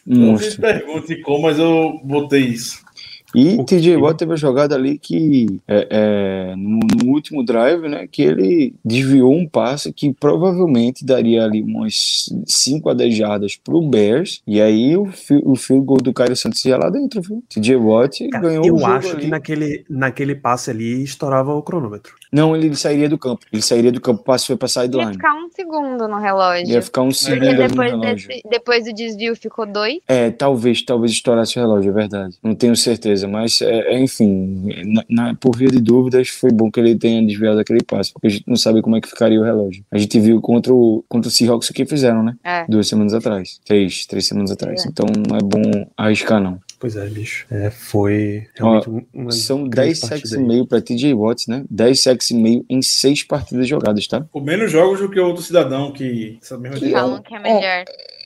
Não 0.07 0.19
me 0.19 0.27
Monstro. 0.33 0.61
pergunte 0.61 1.17
como, 1.21 1.43
mas 1.43 1.59
eu 1.59 2.01
botei 2.03 2.41
isso. 2.41 2.83
E 3.35 3.57
O 3.57 3.65
TJ 3.65 3.97
Watt 3.97 4.19
teve 4.19 4.33
a 4.33 4.37
jogada 4.37 4.75
ali 4.75 4.99
que, 4.99 5.61
é, 5.67 5.89
é, 5.91 6.57
no, 6.57 6.79
no 6.79 7.13
último 7.13 7.45
drive, 7.45 7.89
né, 7.89 8.07
que 8.07 8.23
ele 8.23 8.75
desviou 8.85 9.35
um 9.35 9.47
passe 9.47 9.93
que 9.93 10.13
provavelmente 10.13 11.05
daria 11.05 11.45
ali 11.45 11.63
umas 11.63 12.29
5 12.47 12.89
a 12.89 12.95
10 12.95 13.15
jardas 13.15 13.57
pro 13.57 13.83
Bears, 13.83 14.43
e 14.47 14.61
aí 14.61 14.97
o, 14.97 15.09
o 15.45 15.57
field 15.57 15.85
goal 15.85 16.01
do 16.01 16.13
Caio 16.13 16.37
Santos 16.37 16.65
ia 16.65 16.77
lá 16.77 16.89
dentro, 16.89 17.21
viu? 17.21 17.43
TJ 17.49 17.77
Watt 17.77 18.29
Cara, 18.29 18.49
ganhou 18.49 18.65
o 18.65 18.69
eu 18.69 18.79
jogo 18.79 18.93
acho 18.93 19.11
ali. 19.11 19.21
que 19.23 19.27
naquele, 19.27 19.85
naquele 19.89 20.35
passe 20.35 20.71
ali 20.71 21.03
estourava 21.03 21.55
o 21.55 21.63
cronômetro. 21.63 22.15
Não, 22.33 22.55
ele 22.57 22.75
sairia 22.75 23.09
do 23.09 23.17
campo. 23.19 23.45
Ele 23.53 23.63
sairia 23.63 23.91
do 23.93 24.01
campo, 24.01 24.21
o 24.21 24.25
passe 24.25 24.47
foi 24.47 24.57
pra 24.57 24.67
Ia 24.67 24.69
sideline. 24.69 25.13
ficar 25.13 25.35
um 25.35 25.49
segundo 25.51 26.07
no 26.09 26.19
relógio. 26.19 26.69
Ia 26.69 26.83
ficar 26.83 27.03
um 27.03 27.09
Porque 27.09 27.19
segundo 27.25 27.53
no 27.53 27.57
depois, 27.69 27.91
relógio. 27.91 28.29
desse, 28.29 28.43
depois 28.49 28.85
do 28.85 28.93
desvio 28.93 29.35
ficou 29.37 29.67
dois. 29.67 29.99
É, 30.07 30.31
talvez, 30.31 30.83
talvez 30.83 31.13
estourasse 31.13 31.59
o 31.59 31.63
relógio, 31.63 31.91
é 31.91 31.95
verdade. 31.95 32.37
Não 32.43 32.55
tenho 32.55 32.77
certeza, 32.77 33.27
mas, 33.27 33.61
é, 33.63 33.95
é, 33.95 33.99
enfim, 33.99 34.69
na, 34.87 35.05
na- 35.09 35.35
por 35.35 35.57
via 35.57 35.69
de 35.69 35.81
dúvidas, 35.81 36.29
foi 36.29 36.51
bom 36.51 36.71
que 36.71 36.79
ele 36.81 36.97
tenha 36.97 37.25
desviado 37.27 37.59
aquele 37.61 37.83
passe, 37.83 38.13
porque 38.13 38.27
a 38.27 38.31
gente 38.31 38.45
não 38.47 38.57
sabe 38.57 38.83
como 38.83 38.97
é 38.97 39.01
que 39.01 39.09
ficaria 39.09 39.41
o 39.41 39.45
relógio. 39.45 39.85
A 39.91 39.99
gente 39.99 40.19
viu 40.21 40.41
contra 40.41 40.73
o, 40.73 41.05
contra 41.09 41.29
o 41.29 41.31
Seahawks 41.33 41.71
o 41.71 41.73
que 41.75 41.87
fizeram, 41.87 42.23
né? 42.23 42.35
É. 42.45 42.65
Duas 42.69 42.87
semanas 42.89 43.15
atrás. 43.15 43.59
Três, 43.65 44.07
três 44.07 44.27
semanas 44.27 44.51
atrás. 44.51 44.85
É. 44.85 44.89
Então 44.89 45.07
não 45.29 45.37
é 45.37 45.41
bom 45.41 45.87
arriscar, 45.97 46.41
não. 46.41 46.59
Pois 46.81 46.95
é, 46.97 47.07
bicho. 47.09 47.45
É, 47.51 47.71
foi 47.71 48.47
realmente 48.55 48.89
um- 48.89 49.05
uma 49.13 49.33
São 49.33 49.69
grande 49.69 49.89
10 49.89 50.01
partida 50.01 50.21
sacks 50.21 50.33
e 50.33 50.39
meio 50.39 50.65
pra 50.67 50.81
TJ 50.81 51.13
Watts, 51.15 51.47
né? 51.49 51.65
10 51.69 52.03
sacks 52.03 52.31
e 52.31 52.35
meio 52.35 52.65
em 52.71 52.81
seis 52.83 53.25
partidas 53.25 53.67
jogadas, 53.67 54.07
tá? 54.07 54.25
Com 54.31 54.41
menos 54.41 54.71
jogos 54.71 55.01
do 55.01 55.11
que 55.11 55.19
o 55.19 55.27
outro 55.27 55.43
cidadão 55.43 55.91
que. 55.93 56.39
Essa 56.41 56.57
mesma 56.57 56.79
Que 56.79 56.91
Falam 56.91 57.21
que 57.23 57.35
é 57.35 57.39
melhor. 57.41 57.61
É 57.63 58.18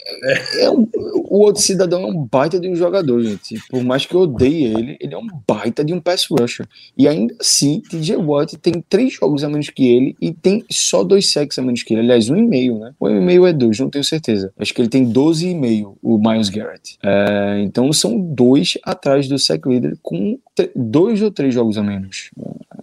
um- 0.71 0.89
o 1.29 1.39
outro 1.41 1.63
cidadão 1.63 2.03
é 2.03 2.07
um 2.07 2.27
baita 2.31 2.59
de 2.61 2.69
um 2.69 2.77
jogador, 2.77 3.21
gente. 3.23 3.59
Por 3.71 3.83
mais 3.83 4.05
que 4.05 4.15
eu 4.15 4.21
odeie 4.21 4.65
ele, 4.65 4.97
ele 5.01 5.15
é 5.15 5.19
um 5.19 5.27
baita 5.47 5.85
de 5.85 5.93
um 5.95 6.01
pass 6.01 6.27
rusher. 6.31 6.67
E 6.97 7.09
ainda 7.09 7.35
assim, 7.41 7.81
TJ 7.89 8.17
Watt 8.17 8.57
tem 8.59 8.85
três 8.89 9.15
jogos 9.15 9.43
a 9.45 9.49
menos 9.49 9.71
que 9.71 9.87
ele 9.87 10.17
e 10.21 10.33
tem 10.33 10.65
só 10.71 11.03
dois 11.03 11.31
sacks 11.33 11.59
a 11.59 11.63
menos 11.63 11.83
que 11.83 11.95
ele. 11.95 12.03
Aliás, 12.03 12.29
um 12.29 12.37
e 12.37 12.43
meio, 12.43 12.79
né? 12.79 12.93
Um 13.01 13.09
e 13.09 13.21
meio 13.21 13.47
é 13.47 13.53
dois, 13.53 13.79
não 13.79 13.89
tenho 13.91 14.05
certeza. 14.05 14.53
Acho 14.59 14.75
que 14.75 14.81
ele 14.83 14.89
tem 14.89 15.05
12 15.05 15.49
e 15.49 15.55
meio, 15.55 15.97
o 16.03 16.19
Miles 16.19 16.49
Garrett. 16.49 16.99
É, 17.03 17.61
então 17.63 17.93
são 17.93 18.21
dois 18.21 18.77
atrás 18.83 19.29
do 19.29 19.39
sack 19.39 19.67
leader 19.69 19.97
com 20.03 20.39
dois 20.77 21.23
ou 21.23 21.31
três 21.31 21.55
jogos 21.55 21.79
a 21.79 21.83
menos. 21.83 22.31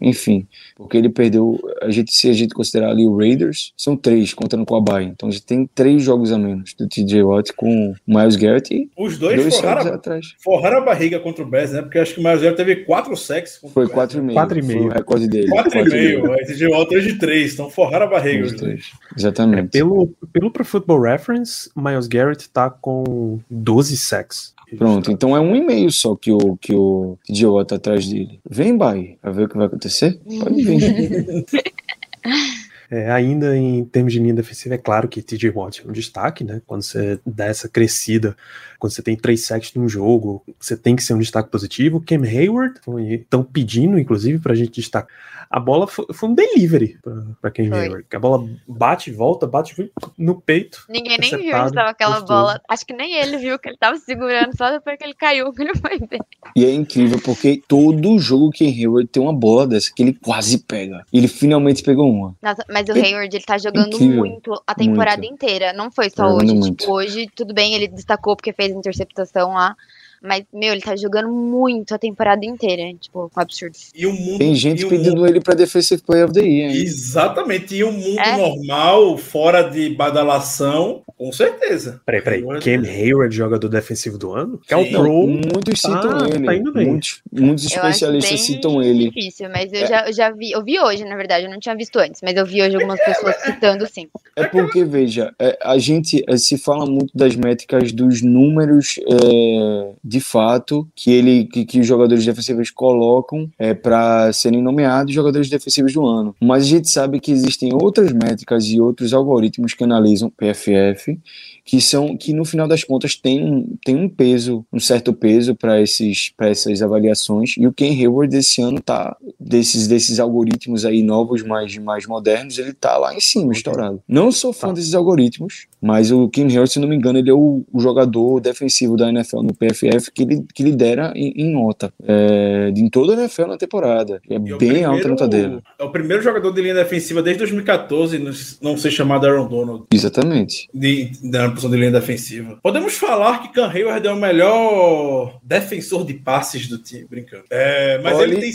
Enfim, 0.02 0.48
porque 0.78 0.98
ele 0.98 1.10
perdeu, 1.10 1.60
a 1.82 1.92
gente, 1.92 2.14
se 2.14 2.30
a 2.30 2.34
gente 2.34 2.54
considerar 2.54 2.90
ali 2.92 3.06
o 3.06 3.18
Raiders, 3.18 3.74
são 3.76 3.98
três, 3.98 4.34
contando 4.34 4.66
com 4.66 4.76
a 4.76 4.82
Bay. 4.82 5.06
Então 5.06 5.28
a 5.28 5.32
gente 5.32 5.46
tem 5.46 5.70
três 5.76 6.02
jogos 6.02 6.32
a 6.32 6.38
menos 6.38 6.74
do 6.74 6.88
TJ 6.88 7.09
Watt 7.24 7.52
com 7.54 7.92
o 7.92 7.96
Miles 8.08 8.36
Garrett 8.36 8.74
e 8.74 8.90
Os 8.98 9.18
dois, 9.18 9.42
dois 9.42 9.56
forraram, 9.58 9.92
a- 9.92 9.96
atrás. 9.96 10.36
forraram 10.44 10.78
a 10.78 10.82
barriga 10.82 11.20
contra 11.20 11.44
o 11.44 11.48
Bears, 11.48 11.72
né? 11.72 11.82
Porque 11.82 12.00
acho 12.00 12.14
que 12.16 12.20
o 12.20 12.24
Miles 12.24 12.42
Garrett 12.42 12.58
teve 12.58 12.76
quatro 12.86 13.16
sacks. 13.18 13.60
Foi 13.74 13.84
o 13.84 13.88
Bears, 13.88 13.92
quatro 13.92 14.18
e 14.18 14.22
né? 14.22 14.28
meio. 14.28 14.36
Quatro 14.40 14.60
e 14.60 14.64
Foi 14.64 14.76
meio. 14.76 14.88
o 14.88 14.92
recorde 14.94 15.28
dele. 15.28 15.48
Quatro 15.50 15.80
e 15.80 15.90
meio. 15.90 16.32
Aí 16.34 16.46
TJ 16.46 16.68
Watt 16.70 16.96
hoje 16.96 17.14
de 17.14 17.20
três. 17.20 17.54
Então 17.54 17.70
forraram 17.70 18.06
a 18.06 18.10
barriga 18.10 18.46
Os 18.46 18.52
os 18.54 18.60
dois. 18.60 18.72
dois. 18.74 18.86
Exatamente. 19.18 19.70
Pelo, 19.70 20.08
pelo 20.34 20.52
Pro 20.52 20.64
Football 20.66 21.02
Reference, 21.02 21.70
Miles 21.76 22.08
Garrett 22.08 22.50
tá 22.50 22.70
com 22.70 23.40
12 23.50 23.98
sacks. 23.98 24.54
Pronto, 24.78 25.12
então 25.12 25.36
é 25.36 25.40
um 25.40 25.56
e 25.56 25.66
meio 25.66 25.92
só 25.92 26.16
que 26.16 26.32
o, 26.32 26.56
que 26.62 26.76
o 26.76 27.18
TJ 27.26 27.48
Watt 27.48 27.70
tá 27.70 27.76
atrás 27.78 28.08
dele. 28.08 28.40
Vem, 28.48 28.78
Bay, 28.78 29.18
pra 29.20 29.32
ver 29.32 29.46
o 29.46 29.50
que 29.50 29.58
vai 29.58 29.66
acontecer? 29.66 30.20
Pode 30.44 30.62
vir. 30.62 31.46
É, 32.92 33.12
ainda 33.12 33.56
em 33.56 33.86
termos 33.86 34.12
de 34.12 34.20
linha 34.20 34.34
defensiva, 34.34 34.74
é 34.74 34.78
claro 34.78 35.08
que 35.08 35.22
TJ 35.22 35.52
Watt 35.52 35.84
é 35.86 35.88
um 35.88 35.92
destaque, 35.92 36.44
né? 36.44 36.60
Quando 36.66 36.82
você 36.82 37.20
dá 37.24 37.46
essa 37.46 37.70
crescida, 37.70 38.36
quando 38.80 38.94
você 38.94 39.04
tem 39.04 39.16
três 39.16 39.46
sacks 39.46 39.74
num 39.76 39.88
jogo, 39.88 40.44
você 40.60 40.76
tem 40.76 40.96
que 40.96 41.04
ser 41.04 41.14
um 41.14 41.20
destaque 41.20 41.52
positivo. 41.52 42.02
Cam 42.02 42.24
Hayward, 42.24 42.80
estão 43.12 43.44
pedindo, 43.44 44.00
inclusive, 44.00 44.40
pra 44.40 44.56
gente 44.56 44.82
destacar. 44.82 45.08
A 45.50 45.60
bola 45.60 45.88
foi, 45.88 46.06
foi 46.14 46.30
um 46.30 46.36
delivery 46.36 47.00
pra, 47.02 47.14
pra 47.42 47.50
Cam 47.52 47.70
Foi. 47.70 47.80
Hayward. 47.80 48.06
que 48.08 48.16
A 48.16 48.20
bola 48.20 48.48
bate 48.68 49.12
volta, 49.12 49.48
bate 49.48 49.92
no 50.16 50.40
peito. 50.40 50.86
Ninguém 50.88 51.18
nem 51.18 51.30
viu 51.38 51.58
onde 51.58 51.70
estava 51.70 51.90
aquela 51.90 52.20
gostoso. 52.20 52.28
bola. 52.42 52.62
Acho 52.70 52.86
que 52.86 52.94
nem 52.94 53.16
ele 53.16 53.38
viu 53.38 53.58
que 53.58 53.68
ele 53.68 53.78
tava 53.78 53.98
segurando, 53.98 54.56
só 54.56 54.70
depois 54.70 54.96
que 54.98 55.04
ele 55.04 55.16
caiu, 55.16 55.52
que 55.54 55.64
ele 55.64 55.74
foi 55.76 55.98
ver. 55.98 56.20
E 56.56 56.64
é 56.64 56.72
incrível 56.72 57.20
porque 57.26 57.62
todo 57.68 58.20
jogo 58.20 58.52
que 58.52 58.64
Hayward 58.68 59.08
tem 59.10 59.24
uma 59.24 59.34
bola 59.34 59.66
dessa 59.66 59.92
que 59.92 60.04
ele 60.04 60.14
quase 60.14 60.60
pega. 60.60 61.04
Ele 61.12 61.28
finalmente 61.28 61.82
pegou 61.82 62.08
uma. 62.12 62.36
Nossa, 62.42 62.64
mas 62.70 62.88
o 62.88 62.92
É 62.92 63.02
Hayward, 63.02 63.36
ele 63.36 63.44
tá 63.44 63.58
jogando 63.58 63.88
incrível. 63.96 64.18
muito 64.20 64.64
a 64.68 64.76
temporada 64.76 65.18
Muito. 65.18 65.34
inteira. 65.34 65.74
Não 65.74 65.90
foi 65.92 66.12
Tá 66.12 66.24
só 66.28 66.30
jogando 66.40 66.60
hoje. 66.62 66.72
Tipo, 66.76 66.92
hoje, 66.94 67.28
tudo 67.36 67.56
bem, 67.56 67.74
ele 67.74 67.88
destacou 67.88 68.36
porque 68.36 68.54
fez 68.54 68.72
interceptação 68.72 69.54
lá. 69.54 69.76
Mas, 70.22 70.44
meu, 70.54 70.72
ele 70.74 70.82
tá 70.82 70.96
jogando 70.96 71.30
muito 71.30 71.94
a 71.94 71.98
temporada 71.98 72.46
inteira. 72.46 72.84
Tipo, 73.00 73.26
um 73.36 73.40
absurdo. 73.40 73.76
E 73.96 74.06
o 74.06 74.14
mundo. 74.14 74.38
Tem 74.40 74.54
gente 74.56 74.82
e 74.82 74.86
o 74.86 74.90
pedindo 74.90 75.16
mundo- 75.18 75.28
ele 75.28 75.40
pra 75.42 75.54
Defensive 75.54 76.02
Player 76.02 76.26
of 76.26 76.34
the 76.34 76.42
Year, 76.42 76.72
hein? 76.72 76.82
Exatamente. 76.82 77.76
E 77.76 77.84
o 77.84 77.92
mundo 77.92 78.20
É. 78.20 78.38
normal, 78.38 79.18
fora 79.18 79.62
de 79.64 79.90
badalação, 79.90 81.02
com 81.18 81.32
certeza. 81.32 82.02
Peraí, 82.06 82.22
peraí. 82.22 82.40
Hayward- 82.42 82.64
Cam 82.66 82.82
Hayward, 82.90 83.36
jogador 83.36 83.68
defensivo 83.70 84.18
do 84.18 84.32
ano? 84.34 84.60
Que 84.68 84.74
é 84.74 84.78
o 84.78 84.90
Pro. 84.90 85.28
muitos 85.28 85.82
tá- 85.82 86.02
citam 86.02 86.18
tá 86.18 86.28
ele. 86.36 86.56
indo 86.60 86.74
bem. 86.74 86.88
muitos, 86.88 87.22
muitos 87.32 87.64
Eu 87.72 87.78
acho 87.80 87.88
especialistas 87.88 88.30
bem 88.32 88.38
citam 88.56 88.82
ele. 88.84 89.10
difícil, 89.12 89.50
mas 89.50 89.72
eu, 89.74 89.80
É. 89.84 89.88
já, 89.88 90.08
eu 90.08 90.14
já 90.14 90.32
vi. 90.32 90.52
Eu 90.52 90.64
vi 90.64 90.80
hoje, 90.80 91.04
na 91.06 91.16
verdade, 91.16 91.46
eu 91.46 91.52
não 91.52 91.60
tinha 91.60 91.76
visto 91.76 91.98
antes, 92.00 92.22
mas 92.24 92.36
eu 92.36 92.46
vi 92.46 92.62
hoje 92.62 92.76
algumas 92.76 93.00
pessoas 93.34 93.36
citando 93.44 93.86
sim. 93.88 94.08
É 94.36 94.46
porque, 94.46 94.84
veja, 94.84 95.34
é, 95.40 95.58
a 95.62 95.78
gente 95.78 96.24
é, 96.28 96.38
se 96.38 96.58
fala 96.58 96.86
muito 96.86 97.12
das 97.16 97.36
métricas 97.36 97.92
dos 97.92 98.22
números 98.22 98.96
é, 99.00 99.92
de 100.10 100.20
fato 100.20 100.88
que 100.96 101.12
ele 101.12 101.46
que, 101.46 101.64
que 101.66 101.80
os 101.80 101.86
jogadores 101.88 102.26
defensivos 102.26 102.72
colocam 102.72 103.50
é, 103.58 103.74
para 103.74 104.34
serem 104.34 104.62
nomeados 104.62 105.14
jogadores 105.14 105.50
defensivos 105.50 105.94
do 105.94 106.06
ano. 106.06 106.36
Mas 106.42 106.64
a 106.64 106.68
gente 106.68 106.90
sabe 106.90 107.20
que 107.20 107.32
existem 107.32 107.72
outras 107.74 108.12
métricas 108.12 108.66
e 108.66 108.82
outros 108.82 109.14
algoritmos 109.14 109.74
que 109.74 109.84
analisam 109.84 110.30
PFF 110.30 111.20
que 111.64 111.80
são 111.80 112.18
que 112.18 112.34
no 112.34 112.44
final 112.44 112.68
das 112.68 112.84
contas 112.84 113.16
tem 113.16 113.44
um, 113.44 113.78
tem 113.86 113.96
um 113.96 114.10
peso, 114.10 114.66
um 114.74 114.80
certo 114.80 115.14
peso 115.14 115.54
para 115.56 115.80
esses 115.80 116.32
para 116.36 116.50
essas 116.50 116.82
avaliações 116.82 117.54
e 117.58 117.68
o 117.68 117.72
Ken 117.74 117.92
Hayward 117.92 118.32
desse 118.36 118.62
ano 118.62 118.82
tá 118.82 119.16
desses 119.40 119.88
desses 119.88 120.20
algoritmos 120.20 120.84
aí 120.86 121.04
novos 121.04 121.44
mais 121.44 121.78
mais 121.78 122.08
modernos, 122.08 122.58
ele 122.58 122.74
tá 122.74 122.98
lá 122.98 123.14
em 123.14 123.20
cima, 123.20 123.54
estourado. 123.54 124.02
Não 124.08 124.32
sou 124.32 124.52
fã 124.52 124.70
Tá. 124.70 124.74
desses 124.74 124.94
algoritmos, 124.96 125.68
mas 125.82 126.12
o 126.12 126.28
Ken 126.30 126.46
Hayward, 126.48 126.72
se 126.72 126.80
não 126.80 126.88
me 126.88 126.96
engano, 126.96 127.20
ele 127.20 127.30
é 127.30 127.34
o, 127.34 127.64
o 127.72 127.80
jogador 127.80 128.40
defensivo 128.40 128.98
da 128.98 129.10
NFL 129.10 129.42
no 129.42 129.54
PFF 129.54 130.12
que, 130.14 130.24
ele, 130.24 130.46
que 130.54 130.64
lidera 130.64 131.12
em, 131.16 131.34
em 131.36 131.52
nota 131.54 131.94
é, 132.06 132.72
em 132.76 132.90
toda 132.90 133.14
a 133.14 133.20
NFL 133.20 133.46
na 133.48 133.58
temporada. 133.58 134.22
É 134.30 134.34
E 134.36 134.50
é 134.52 134.56
o 134.56 134.58
bem 134.58 134.84
alta 134.84 135.06
a 135.08 135.10
nota 135.12 135.28
dele. 135.28 135.60
É 135.78 135.84
o 135.84 135.92
primeiro 135.92 136.22
jogador 136.24 136.52
de 136.52 136.62
linha 136.62 136.74
defensiva 136.74 137.22
desde 137.22 137.40
2014 137.40 138.20
não- 138.62 138.78
ser 138.80 138.92
chamado 138.92 139.26
Aaron 139.26 139.48
Donald 139.48 139.84
Exatamente. 139.94 140.70
de, 140.74 141.12
na 141.24 141.50
posição 141.50 141.70
de 141.72 141.78
linha 141.78 141.92
defensiva. 141.92 142.58
Podemos 142.64 142.94
falar 142.96 143.42
que 143.42 143.54
Cam 143.54 143.70
Hayward 143.70 144.08
é 144.08 144.12
o 144.12 144.16
melhor 144.16 145.40
defensor 145.44 146.06
de 146.06 146.14
passes 146.14 146.68
do 146.68 146.78
time, 146.78 147.06
brincando. 147.10 147.44
É, 147.50 148.00
mas 148.04 148.18
Olhe- 148.18 148.34
ele 148.34 148.42
tem, 148.42 148.52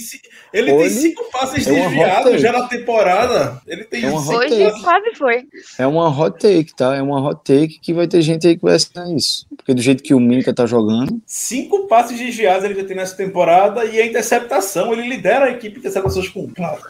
ele 0.52 0.72
olhe- 0.72 0.82
tem 0.82 0.90
cinco 0.90 1.24
passes 1.30 1.66
é 1.66 1.72
desviados 1.72 2.40
já 2.40 2.52
na 2.52 2.66
temporada. 2.68 3.60
Ele 3.66 3.84
tem 3.84 4.04
É 4.04 4.08
uma 4.10 4.20
cinco 4.20 4.34
hot 4.36 4.52
Hoje 4.54 4.82
quase 4.82 5.14
foi. 5.16 5.42
É 5.78 5.86
uma 5.86 6.08
hot 6.08 6.38
take, 6.38 6.74
tá? 6.74 6.94
É 6.96 7.02
uma 7.02 7.13
hot 7.22 7.40
take 7.44 7.78
que 7.80 7.92
vai 7.92 8.06
ter 8.06 8.22
gente 8.22 8.46
aí 8.46 8.56
que 8.56 8.62
vai 8.62 8.74
assinar 8.74 9.10
isso. 9.10 9.46
Porque 9.56 9.74
do 9.74 9.80
jeito 9.80 10.02
que 10.02 10.14
o 10.14 10.20
Minka 10.20 10.52
tá 10.52 10.66
jogando, 10.66 11.20
Cinco 11.26 11.86
passes 11.86 12.18
desviados 12.18 12.64
ele 12.64 12.74
já 12.74 12.84
tem 12.84 12.96
nessa 12.96 13.16
temporada 13.16 13.84
e 13.84 14.00
a 14.00 14.06
interceptação, 14.06 14.92
ele 14.92 15.08
lidera 15.08 15.46
a 15.46 15.50
equipe 15.50 15.74
de 15.74 15.80
interceptações 15.80 16.28
com 16.28 16.48
claro. 16.48 16.80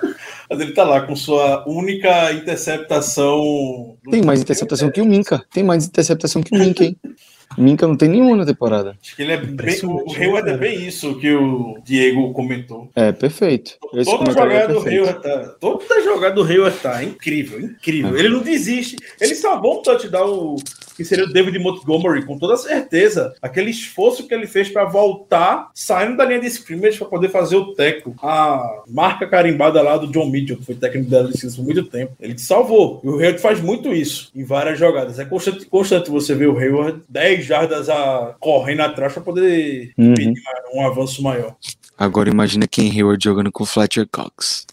Mas 0.48 0.60
ele 0.60 0.72
tá 0.72 0.84
lá 0.84 1.02
com 1.02 1.14
sua 1.16 1.68
única 1.68 2.32
interceptação. 2.32 3.96
tem 4.10 4.22
mais 4.22 4.40
interceptação 4.40 4.90
que 4.90 5.00
o 5.00 5.06
Minka. 5.06 5.44
Tem 5.52 5.62
mais 5.62 5.86
interceptação 5.86 6.42
que 6.42 6.54
o 6.54 6.58
Minka, 6.58 6.84
hein? 6.84 6.96
Minka 7.56 7.86
não 7.86 7.96
tem 7.96 8.08
nenhuma 8.08 8.36
na 8.36 8.46
temporada. 8.46 8.96
Acho 9.02 9.16
que 9.16 9.22
ele 9.22 9.32
é 9.32 9.36
bem, 9.36 9.76
o 9.84 10.12
Hayward 10.12 10.48
né, 10.48 10.54
é 10.54 10.56
bem 10.56 10.86
isso 10.86 11.18
que 11.18 11.32
o 11.32 11.78
Diego 11.84 12.32
comentou. 12.32 12.88
É, 12.94 13.12
perfeito. 13.12 13.76
Esse 13.94 14.10
Toda 14.10 14.30
é 14.30 14.34
jogada 14.34 14.68
do 14.68 14.82
perfeito. 14.82 15.08
Hayward 15.08 15.22
tá. 15.22 15.54
Toda 15.60 16.02
jogada 16.02 16.34
do 16.34 16.44
Hayward 16.44 16.78
tá 16.78 17.02
incrível, 17.02 17.60
incrível. 17.60 18.16
É. 18.16 18.18
Ele 18.20 18.28
não 18.28 18.40
desiste. 18.40 18.96
Ele 19.20 19.34
salvou 19.34 19.80
um 19.80 19.82
touchdown 19.82 20.56
que 20.96 21.04
seria 21.04 21.24
o 21.24 21.32
David 21.32 21.58
Montgomery, 21.58 22.24
com 22.24 22.38
toda 22.38 22.56
certeza. 22.56 23.34
Aquele 23.42 23.70
esforço 23.70 24.26
que 24.26 24.34
ele 24.34 24.46
fez 24.46 24.68
para 24.68 24.84
voltar, 24.84 25.70
saindo 25.74 26.16
da 26.16 26.24
linha 26.24 26.40
de 26.40 26.46
scrimmage 26.46 26.98
para 26.98 27.08
poder 27.08 27.28
fazer 27.28 27.56
o 27.56 27.74
teco. 27.74 28.14
A 28.22 28.82
marca 28.88 29.26
carimbada 29.26 29.82
lá 29.82 29.96
do 29.96 30.06
John 30.08 30.26
Mitchell, 30.30 30.56
que 30.56 30.64
foi 30.64 30.74
técnico 30.74 31.10
da 31.10 31.22
licença 31.22 31.56
por 31.56 31.64
muito 31.64 31.84
tempo. 31.84 32.12
Ele 32.20 32.34
te 32.34 32.42
salvou. 32.42 33.00
E 33.04 33.08
o 33.08 33.18
Hayward 33.18 33.38
faz 33.40 33.60
muito 33.60 33.92
isso 33.92 34.30
em 34.34 34.44
várias 34.44 34.78
jogadas. 34.78 35.18
É 35.18 35.24
constante, 35.24 35.66
constante 35.66 36.10
você 36.10 36.34
ver 36.34 36.48
o 36.48 36.58
Hayward 36.58 37.02
10 37.08 37.44
jardas 37.44 37.88
a, 37.88 38.34
correndo 38.40 38.80
atrás 38.80 39.12
para 39.12 39.22
poder 39.22 39.92
Uhum. 39.98 40.14
pedir 40.14 40.34
um 40.74 40.86
avanço 40.86 41.22
maior. 41.22 41.54
Agora 41.96 42.28
imagina 42.28 42.66
quem 42.66 42.90
Hayward 42.90 43.22
jogando 43.22 43.52
com 43.52 43.64
Fletcher 43.64 44.06
Cox. 44.10 44.66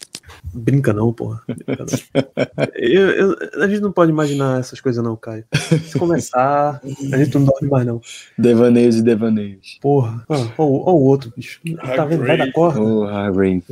Brinca 0.54 0.92
não, 0.92 1.12
porra. 1.12 1.40
Brinca 1.46 1.84
não. 1.84 2.22
Eu- 2.76 3.10
eu- 3.10 3.36
a 3.62 3.68
gente 3.68 3.80
não 3.80 3.92
pode 3.92 4.10
imaginar 4.10 4.58
essas 4.60 4.80
coisas 4.80 5.02
não, 5.02 5.14
Caio. 5.16 5.44
Se 5.84 5.98
começar, 5.98 6.80
a 7.12 7.16
gente 7.16 7.34
não 7.36 7.44
dorme 7.44 7.68
mais 7.68 7.86
não. 7.86 8.00
Devaneios 8.36 8.96
e 8.96 9.02
devaneios. 9.02 9.78
Porra. 9.80 10.24
Ó, 10.28 10.34
ó, 10.58 10.64
ó 10.64 10.92
o 10.92 11.02
outro, 11.04 11.32
bicho. 11.34 11.60
Tá 11.96 12.04
vendo? 12.04 12.26
Vai 12.26 12.36
da 12.36 12.50
corda. 12.52 12.80
Oh, 12.80 13.04
Harry. 13.06 13.62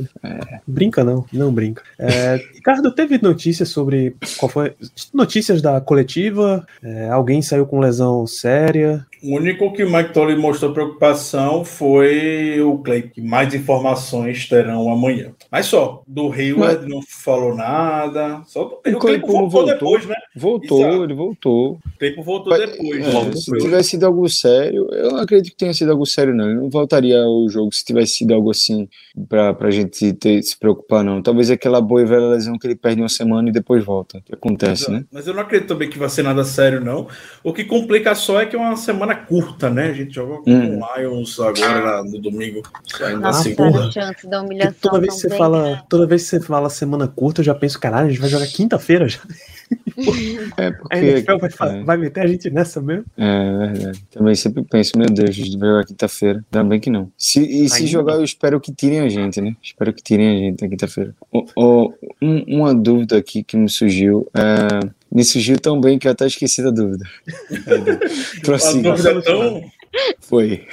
Brinca 0.65 1.03
não, 1.03 1.25
não 1.31 1.53
brinca. 1.53 1.83
É, 1.99 2.35
Ricardo, 2.53 2.91
teve 2.91 3.19
notícias 3.21 3.69
sobre 3.69 4.15
qual 4.37 4.49
foi 4.49 4.73
notícias 5.13 5.61
da 5.61 5.79
coletiva? 5.81 6.65
É, 6.81 7.09
alguém 7.09 7.41
saiu 7.41 7.65
com 7.65 7.79
lesão 7.79 8.25
séria? 8.25 9.05
O 9.23 9.35
único 9.35 9.71
que 9.73 9.83
o 9.83 9.91
Mike 9.91 10.13
Tolley 10.13 10.35
mostrou 10.35 10.73
preocupação 10.73 11.63
foi 11.63 12.59
o 12.61 12.77
Clay, 12.79 13.03
que 13.03 13.21
mais 13.21 13.53
informações 13.53 14.47
terão 14.47 14.91
amanhã. 14.91 15.31
Mas 15.51 15.67
só, 15.67 16.01
do 16.07 16.31
Hayward 16.31 16.87
não 16.87 17.01
falou 17.01 17.55
nada. 17.55 18.41
Só 18.47 18.63
do 18.63 18.75
o 18.75 18.77
Claypool 18.77 18.99
Claypool 18.99 19.49
voltou, 19.49 19.51
voltou? 19.51 19.73
depois, 19.73 20.05
né? 20.07 20.15
Voltou, 20.35 20.79
Exato. 20.79 21.03
ele 21.03 21.13
voltou. 21.13 21.71
O 21.73 21.99
Claypool 21.99 22.23
voltou 22.23 22.57
Mas, 22.57 22.71
depois. 22.71 23.05
é, 23.05 23.23
né? 23.25 23.31
se 23.33 23.57
tivesse 23.57 23.89
sido 23.91 24.05
algo 24.05 24.27
sério, 24.29 24.87
eu 24.91 25.11
não 25.11 25.19
acredito 25.19 25.51
que 25.51 25.57
tenha 25.57 25.73
sido 25.73 25.91
algo 25.91 26.05
sério, 26.05 26.33
não. 26.33 26.45
Ele 26.45 26.59
não 26.59 26.69
voltaria 26.69 27.21
ao 27.21 27.47
jogo 27.49 27.73
se 27.73 27.85
tivesse 27.85 28.13
sido 28.13 28.33
algo 28.33 28.49
assim 28.49 28.87
pra, 29.29 29.53
pra 29.53 29.69
gente 29.69 30.13
ter, 30.13 30.41
se 30.41 30.57
preocupar, 30.57 31.03
não. 31.03 31.21
Talvez 31.21 31.51
aquela 31.51 31.81
boa 31.81 32.01
e 32.01 32.05
velha 32.05 32.27
lesão 32.27 32.57
que 32.57 32.65
ele 32.65 32.75
perde 32.75 33.01
uma 33.01 33.09
semana 33.09 33.49
e 33.49 33.51
depois 33.51 33.83
volta. 33.83 34.21
Que 34.25 34.33
acontece, 34.33 34.89
né? 34.89 35.03
Mas 35.11 35.27
eu 35.27 35.33
não 35.33 35.41
acredito 35.41 35.67
também 35.67 35.89
que 35.89 35.99
vai 35.99 36.09
ser 36.09 36.23
nada 36.23 36.43
sério, 36.43 36.83
não. 36.83 37.07
O 37.43 37.53
que 37.53 37.63
complica 37.63 38.15
só 38.15 38.41
é 38.41 38.45
que 38.45 38.55
é 38.55 38.59
uma 38.59 38.75
semana 38.75 39.10
curta, 39.15 39.69
né? 39.69 39.87
A 39.89 39.93
gente 39.93 40.13
jogou 40.13 40.41
com 40.43 40.51
Hum. 40.51 40.79
o 40.79 40.97
Lions 40.99 41.39
agora 41.39 42.03
no 42.03 42.19
domingo. 42.19 42.61
Ainda 43.01 43.19
Nossa, 43.19 43.41
assim. 43.41 43.55
porra. 43.55 43.87
a 43.87 43.91
chance 43.91 44.27
da 44.27 44.41
humilhação. 44.41 44.75
toda 44.81 44.99
vez 44.99 45.13
que 45.15 45.19
você 45.21 45.29
bem, 45.29 45.37
fala, 45.37 45.63
né? 45.71 45.81
toda 45.89 46.07
vez 46.07 46.23
que 46.23 46.29
você 46.29 46.39
fala 46.41 46.69
semana 46.69 47.07
curta, 47.07 47.41
eu 47.41 47.45
já 47.45 47.55
penso, 47.55 47.79
caralho, 47.79 48.07
a 48.07 48.09
gente 48.09 48.21
vai 48.21 48.29
jogar 48.29 48.47
quinta-feira 48.47 49.07
já. 49.07 49.19
É 50.57 50.67
A 50.67 50.73
porque. 50.73 50.95
NFL 50.97 51.37
vai, 51.39 51.49
fa- 51.49 51.67
é. 51.73 51.83
vai 51.83 51.95
meter 51.97 52.21
a 52.23 52.27
gente 52.27 52.49
nessa 52.49 52.81
mesmo? 52.81 53.05
É 53.17 53.67
verdade. 53.67 54.03
Também 54.11 54.35
sempre 54.35 54.63
penso, 54.63 54.97
meu 54.97 55.07
Deus, 55.07 55.29
a 55.29 55.33
gente 55.33 55.57
vai 55.57 55.69
jogar 55.69 55.85
quinta-feira. 55.85 56.43
Ainda 56.51 56.67
bem 56.67 56.79
que 56.79 56.89
não. 56.89 57.09
Se, 57.17 57.39
e 57.41 57.69
se 57.69 57.75
Ainda? 57.77 57.87
jogar, 57.87 58.13
eu 58.15 58.23
espero 58.23 58.59
que 58.59 58.73
tirem 58.73 58.99
a 58.99 59.07
gente, 59.07 59.39
né? 59.39 59.55
Espero 59.63 59.93
que 59.93 60.03
tirem 60.03 60.27
a 60.29 60.33
gente 60.33 60.61
na 60.61 60.67
quinta-feira. 60.67 61.15
Um- 61.57 61.93
uma 62.21 62.73
dúvida 62.75 63.17
aqui 63.17 63.43
que 63.43 63.55
me 63.55 63.69
surgiu. 63.69 64.27
é, 64.33 64.89
me 65.11 65.23
surgiu 65.23 65.59
tão 65.59 65.79
bem 65.79 65.99
que 65.99 66.07
eu 66.07 66.11
até 66.11 66.25
esqueci 66.25 66.63
da 66.63 66.71
dúvida. 66.71 67.05
A 68.37 68.41
Prossiga. 68.41 68.91
dúvida 68.91 69.09
é 69.11 69.21
tão. 69.21 69.71
Foi. 70.21 70.65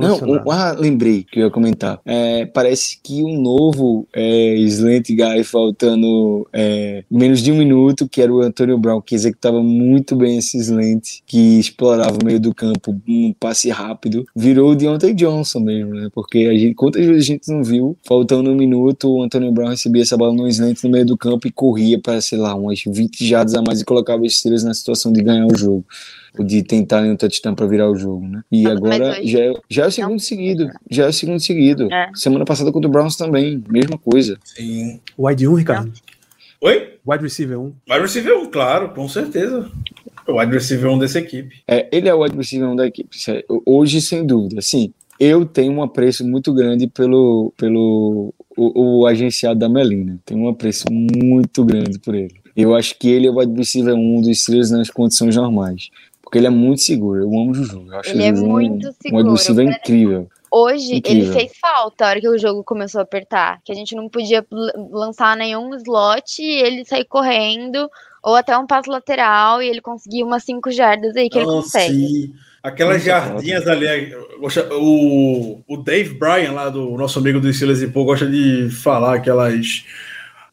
Não, 0.00 0.16
um- 0.44 0.50
ah, 0.50 0.72
lembrei 0.78 1.24
que 1.24 1.40
eu 1.40 1.44
ia 1.44 1.50
comentar. 1.50 2.00
É, 2.04 2.46
parece 2.46 2.98
que 3.02 3.22
o 3.22 3.40
novo 3.40 4.06
é, 4.14 4.54
Slant 4.56 5.08
Guy 5.08 5.44
faltando 5.44 6.46
é, 6.52 7.04
menos 7.10 7.40
de 7.42 7.52
um 7.52 7.56
minuto, 7.56 8.08
que 8.08 8.20
era 8.22 8.32
o 8.32 8.40
Antônio 8.40 8.78
Brown, 8.78 9.00
que 9.00 9.14
executava 9.14 9.62
muito 9.62 10.14
bem 10.16 10.38
esse 10.38 10.58
slant, 10.58 11.20
que 11.26 11.58
explorava 11.58 12.18
o 12.20 12.24
meio 12.24 12.40
do 12.40 12.54
campo, 12.54 12.96
um 13.08 13.34
passe 13.38 13.68
rápido, 13.70 14.24
virou 14.34 14.70
o 14.70 14.74
Deontay 14.76 15.14
Johnson 15.14 15.60
mesmo, 15.60 15.94
né? 15.94 16.08
Porque 16.14 16.38
a 16.38 16.54
gente, 16.54 16.74
quantas 16.74 17.04
vezes 17.04 17.22
a 17.22 17.26
gente 17.26 17.52
não 17.52 17.62
viu, 17.62 17.96
faltando 18.04 18.50
um 18.50 18.54
minuto, 18.54 19.08
o 19.08 19.22
Antônio 19.22 19.52
Brown 19.52 19.68
recebia 19.70 20.02
essa 20.02 20.16
bola 20.16 20.34
no 20.34 20.48
slant 20.48 20.82
no 20.84 20.90
meio 20.90 21.06
do 21.06 21.16
campo 21.16 21.46
e 21.46 21.50
corria 21.52 21.98
para, 22.00 22.20
sei 22.20 22.38
lá, 22.38 22.54
umas 22.54 22.82
20 22.86 23.26
jardas 23.26 23.54
a 23.54 23.62
mais 23.62 23.80
e 23.80 23.84
colocava 23.84 24.22
os 24.22 24.38
Steelers 24.38 24.64
na 24.64 24.74
situação 24.74 25.12
de 25.12 25.22
ganhar 25.22 25.46
o 25.46 25.56
jogo. 25.56 25.84
De 26.44 26.62
tentar 26.62 27.02
um 27.02 27.16
touchdown 27.16 27.54
para 27.54 27.66
virar 27.66 27.90
o 27.90 27.96
jogo, 27.96 28.26
né? 28.26 28.42
E 28.50 28.66
agora 28.66 29.18
já 29.24 29.38
é, 29.40 29.52
já 29.68 29.84
é 29.84 29.86
o 29.86 29.90
segundo 29.90 30.20
seguido. 30.20 30.68
Já 30.90 31.04
é 31.04 31.08
o 31.08 31.12
segundo 31.12 31.40
seguido. 31.40 31.92
É. 31.92 32.10
Semana 32.14 32.44
passada 32.44 32.70
contra 32.72 32.88
o 32.88 32.92
Browns 32.92 33.16
também, 33.16 33.62
mesma 33.68 33.98
coisa. 33.98 34.38
Sim. 34.44 35.00
Wide 35.18 35.46
1, 35.48 35.54
Ricardo. 35.54 35.92
Oi? 36.60 36.94
Wide 37.06 37.22
receiver 37.22 37.58
1. 37.60 37.64
Wide 37.88 38.02
receiver 38.02 38.36
1, 38.38 38.46
claro, 38.50 38.88
com 38.90 39.08
certeza. 39.08 39.70
O 40.26 40.38
wide 40.40 40.52
receiver 40.52 40.90
1 40.90 40.98
dessa 40.98 41.18
equipe. 41.20 41.56
É, 41.68 41.88
ele 41.92 42.08
é 42.08 42.14
o 42.14 42.22
wide 42.22 42.36
receiver 42.36 42.68
um 42.68 42.74
da 42.76 42.86
equipe. 42.86 43.16
é- 43.28 43.44
Hoje, 43.64 44.00
sem 44.00 44.26
dúvida. 44.26 44.60
Sim, 44.60 44.92
eu 45.20 45.44
tenho 45.46 45.72
um 45.72 45.82
apreço 45.82 46.26
muito 46.26 46.52
grande 46.52 46.86
pelo, 46.88 47.52
pelo 47.56 48.34
o, 48.56 49.00
o 49.02 49.06
agenciado 49.06 49.58
da 49.60 49.68
Melina. 49.68 50.18
Tenho 50.24 50.40
um 50.40 50.48
apreço 50.48 50.84
muito 50.90 51.64
grande 51.64 51.98
por 51.98 52.14
ele. 52.14 52.34
Eu 52.56 52.74
acho 52.74 52.98
que 52.98 53.08
ele 53.08 53.26
é 53.26 53.30
o 53.30 53.38
wide 53.38 53.52
receiver 53.54 53.94
um 53.94 54.20
dos 54.20 54.40
Steelers 54.40 54.70
nas 54.70 54.88
condições 54.90 55.36
normais. 55.36 55.90
Porque 56.26 56.38
ele 56.38 56.48
é 56.48 56.50
muito 56.50 56.82
seguro. 56.82 57.20
Eu 57.20 57.28
amo 57.28 57.52
o 57.52 57.54
Juju. 57.54 57.86
Eu 57.88 58.00
acho 58.00 58.10
Ele 58.10 58.22
o 58.24 58.26
é 58.26 58.32
um- 58.32 58.46
muito 58.48 58.88
um 58.88 58.92
seguro. 59.00 59.30
receiver 59.30 59.64
incrível. 59.68 60.28
Hoje 60.50 60.96
Incrível. 60.96 61.24
ele 61.24 61.32
fez 61.32 61.52
falta 61.60 62.04
a 62.04 62.08
hora 62.08 62.20
que 62.20 62.28
o 62.28 62.36
jogo 62.36 62.64
começou 62.64 62.98
a 62.98 63.02
apertar. 63.04 63.60
Que 63.64 63.70
a 63.70 63.74
gente 63.76 63.94
não 63.94 64.08
podia 64.08 64.44
lançar 64.90 65.36
nenhum 65.36 65.72
slot 65.76 66.42
e 66.42 66.62
ele 66.62 66.84
sair 66.84 67.04
correndo. 67.04 67.88
Ou 68.24 68.34
até 68.34 68.58
um 68.58 68.66
passo 68.66 68.90
lateral 68.90 69.62
e 69.62 69.68
ele 69.68 69.80
conseguiu 69.80 70.26
umas 70.26 70.42
5 70.42 70.72
jardas 70.72 71.14
aí 71.16 71.28
que 71.30 71.38
ele 71.38 71.46
consegue. 71.46 71.94
sim. 71.94 72.32
Aquelas 72.60 73.04
jardinhas 73.04 73.64
ali. 73.68 74.10
gosto- 74.40 74.66
O, 74.72 75.60
o 75.68 75.76
Dave 75.76 76.14
Bryan, 76.14 76.50
lá 76.52 76.68
do 76.68 76.90
nosso 76.96 77.20
amigo 77.20 77.38
do 77.38 77.52
Steelers 77.52 77.82
e 77.82 77.86
Pô, 77.86 78.04
gosta 78.04 78.26
de 78.26 78.68
falar 78.70 79.14
aquelas. 79.14 79.84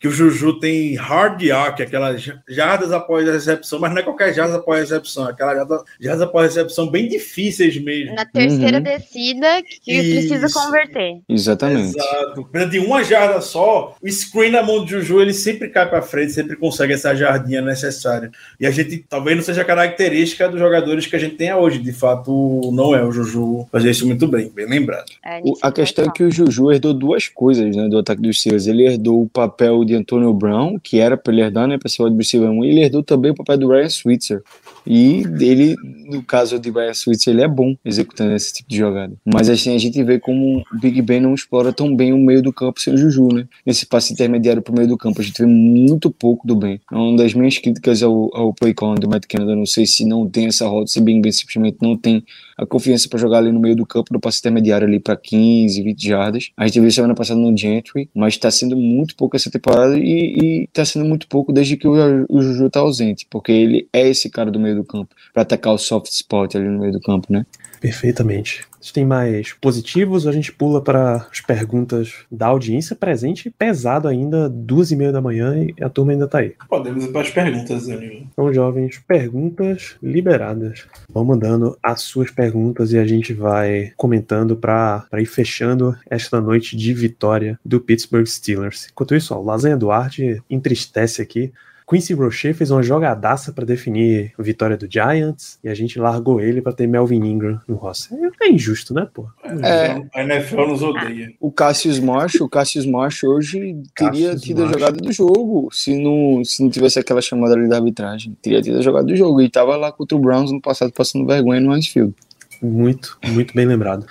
Que 0.03 0.09
o 0.09 0.11
Juju 0.11 0.59
tem 0.59 0.95
hard 0.95 1.41
yak, 1.41 1.81
aquelas 1.81 2.29
jardas 2.49 2.91
após 2.91 3.25
a 3.25 3.31
recepção, 3.31 3.79
mas 3.79 3.89
não 3.89 3.99
é 3.99 4.03
qualquer 4.03 4.33
jardas 4.33 4.53
após 4.57 4.79
a 4.79 4.81
recepção, 4.81 5.23
aquelas 5.23 5.55
jardas, 5.55 5.81
jardas 5.97 6.21
após 6.23 6.43
a 6.43 6.47
recepção 6.49 6.89
bem 6.89 7.07
difíceis 7.07 7.81
mesmo. 7.81 8.13
Na 8.13 8.25
terceira 8.25 8.79
Uhum. 8.79 8.83
descida 8.83 9.63
que 9.81 9.97
precisa 9.97 10.45
Isso. 10.47 10.59
converter. 10.61 11.21
Exatamente. 11.29 11.97
Exato. 11.97 12.43
Precisa 12.51 12.69
De 12.69 12.79
uma 12.79 13.01
jarda 13.01 13.39
só, 13.39 13.95
o 14.03 14.09
screen 14.11 14.51
na 14.51 14.61
mão 14.61 14.83
do 14.83 14.89
Juju, 14.89 15.21
ele 15.21 15.33
sempre 15.33 15.69
cai 15.69 15.89
para 15.89 16.01
frente, 16.01 16.33
sempre 16.33 16.57
consegue 16.57 16.91
essa 16.91 17.15
jardinha 17.15 17.61
necessária. 17.61 18.29
E 18.59 18.65
a 18.65 18.71
gente 18.71 19.05
talvez 19.07 19.37
não 19.37 19.43
seja 19.45 19.63
característica 19.63 20.49
dos 20.49 20.59
jogadores 20.59 21.05
que 21.07 21.15
a 21.15 21.19
gente 21.19 21.35
tem 21.35 21.53
hoje. 21.53 21.79
De 21.79 21.93
fato, 21.93 22.69
não 22.73 22.93
é 22.93 23.01
o 23.05 23.09
Juju 23.13 23.67
fazer 23.71 23.91
isso 23.91 24.05
muito 24.05 24.27
bem, 24.27 24.49
bem 24.53 24.65
lembrado. 24.67 25.05
É, 25.25 25.39
O- 25.45 25.53
a 25.61 25.67
ele 25.67 25.75
questão 25.75 26.03
é 26.03 26.11
que 26.11 26.23
o 26.23 26.29
Juju 26.29 26.73
herdou 26.73 26.93
duas 26.93 27.29
coisas 27.29 27.73
né, 27.73 27.87
do 27.87 27.97
ataque 27.99 28.21
dos 28.21 28.37
Steelers. 28.37 28.67
Ele 28.67 28.85
herdou 28.85 29.21
o 29.23 29.29
papel 29.29 29.85
de 29.85 29.92
Antonio 29.95 30.33
Brown, 30.33 30.79
que 30.79 30.99
era 30.99 31.17
para 31.17 31.33
ele 31.33 31.41
herdar, 31.41 31.67
né, 31.67 31.77
para 31.77 31.89
ser 31.89 32.01
o 32.01 32.05
wide 32.05 32.17
receiver 32.17 32.49
1, 32.49 32.65
e 32.65 32.69
ele 32.69 32.81
herdou 32.81 33.03
também 33.03 33.31
o 33.31 33.35
papel 33.35 33.57
do 33.57 33.69
Ryan 33.69 33.89
Switzer. 33.89 34.43
E 34.85 35.23
ele, 35.39 35.75
no 36.05 36.23
caso 36.23 36.59
de 36.59 36.69
Ryan 36.69 36.93
Switzer, 36.93 37.33
ele 37.33 37.43
é 37.43 37.47
bom 37.47 37.75
executando 37.83 38.33
esse 38.33 38.53
tipo 38.53 38.69
de 38.69 38.77
jogada. 38.77 39.15
Mas 39.25 39.49
assim, 39.49 39.75
a 39.75 39.77
gente 39.77 40.01
vê 40.03 40.19
como 40.19 40.59
o 40.59 40.79
Big 40.79 41.01
Ben 41.01 41.21
não 41.21 41.33
explora 41.33 41.71
tão 41.71 41.95
bem 41.95 42.13
o 42.13 42.17
meio 42.17 42.41
do 42.41 42.51
campo 42.53 42.79
sem 42.79 42.93
o 42.93 42.97
Juju, 42.97 43.27
né? 43.29 43.47
Nesse 43.65 43.85
passe 43.85 44.13
intermediário 44.13 44.61
para 44.61 44.71
o 44.71 44.75
meio 44.75 44.87
do 44.87 44.97
campo, 44.97 45.21
a 45.21 45.23
gente 45.23 45.41
vê 45.41 45.47
muito 45.47 46.11
pouco 46.11 46.45
do 46.45 46.55
Ben. 46.55 46.79
É 46.91 46.95
uma 46.95 47.17
das 47.17 47.33
minhas 47.33 47.57
críticas 47.57 48.03
ao, 48.03 48.35
ao 48.35 48.53
play 48.53 48.73
do 48.99 49.07
Matt 49.07 49.25
Canada. 49.27 49.55
Não 49.55 49.65
sei 49.65 49.85
se 49.85 50.05
não 50.05 50.29
tem 50.29 50.47
essa 50.47 50.67
rota, 50.67 50.87
se 50.87 51.01
Big 51.01 51.21
Ben 51.21 51.31
simplesmente 51.31 51.77
não 51.81 51.97
tem 51.97 52.23
a 52.57 52.65
confiança 52.65 53.09
para 53.09 53.19
jogar 53.19 53.39
ali 53.39 53.51
no 53.51 53.59
meio 53.59 53.75
do 53.75 53.85
campo, 53.85 54.13
no 54.13 54.19
passe 54.19 54.39
intermediário 54.39 54.87
ali 54.87 54.99
para 54.99 55.15
15, 55.15 55.81
20 55.81 56.07
jardas. 56.07 56.49
A 56.57 56.65
gente 56.65 56.79
viu 56.79 56.91
semana 56.91 57.15
passada 57.15 57.39
no 57.39 57.55
Gentry, 57.57 58.09
mas 58.15 58.33
está 58.33 58.51
sendo 58.51 58.75
muito 58.75 59.15
pouco 59.15 59.35
essa 59.35 59.49
temporada 59.49 59.97
e, 59.97 60.65
está 60.65 60.85
sendo 60.85 61.05
muito 61.05 61.27
pouco 61.27 61.51
desde 61.51 61.77
que 61.77 61.87
o, 61.87 61.93
o 62.29 62.41
Juju 62.41 62.69
tá 62.69 62.79
ausente, 62.79 63.25
porque 63.29 63.51
ele 63.51 63.87
é 63.91 64.07
esse 64.07 64.29
cara 64.29 64.51
do 64.51 64.59
meio 64.59 64.72
do 64.75 64.83
campo 64.83 65.15
para 65.33 65.43
atacar 65.43 65.73
o 65.73 65.77
soft 65.77 66.11
spot 66.11 66.55
ali 66.55 66.67
no 66.67 66.79
meio 66.79 66.93
do 66.93 67.01
campo, 67.01 67.31
né? 67.31 67.45
Perfeitamente. 67.79 68.65
Se 68.79 68.91
tem 68.91 69.05
mais 69.05 69.53
positivos, 69.53 70.27
a 70.27 70.31
gente 70.33 70.51
pula 70.51 70.81
para 70.81 71.27
as 71.31 71.39
perguntas 71.39 72.25
da 72.29 72.47
audiência 72.47 72.95
presente, 72.97 73.49
pesado 73.49 74.09
ainda, 74.09 74.49
duas 74.49 74.91
e 74.91 74.95
meia 74.95 75.11
da 75.11 75.21
manhã 75.21 75.55
e 75.57 75.73
a 75.81 75.89
turma 75.89 76.11
ainda 76.11 76.27
tá 76.27 76.39
aí. 76.39 76.53
Podemos 76.67 77.05
ir 77.05 77.11
para 77.13 77.21
as 77.21 77.29
perguntas, 77.29 77.87
Danilo. 77.87 78.27
Então, 78.31 78.53
jovens, 78.53 79.01
perguntas 79.07 79.95
liberadas. 80.03 80.85
Vão 81.09 81.23
mandando 81.23 81.77
as 81.81 82.01
suas 82.01 82.29
perguntas 82.29 82.91
e 82.91 82.97
a 82.97 83.05
gente 83.05 83.33
vai 83.33 83.93
comentando 83.95 84.57
para 84.57 85.07
ir 85.13 85.25
fechando 85.25 85.97
esta 86.09 86.41
noite 86.41 86.75
de 86.75 86.93
vitória 86.93 87.57
do 87.63 87.79
Pittsburgh 87.79 88.27
Steelers. 88.27 88.89
Enquanto 88.91 89.15
isso, 89.15 89.33
ó, 89.33 89.39
o 89.39 89.45
Lasanha 89.45 89.77
Duarte 89.77 90.41
entristece 90.49 91.21
aqui. 91.21 91.53
Quincy 91.93 92.13
Rocher 92.13 92.55
fez 92.55 92.71
uma 92.71 92.81
jogadaça 92.81 93.53
para 93.53 93.63
definir 93.63 94.33
a 94.37 94.41
vitória 94.41 94.75
do 94.75 94.87
Giants 94.89 95.59
e 95.63 95.69
a 95.69 95.75
gente 95.75 95.99
largou 95.99 96.41
ele 96.41 96.59
para 96.59 96.73
ter 96.73 96.87
Melvin 96.87 97.23
Ingram 97.23 97.59
no 97.67 97.75
roster. 97.75 98.17
É 98.41 98.49
injusto, 98.49 98.95
né, 98.95 99.07
pô? 99.13 99.27
É. 99.61 100.01
A 100.11 100.23
NFL 100.23 100.67
nos 100.67 100.81
odeia. 100.81 101.31
O 101.39 101.51
Cassius 101.51 101.99
Marshall, 101.99 102.47
o 102.47 102.49
Cassius 102.49 102.87
Marshall 102.87 103.35
hoje 103.35 103.77
teria 103.95 104.29
Cassius 104.29 104.41
tido 104.41 104.63
a 104.63 104.65
Marshall. 104.65 104.79
jogada 104.79 105.01
do 105.01 105.11
jogo, 105.11 105.69
se 105.71 105.95
não, 105.95 106.43
se 106.43 106.63
não 106.63 106.69
tivesse 106.71 106.97
aquela 106.97 107.21
chamada 107.21 107.53
ali 107.53 107.69
da 107.69 107.75
arbitragem. 107.75 108.35
Teria 108.41 108.59
tido 108.59 108.79
a 108.79 108.81
jogada 108.81 109.05
do 109.05 109.15
jogo. 109.15 109.39
E 109.39 109.47
tava 109.47 109.75
lá 109.75 109.91
contra 109.91 110.17
o 110.17 110.19
Browns 110.19 110.51
no 110.51 110.59
passado 110.59 110.91
passando 110.91 111.27
vergonha 111.27 111.61
no 111.61 111.69
Mansfield. 111.69 112.15
Muito, 112.59 113.19
muito 113.27 113.53
bem 113.53 113.67
lembrado. 113.67 114.07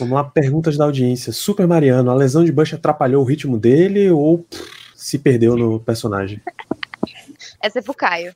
Vamos 0.00 0.14
lá, 0.14 0.24
perguntas 0.24 0.76
da 0.76 0.84
audiência. 0.84 1.32
Super 1.32 1.68
Mariano, 1.68 2.10
a 2.10 2.14
lesão 2.14 2.44
de 2.44 2.50
Bush 2.50 2.74
atrapalhou 2.74 3.22
o 3.22 3.26
ritmo 3.26 3.56
dele 3.56 4.10
ou 4.10 4.38
pff, 4.38 4.64
se 4.96 5.16
perdeu 5.16 5.56
no 5.56 5.78
personagem? 5.78 6.40
Essa 7.60 7.80
é 7.80 7.82
pro 7.82 7.94
Caio. 7.94 8.34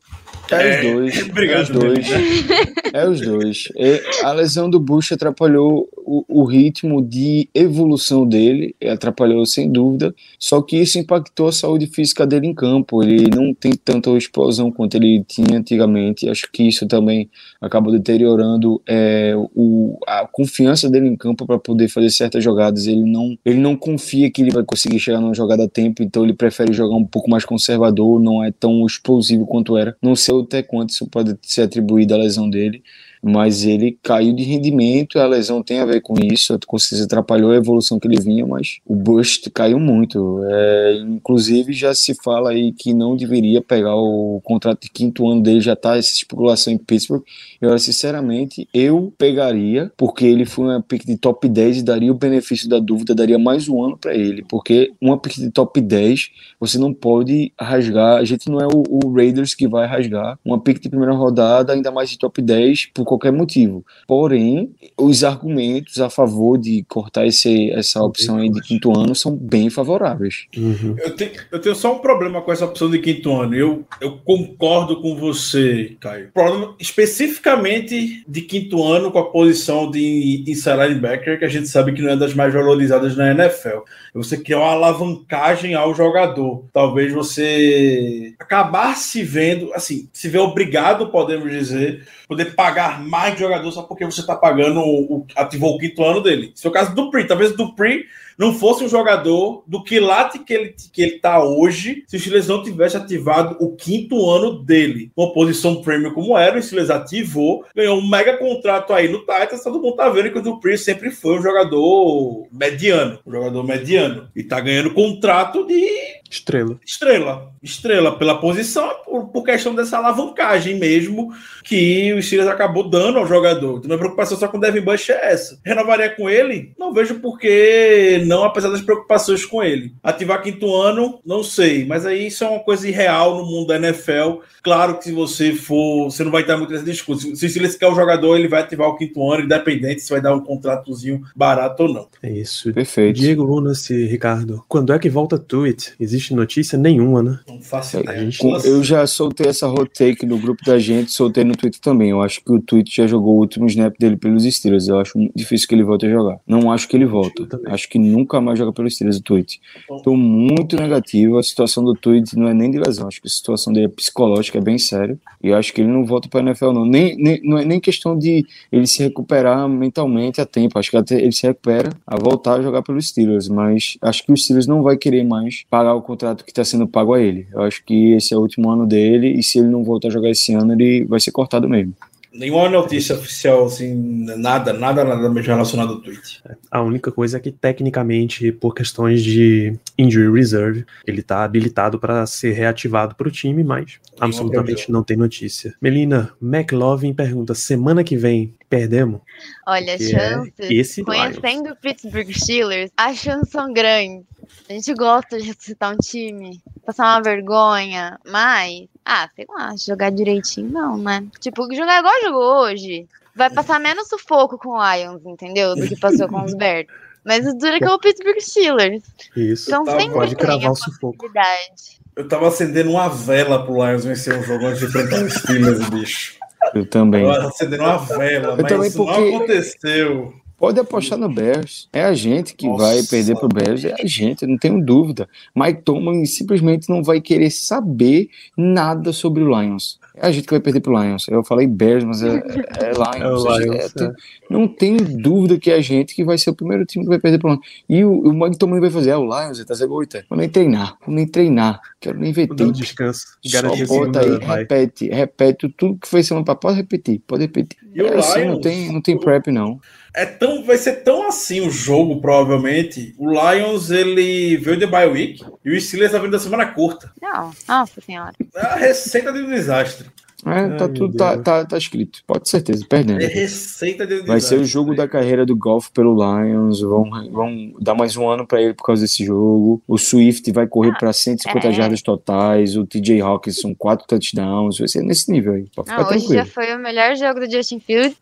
É, 0.51 0.81
os 0.81 0.93
dois. 0.93 1.23
obrigado, 1.31 1.59
é 1.59 1.62
os 1.62 1.68
dois. 1.70 2.07
É 2.95 3.09
os 3.09 3.20
dois. 3.23 3.68
É, 3.77 4.03
a 4.23 4.33
lesão 4.33 4.68
do 4.68 4.79
Bush 4.79 5.12
atrapalhou 5.12 5.89
o 5.97 6.03
o, 6.12 6.25
o 6.29 6.45
ritmo 6.45 7.01
de 7.01 7.49
evolução 7.55 8.27
dele 8.27 8.75
atrapalhou 8.85 9.47
sem 9.47 9.70
dúvida, 9.70 10.14
só 10.39 10.61
que 10.61 10.77
isso 10.77 10.99
impactou 10.99 11.49
a 11.49 11.53
saúde 11.53 11.87
física 11.87 12.27
dele 12.27 12.47
em 12.47 12.55
campo. 12.55 13.03
Ele 13.03 13.29
não 13.35 13.55
tem 13.55 13.73
tanta 13.73 14.11
explosão 14.11 14.70
quanto 14.70 14.97
ele 14.97 15.25
tinha 15.27 15.59
antigamente. 15.59 16.29
Acho 16.29 16.51
que 16.53 16.64
isso 16.64 16.87
também 16.87 17.31
acabou 17.61 17.93
deteriorando 17.93 18.83
é, 18.87 19.33
o, 19.55 19.99
a 20.07 20.27
confiança 20.27 20.91
dele 20.91 21.09
em 21.09 21.16
campo 21.16 21.47
para 21.47 21.59
poder 21.59 21.89
fazer 21.89 22.11
certas 22.11 22.45
jogadas. 22.45 22.87
Ele 22.87 23.05
não, 23.05 23.39
ele 23.45 23.59
não 23.59 23.75
confia 23.75 24.31
que 24.31 24.43
ele 24.43 24.51
vai 24.51 24.64
conseguir 24.64 24.99
chegar 24.99 25.20
numa 25.20 25.35
jogada 25.35 25.64
a 25.64 25.68
tempo, 25.68 26.03
então 26.03 26.25
ele 26.25 26.35
prefere 26.35 26.75
jogar 26.75 26.97
um 26.97 27.07
pouco 27.07 27.31
mais 27.31 27.45
conservador, 27.45 28.20
não 28.20 28.45
é 28.45 28.51
tão 28.51 28.85
explosivo 28.85 29.12
quanto 29.47 29.77
era. 29.77 29.97
Não 30.01 30.17
sei 30.17 30.39
até 30.41 30.63
quanto 30.63 30.91
isso 30.91 31.07
pode 31.07 31.37
ser 31.43 31.63
atribuído 31.63 32.15
à 32.15 32.17
lesão 32.19 32.49
dele 32.49 32.83
mas 33.23 33.64
ele 33.64 33.97
caiu 34.03 34.33
de 34.33 34.43
rendimento, 34.43 35.18
a 35.18 35.27
lesão 35.27 35.62
tem 35.62 35.79
a 35.79 35.87
ver 35.87 36.01
com 36.01 36.14
isso, 36.18 36.59
com 36.66 36.79
certeza 36.79 37.05
atrapalhou 37.05 37.53
a 37.53 37.57
evolução 37.57 37.99
que 38.01 38.09
ele 38.09 38.20
vinha, 38.20 38.45
mas 38.45 38.81
o 38.85 38.97
bust 38.97 39.49
caiu 39.51 39.79
muito. 39.79 40.41
É, 40.45 40.95
inclusive 41.09 41.73
já 41.73 41.95
se 41.95 42.14
fala 42.14 42.51
aí 42.51 42.73
que 42.73 42.93
não 42.93 43.16
deveria 43.16 43.62
pegar 43.62 43.95
o 43.95 44.41
contrato 44.43 44.83
de 44.83 44.91
quinto 44.91 45.29
ano 45.29 45.41
dele, 45.41 45.61
já 45.61 45.77
tá 45.77 45.97
essa 45.97 46.11
especulação 46.11 46.73
em 46.73 46.79
Pittsburgh. 46.79 47.23
Eu, 47.61 47.79
sinceramente, 47.79 48.68
eu 48.75 49.12
pegaria, 49.16 49.93
porque 49.97 50.25
ele 50.25 50.45
foi 50.45 50.64
uma 50.64 50.83
pick 50.83 51.07
de 51.07 51.16
top 51.16 51.49
10 51.49 51.79
e 51.79 51.83
daria 51.83 52.11
o 52.11 52.16
benefício 52.16 52.68
da 52.68 52.81
dúvida, 52.81 53.14
daria 53.14 53.39
mais 53.39 53.68
um 53.68 53.83
ano 53.85 53.97
para 53.97 54.14
ele, 54.14 54.45
porque 54.49 54.93
uma 55.01 55.16
pick 55.16 55.37
de 55.37 55.51
top 55.51 55.81
10 55.81 56.31
você 56.59 56.79
não 56.79 56.93
pode 56.93 57.53
rasgar, 57.61 58.16
a 58.16 58.25
gente 58.25 58.49
não 58.49 58.61
é 58.61 58.66
o, 58.66 58.83
o 58.89 59.12
Raiders 59.12 59.55
que 59.55 59.68
vai 59.68 59.87
rasgar 59.87 60.39
uma 60.45 60.59
pick 60.59 60.81
de 60.81 60.89
primeira 60.89 61.14
rodada, 61.14 61.73
ainda 61.73 61.91
mais 61.91 62.11
de 62.11 62.18
top 62.18 62.43
10, 62.43 62.87
por 62.95 63.05
qualquer 63.13 63.33
motivo. 63.33 63.85
Porém, 64.07 64.75
os 64.97 65.23
argumentos 65.25 66.01
a 66.01 66.09
favor 66.09 66.59
de 66.59 66.85
cortar 66.89 67.27
esse, 67.27 67.71
essa 67.71 68.03
opção 68.03 68.39
aí 68.39 68.51
de 68.51 68.61
quinto 68.61 68.97
ano 68.97 69.15
são 69.15 69.35
bem 69.37 69.69
favoráveis. 69.69 70.47
Uhum. 70.57 70.97
Eu 70.99 71.15
tenho, 71.15 71.31
eu 71.51 71.61
tenho 71.61 71.75
só 71.75 71.95
um 71.95 71.99
problema 71.99 72.41
com 72.41 72.53
essa 72.53 72.65
opção 72.65 72.91
de 72.91 72.99
quinto 72.99 73.33
ano. 73.33 73.55
Eu, 73.55 73.85
eu 74.01 74.19
concordo 74.19 75.01
com 75.01 75.17
você, 75.17 75.97
Caio. 76.01 76.31
Problema 76.33 76.75
especificamente 76.79 78.25
de 78.27 78.41
quinto 78.43 78.83
ano 78.83 79.11
com 79.11 79.19
a 79.19 79.31
posição 79.31 79.91
de 79.91 80.45
inside 80.47 80.77
linebacker, 80.77 81.39
que 81.39 81.45
a 81.45 81.49
gente 81.49 81.69
sabe 81.69 81.93
que 81.93 82.03
não 82.03 82.11
é 82.11 82.17
das 82.17 82.35
mais 82.35 82.53
valorizadas 82.53 83.17
na 83.17 83.31
NFL. 83.31 83.81
Você 84.15 84.37
quer 84.39 84.57
uma 84.57 84.71
alavancagem 84.71 85.75
ao 85.75 85.95
jogador. 85.95 86.65
Talvez 86.73 87.13
você 87.13 88.35
acabar 88.39 88.97
se 88.97 89.23
vendo, 89.23 89.73
assim, 89.75 90.09
se 90.13 90.29
vê 90.29 90.39
obrigado, 90.39 91.11
podemos 91.11 91.51
dizer, 91.51 92.07
poder 92.29 92.55
pagar 92.55 93.02
mais 93.03 93.39
jogador 93.39 93.71
só 93.73 93.83
porque 93.83 94.05
você 94.05 94.21
está 94.21 94.35
pagando 94.35 94.81
o, 94.81 95.17
o, 95.17 95.27
ativou 95.37 95.75
o 95.75 95.79
quinto 95.79 96.05
ano 96.05 96.21
dele. 96.21 96.53
Se 96.55 96.67
é 96.67 96.71
o 96.71 96.73
caso 96.73 96.95
do 96.95 97.11
Pri, 97.11 97.27
talvez 97.27 97.55
do 97.57 97.75
Pri 97.75 98.05
não 98.39 98.55
fosse 98.55 98.85
um 98.85 98.89
jogador 98.89 99.63
do 99.67 99.83
quilate 99.83 100.39
que 100.39 100.53
ele 100.53 100.75
que 100.93 101.03
ele 101.03 101.19
tá 101.19 101.43
hoje, 101.43 102.05
se 102.07 102.17
o 102.17 102.21
Steelers 102.21 102.49
não 102.49 102.63
tivesse 102.63 102.97
ativado 102.97 103.57
o 103.61 103.77
quinto 103.77 104.29
ano 104.29 104.63
dele. 104.63 105.11
Uma 105.17 105.33
posição 105.33 105.83
premium 105.83 106.13
como 106.13 106.37
era, 106.37 106.59
o 106.59 106.63
Steelers 106.63 106.91
ativou, 106.91 107.65
ganhou 107.75 107.99
um 107.99 108.09
mega 108.09 108.37
contrato 108.37 108.93
aí 108.93 109.09
no 109.09 109.21
Titans, 109.21 109.63
todo 109.63 109.81
mundo 109.81 109.97
tá 109.97 110.09
vendo 110.09 110.31
que 110.33 110.39
o 110.39 110.43
Dupree 110.43 110.79
sempre 110.79 111.11
foi 111.11 111.39
um 111.39 111.43
jogador 111.43 112.47
mediano, 112.51 113.19
um 113.27 113.33
jogador 113.33 113.63
mediano, 113.65 114.29
e 114.35 114.43
tá 114.43 114.61
ganhando 114.61 114.95
contrato 114.95 115.67
de 115.67 116.22
Estrela. 116.33 116.80
estrela, 116.85 117.53
estrela 117.62 118.18
pela 118.18 118.39
posição, 118.39 118.89
por, 119.05 119.28
por 119.28 119.45
questão 119.45 119.74
dessa 119.74 119.99
alavancagem 119.99 120.78
mesmo 120.78 121.30
que 121.62 122.12
o 122.14 122.22
Steelers 122.22 122.49
acabou 122.49 122.89
dando 122.89 123.18
ao 123.18 123.26
jogador. 123.26 123.76
Então, 123.76 123.89
minha 123.89 123.99
preocupação 123.99 124.39
só 124.39 124.49
com 124.49 124.57
o 124.57 124.61
Devin 124.61 124.80
Bush 124.80 125.11
é 125.11 125.33
essa. 125.33 125.61
Renovaria 125.62 126.09
com 126.09 126.30
ele? 126.30 126.72
Não 126.78 126.95
vejo 126.95 127.20
por 127.20 127.39
que 127.39 128.22
não, 128.26 128.45
apesar 128.45 128.70
das 128.70 128.80
preocupações 128.80 129.45
com 129.45 129.62
ele. 129.62 129.93
Ativar 130.03 130.43
quinto 130.43 130.74
ano? 130.74 131.20
Não 131.24 131.43
sei, 131.43 131.85
mas 131.85 132.07
aí 132.07 132.28
isso 132.28 132.45
é 132.45 132.49
uma 132.49 132.61
coisa 132.61 132.89
irreal 132.89 133.37
no 133.37 133.47
mundo 133.47 133.66
da 133.66 133.76
NFL. 133.76 134.41
Claro 134.62 134.97
que 134.97 135.05
se 135.05 135.12
você 135.12 135.53
for, 135.53 136.11
você 136.11 136.24
não 136.24 136.30
vai 136.30 136.43
estar 136.43 136.57
muito 136.57 136.72
nesse 136.72 136.85
discurso. 136.85 137.37
Se 137.37 137.45
o 137.45 137.49
Steelers 137.49 137.76
quer 137.76 137.89
o 137.89 137.95
jogador, 137.95 138.39
ele 138.39 138.49
vai 138.49 138.62
ativar 138.62 138.89
o 138.89 138.97
quinto 138.97 139.30
ano, 139.30 139.45
independente 139.45 140.01
se 140.01 140.11
vai 140.11 140.20
dar 140.20 140.35
um 140.35 140.41
contratozinho 140.41 141.20
barato 141.37 141.83
ou 141.83 141.93
não. 141.93 142.09
É 142.22 142.30
isso. 142.30 142.72
Perfeito. 142.72 143.20
Diego 143.20 143.43
Lunas 143.43 143.91
e 143.91 144.07
Ricardo, 144.07 144.64
quando 144.66 144.95
é 144.95 144.99
que 144.99 145.11
volta 145.11 145.39
Tweet? 145.39 145.93
Existe 146.01 146.22
notícia 146.31 146.79
nenhuma, 146.79 147.23
né? 147.23 147.39
Não 147.49 147.61
faço 147.61 147.99
A 147.99 148.01
ideia. 148.01 148.20
gente- 148.20 148.39
Com- 148.39 148.57
Eu 148.59 148.83
já 148.83 149.07
soltei 149.07 149.47
essa 149.49 149.68
hot 149.68 149.91
take 149.93 150.25
no 150.27 150.39
grupo 150.39 150.64
da 150.64 150.79
gente, 150.79 151.11
soltei 151.12 151.45
no 151.45 151.57
Twitter 151.57 151.81
também. 151.81 152.11
Eu 152.11 152.20
acho 152.23 152.43
que 152.45 152.53
o 152.53 152.61
Twitter 152.61 152.93
já 152.95 153.07
jogou 153.07 153.35
o 153.37 153.39
último 153.39 153.66
snap 153.66 153.95
dele 153.99 154.16
pelos 154.16 154.45
Steelers. 154.45 154.89
Eu 154.89 154.99
acho 154.99 155.16
muito 155.18 155.33
difícil 155.35 155.66
que 155.68 155.75
ele 155.75 155.83
volte 155.85 156.07
a 156.07 156.11
jogar. 156.11 156.39
Não 156.47 156.70
acho 156.70 156.89
que 156.89 156.97
ele 156.97 157.07
volta. 157.07 157.47
Acho 157.66 157.89
que 157.89 157.99
nunca 157.99 158.41
mais 158.41 158.59
joga 158.59 158.73
pelos 158.73 158.95
Steelers 158.95 159.16
o 159.18 159.23
Twitter. 159.23 159.59
Tô 160.05 160.14
muito 160.16 160.77
negativo. 160.77 161.39
A 161.39 161.43
situação 161.43 161.83
do 161.85 161.95
Twitter 161.95 162.39
não 162.39 162.49
é 162.49 162.55
nem 162.55 162.70
de 162.70 162.79
lesão. 162.79 163.09
Acho 163.09 163.20
que 163.20 163.29
a 163.29 163.31
situação 163.31 163.73
dele 163.73 163.87
é 163.87 163.89
psicológica, 163.89 164.59
é 164.59 164.61
bem 164.61 164.79
sério. 164.79 165.18
E 165.43 165.49
eu 165.49 165.57
acho 165.57 165.73
que 165.73 165.81
ele 165.81 165.91
não 165.91 166.05
volta 166.05 166.29
pra 166.29 166.41
NFL, 166.41 166.73
não. 166.73 166.85
Nem, 166.85 167.16
nem, 167.16 167.41
não 167.43 167.59
é 167.59 167.64
nem 167.64 167.81
questão 167.81 168.16
de 168.18 168.45
ele 168.70 168.87
se 168.87 169.03
recuperar 169.03 169.68
mentalmente 169.68 170.41
a 170.41 170.47
tempo. 170.47 170.79
Acho 170.79 170.91
que 170.91 170.97
até 170.97 171.20
ele 171.20 171.33
se 171.33 171.47
recupera 171.47 171.91
a 172.07 172.16
voltar 172.16 172.59
a 172.59 172.62
jogar 172.62 172.83
pelos 172.83 173.09
Steelers. 173.09 173.49
Mas 173.49 173.97
acho 174.03 174.25
que 174.25 174.33
o 174.33 174.37
Steelers 174.37 174.66
não 174.66 174.83
vai 174.83 174.97
querer 174.97 175.25
mais 175.25 175.64
pagar 175.70 175.95
o 175.95 176.03
contrato 176.13 176.45
que 176.45 176.51
está 176.51 176.65
sendo 176.65 176.87
pago 176.87 177.15
a 177.15 177.21
ele. 177.21 177.47
Eu 177.53 177.63
acho 177.63 177.83
que 177.85 178.13
esse 178.13 178.35
é 178.35 178.37
o 178.37 178.41
último 178.41 178.71
ano 178.71 178.87
dele. 178.87 179.29
E 179.39 179.43
se 179.43 179.59
ele 179.59 179.69
não 179.69 179.83
voltar 179.83 180.09
a 180.09 180.11
jogar 180.11 180.31
esse 180.31 180.53
ano, 180.55 180.73
ele 180.75 181.05
vai 181.07 181.19
ser 181.21 181.33
cortado 181.33 181.69
mesmo. 181.69 181.95
Nenhuma 182.35 182.67
notícia 182.67 183.15
oficial, 183.15 183.67
assim, 183.67 183.95
nada, 184.39 184.73
nada, 184.73 185.05
nada 185.05 185.29
mesmo 185.29 185.53
relacionado 185.53 185.91
ao 185.91 186.01
tweet. 186.01 186.43
A 186.71 186.81
única 186.81 187.13
coisa 187.13 187.37
é 187.37 187.41
que, 187.41 187.53
tecnicamente, 187.53 188.51
por 188.53 188.75
questões 188.75 189.23
de 189.23 189.77
injury 189.99 190.33
reserve, 190.33 190.87
ele 191.07 191.21
tá 191.21 191.45
habilitado 191.45 191.99
para 191.99 192.25
ser 192.25 192.53
reativado 192.53 193.15
para 193.15 193.29
o 193.29 193.31
time, 193.31 193.63
mas 193.63 193.99
absolutamente 194.19 194.77
previsão. 194.77 194.93
não 194.95 195.03
tem 195.03 195.15
notícia. 195.15 195.75
Melina, 195.79 196.33
McLovin 196.41 197.13
pergunta: 197.13 197.53
semana 197.55 198.03
que 198.03 198.17
vem 198.17 198.55
perdemos? 198.67 199.21
Olha, 199.67 199.99
Que 199.99 200.05
é 200.05 200.19
chances. 200.19 200.71
esse 200.71 201.03
Lions. 201.03 201.37
Conhecendo 201.39 201.71
o 201.71 201.77
Pittsburgh 201.77 202.31
Steelers, 202.33 202.91
as 202.97 203.19
chances 203.19 203.51
são 203.51 203.71
grandes. 203.75 204.25
A 204.68 204.72
gente 204.72 204.95
gosta 204.95 205.38
de 205.38 205.45
ressuscitar 205.47 205.93
um 205.93 205.97
time, 205.97 206.61
passar 206.84 207.05
uma 207.16 207.22
vergonha, 207.22 208.18
mas, 208.26 208.86
ah, 209.05 209.28
sei 209.34 209.47
lá, 209.49 209.74
jogar 209.76 210.11
direitinho 210.11 210.70
não, 210.70 210.97
né? 210.99 211.24
Tipo, 211.40 211.62
jogar 211.74 211.99
igual 212.01 212.14
jogou 212.22 212.62
hoje, 212.64 213.07
vai 213.34 213.51
passar 213.51 213.78
menos 213.80 214.09
sufoco 214.09 214.59
com 214.59 214.70
o 214.70 214.93
Lions, 214.95 215.20
entendeu? 215.26 215.74
Do 215.74 215.86
que 215.86 215.97
passou 215.99 216.28
com 216.28 216.45
os 216.45 216.55
Bears. 216.55 216.86
Mas 217.24 217.47
o 217.47 217.55
duro 217.57 217.74
é 217.76 217.78
que 217.78 217.84
é 217.84 217.90
o 217.90 217.99
Pittsburgh 218.01 218.40
Steelers. 218.40 219.03
Isso. 219.36 219.70
Então 219.70 219.84
Tá, 219.84 219.93
sempre 219.99 220.14
Pode 220.14 220.34
tem 220.36 220.45
cravar 220.45 220.66
a 220.68 220.72
o 220.72 220.76
sufoco. 220.76 221.16
possibilidade. 221.18 222.01
Eu 222.16 222.28
tava 222.28 222.49
acendendo 222.49 222.90
uma 222.90 223.09
vela 223.09 223.64
pro 223.64 223.74
Lions 223.86 224.05
vencer 224.05 224.36
um 224.38 224.43
jogo 224.43 224.66
antes 224.66 224.80
de 224.80 224.86
enfrentar 224.86 225.22
os 225.24 225.32
Steelers, 225.34 225.88
bicho. 225.88 226.34
Eu 226.74 226.84
também. 226.86 227.22
Eu 227.24 227.32
tava 227.32 227.49
acendendo 227.49 227.82
uma 227.84 227.99
vela, 227.99 228.57
mas 228.57 228.66
também 228.72 228.88
isso 228.88 228.97
porque- 228.99 229.20
não 229.30 229.36
aconteceu. 229.36 230.34
Pode 230.63 230.79
apostar 230.79 231.19
no 231.19 231.29
Bears. 231.29 231.89
É 231.93 232.05
a 232.05 232.15
gente 232.15 232.55
que 232.55 232.69
Nossa. 232.69 232.85
vai 232.85 233.03
perder 233.03 233.37
pro 233.37 233.49
Bears. 233.49 233.85
É 233.85 233.95
a 234.01 234.07
gente, 234.07 234.47
não 234.47 234.57
tenho 234.57 234.81
dúvida. 234.81 235.29
Mike 235.57 235.83
Tomlin 235.83 236.25
simplesmente 236.25 236.89
não 236.89 237.03
vai 237.03 237.21
querer 237.21 237.51
saber 237.51 238.29
nada 238.57 239.13
sobre 239.13 239.43
o 239.43 239.49
Lions. 239.61 239.99
É 240.15 240.29
a 240.29 240.31
gente 240.31 240.45
que 240.45 240.53
vai 240.53 240.61
perder 240.61 240.79
pro 240.79 240.97
Lions. 240.97 241.27
Eu 241.27 241.43
falei 241.43 241.67
Bears, 241.67 242.05
mas 242.05 242.23
é, 242.23 242.37
é 242.37 242.93
Lions. 242.95 243.17
É 243.21 243.27
o 243.51 243.59
Lions, 243.59 243.75
É, 243.75 243.89
tem- 243.89 244.07
é. 244.07 244.13
Não 244.49 244.69
tenho 244.69 244.99
dúvida 245.21 245.59
que 245.59 245.69
é 245.69 245.75
a 245.75 245.81
gente 245.81 246.15
que 246.15 246.23
vai 246.25 246.39
ser 246.39 246.51
o 246.51 246.55
primeiro 246.55 246.87
time 246.87 247.05
que 247.05 247.09
vai 247.09 247.19
perder 247.19 247.41
pro 247.41 247.49
Lions. 247.51 247.67
E 247.89 248.05
o, 248.05 248.13
o 248.21 248.33
Mike 248.33 248.57
Tomlin 248.57 248.79
vai 248.79 248.91
fazer, 248.91 249.11
é 249.11 249.17
o 249.17 249.25
Lions, 249.25 249.59
ele 249.59 249.67
tá 249.67 249.75
oito. 249.85 250.17
Vou 250.31 250.39
nem 250.39 250.49
treinar, 250.49 250.97
vou 251.05 251.13
nem 251.13 251.27
treinar. 251.27 251.81
Quero 252.01 252.21
nem 252.21 252.31
ver 252.31 252.47
tempo. 252.47 252.71
descanso. 252.71 253.37
Só 253.45 253.63
bota 253.87 254.21
aí, 254.21 254.39
repete, 254.39 255.09
repete 255.09 255.69
tudo 255.77 255.99
que 255.99 256.07
foi 256.07 256.23
semana 256.23 256.45
passada. 256.45 256.61
Pode 256.61 256.77
repetir, 256.77 257.21
pode 257.27 257.43
repetir. 257.43 257.77
E 257.93 258.01
o 258.01 258.07
É 258.07 258.19
assim, 258.19 258.39
não 258.45 258.51
Lions? 258.53 258.61
tem, 258.63 258.93
não 258.93 259.01
tem 259.01 259.19
prep, 259.19 259.51
não. 259.51 259.81
É 260.15 260.27
tão, 260.27 260.63
vai 260.65 260.77
ser 260.77 261.03
tão 261.03 261.27
assim 261.27 261.61
o 261.61 261.71
jogo, 261.71 262.21
provavelmente. 262.21 263.15
O 263.17 263.31
Lions, 263.31 263.91
ele 263.91 264.57
veio 264.59 264.77
de 264.77 264.87
bye 264.87 265.07
week 265.07 265.43
e 265.65 265.71
o 265.71 265.81
Steelers 265.81 266.13
tá 266.13 266.19
vindo 266.19 266.33
da 266.33 266.39
semana 266.39 266.67
curta. 266.67 267.11
Não, 267.21 267.51
nossa 267.67 268.01
senhora. 268.01 268.35
É 268.55 268.61
a 268.61 268.77
receita 268.77 269.33
de 269.33 269.41
um 269.41 269.49
desastre. 269.49 270.07
É, 270.45 270.51
Ai, 270.51 270.77
tá 270.77 270.89
tudo 270.89 271.17
tá, 271.17 271.39
tá, 271.39 271.65
tá 271.65 271.79
escrito. 271.79 272.21
Pode 272.27 272.45
ter 272.45 272.51
certeza, 272.51 272.85
perdendo. 272.89 273.23
É 273.23 273.27
receita 273.27 274.05
de 274.05 274.15
um 274.15 274.25
Vai 274.27 274.41
ser 274.41 274.57
desastre. 274.57 274.59
o 274.59 274.65
jogo 274.65 274.95
da 274.95 275.07
carreira 275.07 275.47
do 275.47 275.57
golf 275.57 275.89
pelo 275.91 276.15
Lions. 276.15 276.81
Vão, 276.81 277.09
vão 277.31 277.73
dar 277.81 277.95
mais 277.95 278.17
um 278.17 278.29
ano 278.29 278.47
pra 278.47 278.61
ele 278.61 278.75
por 278.75 278.85
causa 278.85 279.03
desse 279.03 279.25
jogo. 279.25 279.81
O 279.87 279.97
Swift 279.97 280.51
vai 280.51 280.67
correr 280.67 280.99
pra 280.99 281.13
150 281.13 281.69
é. 281.69 281.73
jardas 281.73 282.03
totais. 282.03 282.77
O 282.77 282.85
TJ 282.85 283.21
Hawkinson, 283.21 283.75
quatro 283.75 284.07
touchdowns. 284.07 284.79
Vai 284.79 284.89
ser 284.89 285.03
nesse 285.03 285.31
nível 285.31 285.53
aí. 285.55 285.67
Pode 285.75 285.89
ficar 285.89 286.03
Não, 286.03 286.09
hoje 286.09 286.19
tranquilo. 286.19 286.45
já 286.45 286.47
foi 286.47 286.75
o 286.75 286.79
melhor 286.79 287.15
jogo 287.15 287.41
do 287.41 287.51
Justin 287.51 287.79
Fields. 287.79 288.17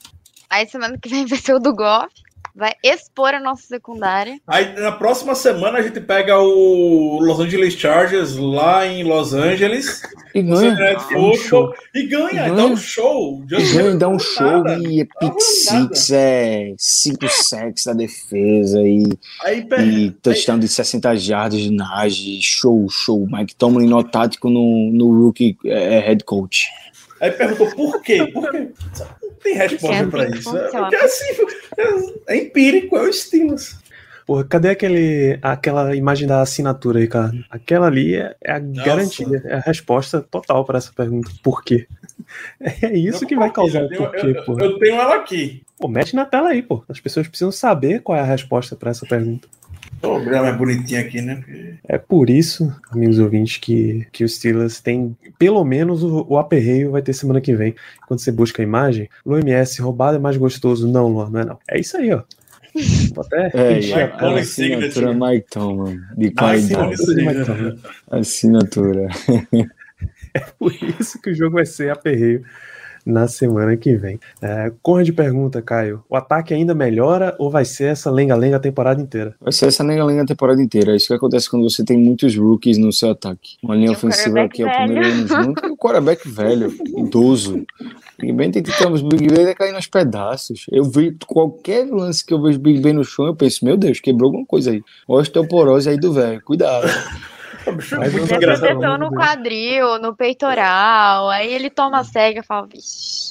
Aí 0.50 0.68
semana 0.68 0.98
que 1.00 1.08
vem 1.08 1.24
vai 1.26 1.38
ser 1.38 1.54
o 1.54 1.58
do 1.60 1.74
Goff. 1.74 2.08
vai 2.54 2.72
expor 2.84 3.32
a 3.34 3.40
nossa 3.40 3.62
secundária. 3.68 4.38
Aí 4.46 4.74
na 4.80 4.92
próxima 4.92 5.34
semana 5.34 5.78
a 5.78 5.82
gente 5.82 6.00
pega 6.00 6.36
o 6.38 7.18
Los 7.20 7.38
Angeles 7.40 7.74
Chargers 7.74 8.36
lá 8.36 8.84
em 8.86 9.04
Los 9.04 9.32
Angeles. 9.32 10.02
E 10.34 10.42
ganha. 10.42 10.72
É 10.78 10.96
um 10.96 11.34
Football, 11.34 11.74
e 11.94 12.06
ganha, 12.06 12.48
E 12.48 12.54
dá 12.54 12.64
um 12.66 12.76
show. 12.76 13.42
E 13.50 13.72
ganha, 13.74 13.96
dá 13.96 14.08
um 14.08 14.18
show 14.18 14.62
nada. 14.64 14.78
e 14.78 15.00
é 15.00 15.04
pick 15.04 15.40
six, 15.40 16.10
é 16.12 16.72
5 16.78 17.28
sacks 17.28 17.84
da 17.84 17.92
defesa 17.94 18.80
e, 18.80 19.04
Aí, 19.44 19.64
per- 19.64 19.80
e 19.80 20.10
touchdown 20.12 20.58
de 20.58 20.68
60 20.68 21.16
jardas 21.16 21.60
de 21.60 21.70
Najee, 21.72 22.40
show, 22.42 22.88
show. 22.88 23.26
Mike 23.28 23.56
Tomlin 23.56 23.88
no 23.88 24.02
tático 24.04 24.48
no, 24.50 24.90
no 24.92 25.10
rookie 25.24 25.56
é, 25.64 25.96
é, 25.96 26.00
head 26.00 26.22
coach. 26.24 26.68
Aí 27.20 27.30
perguntou 27.30 27.70
por 27.74 28.02
quê? 28.02 28.26
Por 28.26 28.50
quê? 28.50 28.70
Não 29.22 29.34
tem 29.42 29.54
resposta 29.54 30.22
assim 30.22 30.38
isso. 30.38 30.56
É, 30.56 30.94
é 30.94 31.04
assim, 31.04 31.24
é, 31.76 32.34
é 32.34 32.36
empírico, 32.38 32.96
é 32.96 33.02
o 33.02 33.12
Steelers. 33.12 33.78
Porra, 34.26 34.44
cadê 34.44 34.70
aquele, 34.70 35.38
aquela 35.42 35.94
imagem 35.96 36.26
da 36.28 36.40
assinatura, 36.40 37.00
Ricardo? 37.00 37.44
Aquela 37.50 37.88
ali 37.88 38.14
é, 38.14 38.36
é 38.40 38.52
a 38.52 38.58
garantia, 38.58 39.42
é 39.44 39.56
a 39.56 39.60
resposta 39.60 40.20
total 40.20 40.64
para 40.64 40.78
essa 40.78 40.92
pergunta. 40.92 41.30
Por 41.42 41.64
quê? 41.64 41.86
É 42.60 42.96
isso 42.96 43.26
que 43.26 43.34
vai 43.34 43.50
causar 43.50 43.82
o 43.82 43.92
eu, 43.92 43.98
porquê, 43.98 44.26
eu, 44.26 44.44
pô. 44.44 44.60
eu 44.60 44.78
tenho 44.78 44.94
ela 44.94 45.16
aqui. 45.16 45.62
Pô, 45.78 45.88
mete 45.88 46.14
na 46.14 46.24
tela 46.24 46.50
aí, 46.50 46.62
pô. 46.62 46.84
As 46.88 47.00
pessoas 47.00 47.26
precisam 47.26 47.50
saber 47.50 48.02
qual 48.02 48.16
é 48.16 48.20
a 48.20 48.24
resposta 48.24 48.76
para 48.76 48.90
essa 48.90 49.04
pergunta. 49.04 49.48
Abrir 50.02 50.40
mais 50.40 50.56
bonitinha 50.56 51.00
aqui, 51.00 51.20
né? 51.20 51.42
É 51.86 51.98
por 51.98 52.30
isso, 52.30 52.74
amigos 52.90 53.18
ouvintes, 53.18 53.58
que, 53.58 54.06
que 54.12 54.24
os 54.24 54.36
Steelers 54.36 54.80
tem 54.80 55.16
pelo 55.38 55.62
menos 55.64 56.02
o, 56.02 56.24
o 56.28 56.38
aperreio 56.38 56.90
vai 56.92 57.02
ter 57.02 57.12
semana 57.12 57.40
que 57.40 57.54
vem. 57.54 57.74
Quando 58.06 58.20
você 58.20 58.32
busca 58.32 58.62
a 58.62 58.64
imagem, 58.64 59.08
Lu 59.26 59.38
MS, 59.38 59.80
roubado 59.82 60.16
é 60.16 60.20
mais 60.20 60.36
gostoso. 60.36 60.88
Não, 60.88 61.08
Luan, 61.08 61.30
não 61.30 61.40
é 61.40 61.44
não. 61.44 61.58
É 61.68 61.78
isso 61.78 61.96
aí, 61.96 62.12
ó. 62.12 62.22
Vou 63.14 63.24
até 63.24 63.50
É, 63.52 63.78
encher 63.78 64.02
a 64.02 64.04
a, 64.04 64.18
Tony 64.18 64.38
a 64.38 64.40
assinatura. 64.40 65.12
Mike 65.14 65.46
Tomlin, 65.50 66.00
de 66.16 66.26
Ah, 66.28 66.32
qualidade. 66.38 66.96
sim, 66.96 67.24
Mas 67.24 67.46
tá, 67.46 67.56
Assinatura. 68.10 69.08
Por 70.58 70.72
isso 70.98 71.20
que 71.20 71.30
o 71.30 71.34
jogo 71.34 71.56
vai 71.56 71.66
ser 71.66 71.90
aperreio 71.90 72.44
na 73.04 73.28
semana 73.28 73.76
que 73.76 73.96
vem. 73.96 74.18
É, 74.40 74.72
Conrad 74.82 75.08
pergunta, 75.10 75.62
Caio: 75.62 76.02
o 76.08 76.16
ataque 76.16 76.54
ainda 76.54 76.74
melhora 76.74 77.34
ou 77.38 77.50
vai 77.50 77.64
ser 77.64 77.84
essa 77.84 78.10
lenga-lenga 78.10 78.56
a 78.56 78.60
temporada 78.60 79.00
inteira? 79.00 79.34
Vai 79.40 79.52
ser 79.52 79.66
essa 79.66 79.82
lenga-lenga 79.82 80.22
a 80.22 80.26
temporada 80.26 80.62
inteira. 80.62 80.92
É 80.92 80.96
isso 80.96 81.08
que 81.08 81.14
acontece 81.14 81.50
quando 81.50 81.68
você 81.68 81.84
tem 81.84 81.98
muitos 81.98 82.36
rookies 82.36 82.78
no 82.78 82.92
seu 82.92 83.10
ataque. 83.10 83.56
Uma 83.62 83.74
linha 83.74 83.92
ofensiva 83.92 84.48
que 84.48 84.62
é 84.62 84.66
o 84.66 84.70
primeiro 84.70 85.02
velho. 85.02 85.14
ano 85.14 85.44
junto 85.44 85.66
e 85.66 85.70
o 85.70 85.76
quarterback 85.76 86.28
velho, 86.28 86.74
idoso. 86.96 87.64
Big 88.20 88.32
Ben 88.32 88.50
tem 88.50 88.62
que 88.62 88.76
ter 88.76 88.90
os 88.90 89.00
Big 89.00 89.26
Ben 89.28 89.54
caindo 89.54 89.76
aos 89.76 89.86
pedaços. 89.86 90.66
Eu 90.70 90.84
vi 90.84 91.16
qualquer 91.26 91.86
lance 91.86 92.24
que 92.24 92.34
eu 92.34 92.42
vejo 92.42 92.58
Big 92.58 92.80
Ben 92.80 92.92
no 92.92 93.04
chão, 93.04 93.26
eu 93.26 93.34
penso, 93.34 93.64
meu 93.64 93.76
Deus, 93.76 93.98
quebrou 93.98 94.28
alguma 94.28 94.46
coisa 94.46 94.70
aí. 94.72 94.82
Osteoporose 95.08 95.88
aí 95.88 95.98
do 95.98 96.12
velho, 96.12 96.42
cuidado. 96.42 96.86
É 97.66 97.70
Mas 97.70 98.12
muito 98.12 98.26
Tem 98.28 98.36
engraçado. 98.36 98.98
no 98.98 99.10
quadril, 99.10 99.98
no 100.00 100.16
peitoral. 100.16 101.28
Aí 101.28 101.52
ele 101.52 101.70
toma 101.70 102.02
cega 102.04 102.40
e 102.40 102.42
fala, 102.42 102.66
vixi. 102.66 103.28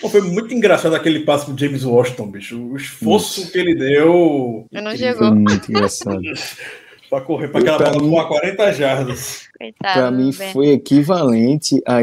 Pô, 0.00 0.08
foi 0.08 0.20
muito 0.20 0.54
engraçado 0.54 0.94
aquele 0.94 1.20
passe 1.20 1.46
pro 1.46 1.58
James 1.58 1.84
Washington, 1.84 2.26
bicho. 2.28 2.56
O 2.56 2.76
esforço 2.76 3.50
que 3.50 3.58
ele 3.58 3.74
deu 3.74 4.66
Eu 4.70 4.82
não 4.82 4.92
Foi 4.92 4.98
chegou. 4.98 5.34
muito 5.34 5.70
engraçado. 5.70 6.20
pra 7.10 7.20
correr 7.20 7.48
pra 7.48 7.60
aquela 7.60 7.78
bola 7.78 8.00
com 8.00 8.20
a 8.20 8.28
40 8.28 8.72
jardas. 8.72 9.47
Coitado. 9.58 9.92
Pra 9.98 10.10
mim 10.10 10.30
Ben. 10.38 10.52
foi 10.52 10.68
equivalente 10.68 11.82
a 11.86 11.98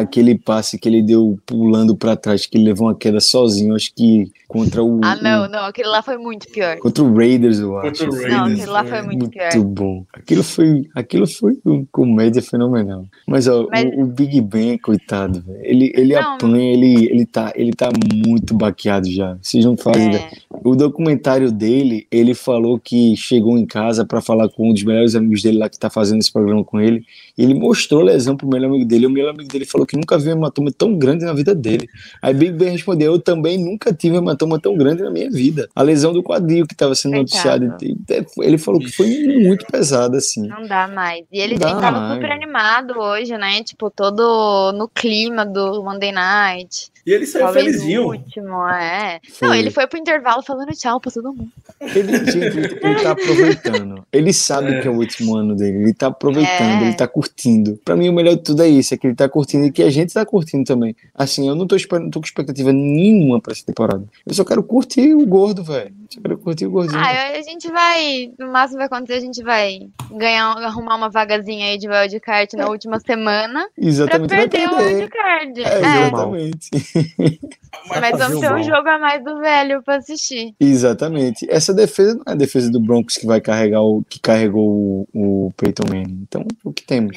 aquele 0.00 0.36
passe 0.38 0.78
que 0.78 0.88
ele 0.88 1.02
deu 1.02 1.38
pulando 1.46 1.96
pra 1.96 2.16
trás, 2.16 2.44
que 2.46 2.58
ele 2.58 2.64
levou 2.64 2.88
uma 2.88 2.94
queda 2.94 3.18
sozinho, 3.20 3.74
acho 3.74 3.92
que 3.94 4.30
contra 4.46 4.82
o, 4.82 5.00
Ah, 5.02 5.16
não, 5.16 5.44
o- 5.44 5.48
não. 5.48 5.64
Aquele 5.64 5.88
lá 5.88 6.02
foi 6.02 6.16
muito 6.18 6.46
pior. 6.48 6.76
contra 6.78 7.02
o 7.04 7.14
Raiders, 7.14 7.58
eu 7.60 7.78
acho. 7.78 7.88
Contra 8.04 8.10
o 8.10 8.14
Não, 8.14 8.22
Raiders, 8.38 8.52
aquele 8.60 8.66
lá 8.72 8.84
foi 8.84 8.88
foi 8.98 9.02
muito, 9.02 9.18
Muito 9.20 9.30
pior. 9.32 9.64
bom. 9.64 10.04
Aquilo 10.12 10.42
foi, 10.42 10.88
aquilo 10.94 11.26
foi 11.26 11.58
uma 11.64 11.84
comédia 11.92 12.42
fenomenal. 12.42 13.04
Mas, 13.26 13.46
ó, 13.48 13.66
Mas- 13.70 13.84
o, 13.84 14.02
o 14.02 14.06
Big 14.06 14.40
Ben, 14.40 14.76
coitado, 14.78 15.40
velho, 15.42 15.60
ele, 15.62 15.92
ele 15.94 16.14
Não. 16.14 16.34
apanha, 16.34 16.72
ele, 16.72 17.06
ele, 17.06 17.26
tá, 17.26 17.52
ele 17.54 17.72
tá 17.72 17.90
muito 18.26 18.54
baqueado 18.54 19.10
já. 19.10 19.36
Vocês 19.40 19.64
não 19.64 19.76
fazem 19.76 20.08
ideia. 20.08 20.24
É, 20.32 20.38
O 20.64 20.74
documentário 20.74 21.52
dele, 21.52 22.06
ele 22.10 22.34
falou 22.34 22.78
que 22.78 23.14
chegou 23.16 23.56
em 23.58 23.64
casa 23.66 24.04
pra 24.04 24.20
falar 24.20 24.48
com 24.48 24.70
um 24.70 24.72
dos 24.72 24.82
melhores 24.82 25.14
amigos 25.14 25.42
dele 25.42 25.58
lá 25.58 25.68
que 25.68 25.78
tá 25.78 25.88
fazendo 25.90 26.18
esse 26.20 26.32
programa 26.32 26.64
com 26.64 26.80
ele. 26.80 26.97
E 27.36 27.42
ele 27.42 27.54
mostrou 27.54 28.02
lesão 28.02 28.36
pro 28.36 28.48
melhor 28.48 28.68
amigo 28.68 28.84
dele. 28.84 29.04
E 29.04 29.06
o 29.06 29.10
melhor 29.10 29.30
amigo 29.30 29.48
dele 29.48 29.64
falou 29.64 29.86
que 29.86 29.96
nunca 29.96 30.18
viu 30.18 30.32
um 30.34 30.38
hematoma 30.38 30.70
tão 30.72 30.96
grande 30.96 31.24
na 31.24 31.32
vida 31.32 31.54
dele. 31.54 31.88
Aí 32.22 32.34
Big 32.34 32.52
Ben 32.52 32.70
respondeu: 32.70 33.12
Eu 33.12 33.18
também 33.18 33.58
nunca 33.62 33.92
tive 33.92 34.16
um 34.16 34.18
hematoma 34.18 34.58
tão 34.60 34.76
grande 34.76 35.02
na 35.02 35.10
minha 35.10 35.30
vida. 35.30 35.68
A 35.74 35.82
lesão 35.82 36.12
do 36.12 36.22
quadril 36.22 36.66
que 36.66 36.74
tava 36.74 36.94
sendo 36.94 37.16
noticiada. 37.16 37.76
Ele 38.40 38.58
falou 38.58 38.80
que 38.80 38.90
foi 38.90 39.06
muito 39.42 39.66
pesada, 39.66 40.18
assim. 40.18 40.46
não 40.46 40.66
dá 40.66 40.88
mais. 40.88 41.24
E 41.32 41.40
ele, 41.40 41.54
Não 41.54 41.60
dá 41.60 41.70
ele 41.70 41.80
tava 41.80 42.00
mais. 42.00 42.14
super 42.14 42.32
animado 42.32 42.98
hoje, 42.98 43.36
né? 43.36 43.62
Tipo, 43.62 43.90
todo 43.90 44.72
no 44.72 44.88
clima 44.88 45.44
do 45.44 45.82
Monday 45.82 46.12
Night. 46.12 46.90
E 47.08 47.12
ele 47.14 47.24
saiu 47.24 47.46
Talvez 47.46 47.66
o 47.66 47.70
felizinho. 47.70 48.06
último, 48.06 48.68
é. 48.68 49.18
Foi. 49.32 49.48
Não, 49.48 49.54
ele 49.54 49.70
foi 49.70 49.86
pro 49.86 49.98
intervalo 49.98 50.42
falando 50.42 50.68
tchau 50.72 51.00
pra 51.00 51.10
todo 51.10 51.32
mundo. 51.32 51.48
Ele, 51.80 52.12
gente, 52.30 52.58
ele, 52.58 53.02
tá 53.02 53.12
aproveitando. 53.12 54.04
Ele 54.12 54.32
sabe 54.32 54.82
que 54.82 54.88
é 54.88 54.90
o 54.90 54.94
último 54.96 55.34
ano 55.34 55.56
dele. 55.56 55.78
Ele 55.84 55.94
tá 55.94 56.08
aproveitando, 56.08 56.82
É. 56.82 56.86
ele 56.88 56.94
tá 56.94 57.08
curtindo. 57.08 57.80
Pra 57.82 57.96
mim, 57.96 58.10
o 58.10 58.12
melhor 58.12 58.36
de 58.36 58.42
tudo 58.42 58.62
é 58.62 58.68
isso: 58.68 58.92
é 58.92 58.96
que 58.98 59.06
ele 59.06 59.14
tá 59.14 59.26
curtindo 59.26 59.64
e 59.64 59.72
que 59.72 59.82
a 59.82 59.88
gente 59.90 60.12
tá 60.12 60.26
curtindo 60.26 60.64
também. 60.64 60.94
Assim, 61.14 61.48
eu 61.48 61.54
não 61.54 61.66
tô, 61.66 61.76
não 61.92 62.10
tô 62.10 62.20
com 62.20 62.26
expectativa 62.26 62.72
nenhuma 62.74 63.40
pra 63.40 63.52
essa 63.52 63.64
temporada. 63.64 64.04
Eu 64.26 64.34
só 64.34 64.44
quero 64.44 64.62
curtir 64.62 65.14
o 65.14 65.24
gordo, 65.26 65.64
velho. 65.64 65.94
Só 66.10 66.20
quero 66.20 66.36
curtir 66.38 66.66
o 66.66 66.70
gordinho. 66.70 67.00
Ah, 67.00 67.38
a 67.38 67.42
gente 67.42 67.68
vai. 67.70 68.30
No 68.38 68.52
máximo 68.52 68.78
vai 68.78 68.86
acontecer, 68.86 69.14
a 69.18 69.20
gente 69.20 69.42
vai 69.42 69.88
ganhar, 70.10 70.52
arrumar 70.58 70.96
uma 70.96 71.08
vagazinha 71.08 71.66
aí 71.68 71.78
de 71.78 71.88
wildcard 71.88 72.54
na 72.56 72.68
última 72.68 72.98
semana 73.00 73.66
pra 73.74 73.86
Exatamente, 73.86 74.28
vai 74.30 74.48
perder 74.48 74.66
o 74.72 74.76
perder. 74.76 74.94
wildcard. 74.96 75.62
É, 75.62 75.68
É, 75.68 75.78
exatamente. 76.06 76.68
Mas 77.88 78.18
vamos 78.18 78.40
ter 78.40 78.52
um 78.52 78.62
jogo 78.62 78.88
a 78.88 78.98
mais 78.98 79.24
do 79.24 79.38
velho 79.38 79.82
pra 79.82 79.96
assistir. 79.96 80.54
Exatamente. 80.58 81.46
Essa 81.50 81.72
defesa 81.72 82.14
não 82.14 82.24
é 82.26 82.32
a 82.32 82.34
defesa 82.34 82.70
do 82.70 82.80
Broncos 82.80 83.16
que 83.16 83.26
vai 83.26 83.40
carregar 83.40 83.82
o 83.82 84.02
que 84.08 84.20
carregou 84.20 85.06
o, 85.12 85.46
o 85.46 85.52
Peyton 85.56 85.84
Manning. 85.88 86.22
Então, 86.22 86.46
o 86.64 86.72
que 86.72 86.84
temos? 86.84 87.16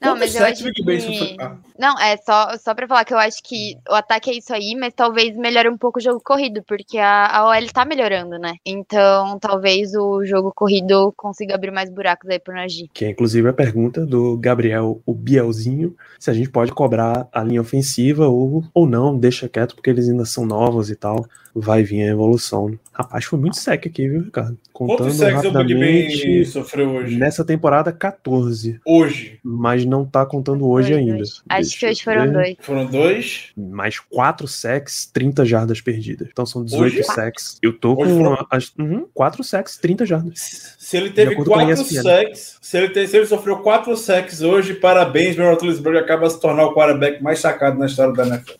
Não, 0.00 0.16
mas 0.16 0.34
eu 0.34 0.44
acho 0.44 0.62
que... 0.72 1.36
Ah. 1.40 1.56
Não, 1.78 1.98
é 1.98 2.16
só, 2.18 2.56
só 2.58 2.74
pra 2.74 2.86
falar 2.86 3.04
que 3.04 3.14
eu 3.14 3.18
acho 3.18 3.42
que 3.42 3.76
o 3.88 3.94
ataque 3.94 4.30
é 4.30 4.34
isso 4.34 4.52
aí, 4.52 4.76
mas 4.78 4.92
talvez 4.94 5.36
melhore 5.36 5.68
um 5.68 5.76
pouco 5.78 5.98
o 5.98 6.02
jogo 6.02 6.20
corrido, 6.22 6.62
porque 6.66 6.98
a, 6.98 7.26
a 7.26 7.48
OL 7.48 7.66
tá 7.72 7.84
melhorando, 7.84 8.38
né? 8.38 8.54
Então, 8.64 9.38
talvez 9.38 9.94
o 9.94 10.24
jogo 10.24 10.52
corrido 10.54 11.12
consiga 11.16 11.54
abrir 11.54 11.70
mais 11.70 11.90
buracos 11.90 12.28
aí 12.28 12.38
pro 12.38 12.54
Najee. 12.54 12.90
Que 12.92 13.06
é 13.06 13.10
inclusive 13.10 13.48
a 13.48 13.54
pergunta 13.54 14.04
do 14.04 14.36
Gabriel, 14.36 15.00
o 15.06 15.14
Bielzinho, 15.14 15.96
se 16.18 16.30
a 16.30 16.34
gente 16.34 16.50
pode 16.50 16.72
cobrar 16.72 17.28
a 17.32 17.42
linha 17.42 17.60
ofensiva 17.60 18.28
ou, 18.28 18.64
ou 18.74 18.86
não, 18.86 19.16
deixa 19.18 19.48
quieto, 19.48 19.74
porque 19.74 19.90
eles 19.90 20.08
ainda 20.08 20.24
são 20.24 20.44
novos 20.44 20.90
e 20.90 20.96
tal. 20.96 21.26
Vai 21.58 21.82
vir 21.82 22.02
a 22.02 22.12
evolução. 22.12 22.78
Rapaz, 22.92 23.24
foi 23.24 23.38
muito 23.38 23.56
sec 23.56 23.86
aqui, 23.86 24.06
viu, 24.08 24.22
Ricardo? 24.24 24.58
Contando 24.72 24.98
Quantos 24.98 25.16
sacks 25.16 25.38
o 25.44 25.52
Big 25.52 25.74
Ben 25.74 26.02
rapidamente, 26.02 26.44
sofreu 26.46 26.90
hoje? 26.90 27.16
nessa 27.16 27.42
temporada 27.44 27.90
14, 27.92 28.78
Hoje. 28.86 29.38
mas 29.42 29.86
não 29.86 30.04
tá 30.04 30.26
contando 30.26 30.68
hoje 30.68 30.90
Dois, 30.90 31.00
ainda. 31.00 31.14
dois. 31.16 31.42
Acho 31.48 31.78
que 31.78 31.86
hoje 31.86 32.04
foram 32.04 32.22
ver. 32.26 32.32
dois. 32.32 32.56
Foram 32.60 32.86
dois. 32.86 33.44
Mais 33.56 33.98
4 33.98 34.46
sacks, 34.46 35.06
30 35.12 35.46
jardas 35.46 35.80
perdidas. 35.80 36.28
Então 36.30 36.44
são 36.44 36.62
18 36.62 36.82
Hoje? 36.98 37.04
sacks. 37.04 37.58
Eu 37.62 37.72
tô 37.72 37.94
Hoje 37.94 38.12
com 38.12 38.24
foram- 38.24 38.46
as, 38.50 38.72
uhum, 38.78 39.06
4 39.14 39.42
sacks, 39.42 39.78
30 39.78 40.04
jardas. 40.04 40.74
Se 40.78 40.96
ele 40.96 41.10
teve 41.10 41.34
quatro 41.36 41.84
sacks, 41.84 42.58
se 42.60 42.76
ele, 42.76 42.88
te- 42.90 43.06
se 43.08 43.16
ele 43.16 43.26
sofreu 43.26 43.58
quatro 43.60 43.96
sacks 43.96 44.42
hoje, 44.42 44.74
parabéns, 44.74 45.36
Ben 45.36 45.46
Roethlisberger 45.46 46.02
acaba 46.02 46.28
se 46.28 46.38
tornar 46.40 46.66
o 46.66 46.74
quarterback 46.74 47.22
mais 47.22 47.38
sacado 47.38 47.78
na 47.78 47.86
história 47.86 48.12
da 48.12 48.26
NFL. 48.26 48.52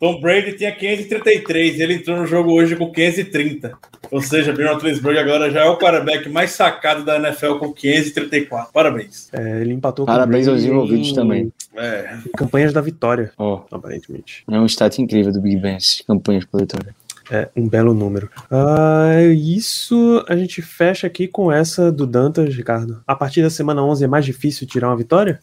Tom 0.00 0.20
Brady 0.20 0.52
tinha 0.52 0.70
533, 0.70 1.80
ele 1.80 1.94
entrou 1.94 2.16
no 2.16 2.26
jogo 2.26 2.52
hoje 2.52 2.76
com 2.76 2.90
530. 2.90 3.72
Ou 4.10 4.22
seja, 4.22 4.52
Ben 4.52 4.66
Roethlisberger 4.66 5.22
agora 5.22 5.50
já 5.50 5.64
é 5.64 5.68
o 5.68 5.76
quarterback 5.76 6.28
mais 6.28 6.52
sacado 6.52 7.04
da 7.04 7.16
NFL 7.16 7.54
com 7.54 7.72
534. 7.72 8.72
Parabéns. 8.72 9.28
É, 9.32 9.60
ele 9.60 9.74
empatou 9.74 10.06
com 10.06 10.12
o 10.12 10.14
Parabéns 10.14 10.46
aos 10.46 10.62
envolvidos 10.62 11.08
em 11.08 11.14
também. 11.14 11.52
É, 11.76 12.16
Campanhas 12.36 12.72
da 12.72 12.80
vitória, 12.80 13.32
Ó, 13.36 13.64
aparentemente. 13.70 14.44
é 14.48 14.58
um 14.58 14.66
stat 14.66 15.00
incrível 15.02 15.32
do 15.32 15.40
Big 15.40 15.56
Ben, 15.56 15.78
campanhas 16.06 16.44
para 16.44 16.60
vitória. 16.60 16.94
É 17.30 17.48
um 17.54 17.68
belo 17.68 17.92
número. 17.92 18.30
Ah, 18.50 19.22
isso 19.34 20.24
a 20.28 20.34
gente 20.34 20.62
fecha 20.62 21.06
aqui 21.06 21.28
com 21.28 21.52
essa 21.52 21.92
do 21.92 22.06
Dantas, 22.06 22.54
Ricardo. 22.54 23.02
A 23.06 23.14
partir 23.14 23.42
da 23.42 23.50
semana 23.50 23.84
11 23.84 24.04
é 24.04 24.06
mais 24.06 24.24
difícil 24.24 24.66
tirar 24.66 24.88
uma 24.88 24.96
vitória? 24.96 25.38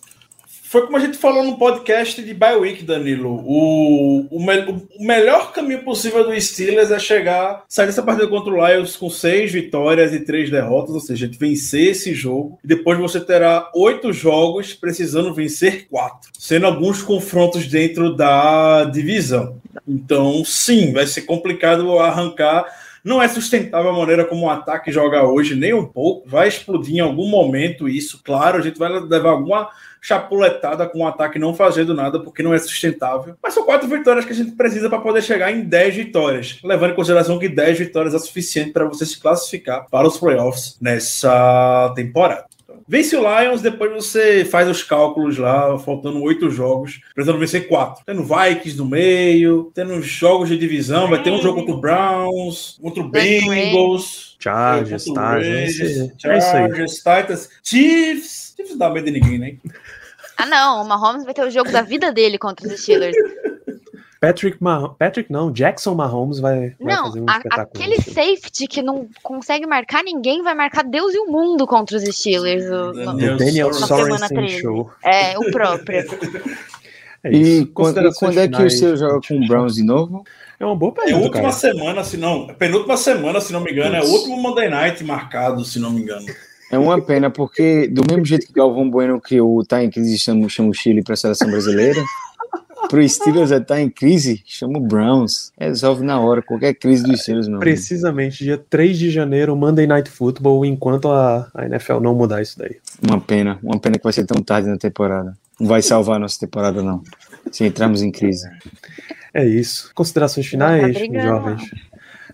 Foi 0.75 0.81
como 0.87 0.97
a 0.97 0.99
gente 0.99 1.17
falou 1.17 1.41
no 1.41 1.57
podcast 1.57 2.21
de 2.21 2.33
Bye 2.33 2.57
Week, 2.57 2.83
Danilo. 2.83 3.41
O, 3.45 4.27
o, 4.29 4.45
me- 4.45 4.85
o 4.99 5.05
melhor 5.05 5.53
caminho 5.53 5.85
possível 5.85 6.25
do 6.25 6.37
Steelers 6.41 6.91
é 6.91 6.99
chegar, 6.99 7.63
sair 7.69 7.85
dessa 7.85 8.03
partida 8.03 8.27
contra 8.27 8.51
o 8.53 8.67
Lions 8.67 8.97
com 8.97 9.09
seis 9.09 9.53
vitórias 9.53 10.13
e 10.13 10.25
três 10.25 10.51
derrotas, 10.51 10.93
ou 10.93 10.99
seja, 10.99 11.31
vencer 11.39 11.91
esse 11.91 12.13
jogo. 12.13 12.59
E 12.61 12.67
depois 12.67 12.99
você 12.99 13.21
terá 13.21 13.71
oito 13.73 14.11
jogos 14.11 14.73
precisando 14.73 15.33
vencer 15.33 15.87
quatro, 15.89 16.29
sendo 16.37 16.65
alguns 16.65 17.01
confrontos 17.01 17.67
dentro 17.67 18.13
da 18.13 18.83
divisão. 18.83 19.55
Então, 19.87 20.43
sim, 20.43 20.91
vai 20.91 21.07
ser 21.07 21.21
complicado 21.21 21.97
arrancar 21.99 22.65
Não 23.05 23.21
é 23.21 23.27
sustentável 23.27 23.91
a 23.91 23.93
maneira 23.93 24.25
como 24.25 24.47
o 24.47 24.49
ataque 24.49 24.91
joga 24.91 25.21
hoje, 25.21 25.53
nem 25.53 25.75
um 25.75 25.85
pouco. 25.85 26.27
Vai 26.27 26.47
explodir 26.47 26.95
em 26.95 26.99
algum 27.01 27.27
momento 27.29 27.87
isso, 27.87 28.19
claro. 28.23 28.57
A 28.57 28.61
gente 28.61 28.79
vai 28.79 28.89
levar 28.89 29.29
alguma 29.29 29.69
chapuletada 30.01 30.87
com 30.89 30.99
o 30.99 31.07
ataque 31.07 31.37
não 31.37 31.53
fazendo 31.53 31.93
nada, 31.93 32.19
porque 32.19 32.41
não 32.41 32.51
é 32.51 32.57
sustentável. 32.57 33.35
Mas 33.43 33.53
são 33.53 33.63
quatro 33.63 33.87
vitórias 33.87 34.25
que 34.25 34.31
a 34.31 34.35
gente 34.35 34.53
precisa 34.53 34.89
para 34.89 34.97
poder 34.97 35.21
chegar 35.21 35.51
em 35.51 35.61
10 35.61 35.95
vitórias. 35.95 36.59
Levando 36.63 36.93
em 36.93 36.95
consideração 36.95 37.37
que 37.37 37.47
10 37.47 37.77
vitórias 37.77 38.15
é 38.15 38.19
suficiente 38.19 38.71
para 38.71 38.85
você 38.85 39.05
se 39.05 39.19
classificar 39.19 39.85
para 39.87 40.07
os 40.07 40.17
playoffs 40.17 40.75
nessa 40.81 41.93
temporada. 41.95 42.54
Vence 42.87 43.15
o 43.15 43.21
Lions, 43.21 43.61
depois 43.61 43.91
você 43.91 44.45
faz 44.45 44.69
os 44.69 44.83
cálculos 44.83 45.37
lá, 45.37 45.77
faltando 45.79 46.21
oito 46.21 46.51
jogos, 46.51 47.01
precisando 47.13 47.39
vencer 47.39 47.67
quatro. 47.67 48.03
Tendo 48.05 48.23
Vikings 48.23 48.77
no 48.77 48.85
meio, 48.85 49.71
tendo 49.73 49.99
jogos 50.03 50.49
de 50.49 50.57
divisão, 50.57 51.09
vai 51.09 51.21
ter 51.23 51.31
um 51.31 51.41
jogo 51.41 51.59
contra 51.59 51.73
o 51.73 51.81
Browns, 51.81 52.77
contra 52.81 53.01
o 53.01 53.09
Bengals. 53.09 54.35
Chargers, 54.39 55.05
Titans. 55.05 55.79
É. 55.79 56.11
Chargers, 56.19 56.95
Titans, 56.97 57.49
Chiefs. 57.63 58.53
Chiefs 58.55 58.71
não 58.71 58.77
dá 58.77 58.89
medo 58.91 59.05
de 59.05 59.19
ninguém, 59.19 59.39
né? 59.39 59.55
Ah, 60.37 60.45
não, 60.45 60.83
o 60.83 60.87
Mahomes 60.87 61.23
vai 61.25 61.33
ter 61.33 61.43
o 61.43 61.49
jogo 61.49 61.71
da 61.71 61.81
vida 61.81 62.11
dele 62.11 62.37
contra 62.37 62.67
os 62.67 62.79
Steelers. 62.79 63.15
Patrick, 64.27 64.57
Mah 64.61 64.89
Patrick 64.89 65.31
não, 65.31 65.51
Jackson 65.51 65.93
Mahomes 65.95 66.39
vai, 66.39 66.75
vai 66.79 66.95
Não, 66.95 67.05
fazer 67.07 67.21
um 67.21 67.25
a- 67.29 67.37
espetáculo. 67.37 67.69
aquele 67.83 68.01
safety 68.01 68.67
que 68.67 68.81
não 68.81 69.07
consegue 69.21 69.65
marcar 69.67 70.03
ninguém 70.03 70.41
vai 70.41 70.55
marcar 70.55 70.83
Deus 70.83 71.13
e 71.13 71.19
o 71.19 71.31
mundo 71.31 71.67
contra 71.67 71.97
os 71.97 72.03
Steelers. 72.03 72.65
o- 72.65 72.93
Daniel 73.37 73.67
Na 73.69 73.73
semana 73.73 74.17
Sorensen 74.27 74.27
13. 74.37 74.61
Show. 74.61 74.89
É, 75.03 75.37
o 75.37 75.51
próprio. 75.51 76.03
É 77.23 77.31
E 77.31 77.65
quando, 77.65 77.99
e 78.07 78.13
quando 78.13 78.39
é 78.39 78.47
que 78.47 78.61
o 78.61 78.69
seu 78.69 78.95
joga 78.95 79.19
com 79.27 79.33
o 79.35 79.47
Browns 79.47 79.73
de 79.73 79.83
novo? 79.83 80.23
É 80.59 80.65
uma 80.65 80.75
boa 80.75 80.93
É 80.97 81.01
a 81.01 81.05
pergunta, 81.05 81.25
última 81.25 81.41
cara. 81.41 81.53
semana, 81.53 82.03
se 82.03 82.17
não. 82.17 82.45
Penúltima 82.47 82.95
semana, 82.97 83.41
se 83.41 83.51
não 83.51 83.61
me 83.61 83.71
engano. 83.71 83.95
É 83.95 84.01
o 84.03 84.05
último 84.05 84.37
Monday 84.37 84.69
Night 84.69 85.03
marcado, 85.03 85.65
se 85.65 85.79
não 85.79 85.89
me 85.91 86.01
engano. 86.01 86.23
É 86.71 86.77
uma 86.77 87.01
pena, 87.01 87.31
porque 87.31 87.87
do 87.87 88.03
mesmo 88.07 88.23
jeito 88.25 88.45
que 88.45 88.53
Galvão 88.53 88.87
Bueno 88.87 89.19
criou 89.19 89.57
o 89.57 89.65
Tá 89.65 89.83
em 89.83 89.89
Crise 89.89 90.19
chama 90.19 90.45
o 90.45 90.73
Chile 90.73 91.01
para 91.03 91.15
a 91.15 91.17
seleção 91.17 91.49
brasileira, 91.49 91.99
pro 92.89 93.07
Steelers 93.07 93.51
é 93.51 93.59
Tá 93.59 93.79
em 93.79 93.89
Crise, 93.89 94.41
chama 94.45 94.77
o 94.77 94.81
Browns. 94.81 95.51
Resolve 95.57 96.03
na 96.03 96.19
hora, 96.19 96.41
qualquer 96.41 96.73
crise 96.73 97.03
do 97.03 97.15
Steelers, 97.17 97.47
meu 97.47 97.57
amigo. 97.57 97.69
Precisamente, 97.71 98.43
dia 98.43 98.57
3 98.69 98.97
de 98.97 99.09
janeiro, 99.11 99.55
Monday 99.55 99.87
Night 99.87 100.09
Football, 100.09 100.65
enquanto 100.65 101.09
a, 101.09 101.47
a 101.53 101.65
NFL 101.65 101.99
não 101.99 102.13
mudar 102.15 102.41
isso 102.41 102.57
daí. 102.57 102.77
Uma 103.01 103.19
pena, 103.19 103.59
uma 103.63 103.79
pena 103.79 103.97
que 103.97 104.03
vai 104.03 104.13
ser 104.13 104.25
tão 104.25 104.41
tarde 104.41 104.69
na 104.69 104.77
temporada. 104.77 105.37
Não 105.59 105.67
vai 105.67 105.81
salvar 105.81 106.17
a 106.17 106.19
nossa 106.19 106.39
temporada, 106.39 106.81
não. 106.83 107.01
Se 107.51 107.63
entrarmos 107.65 108.01
em 108.01 108.11
crise. 108.11 108.49
É 109.33 109.45
isso. 109.45 109.91
Considerações 109.93 110.45
Tá 110.45 110.49
finais, 110.51 110.93
brigando. 110.93 111.23
jovens. 111.27 111.61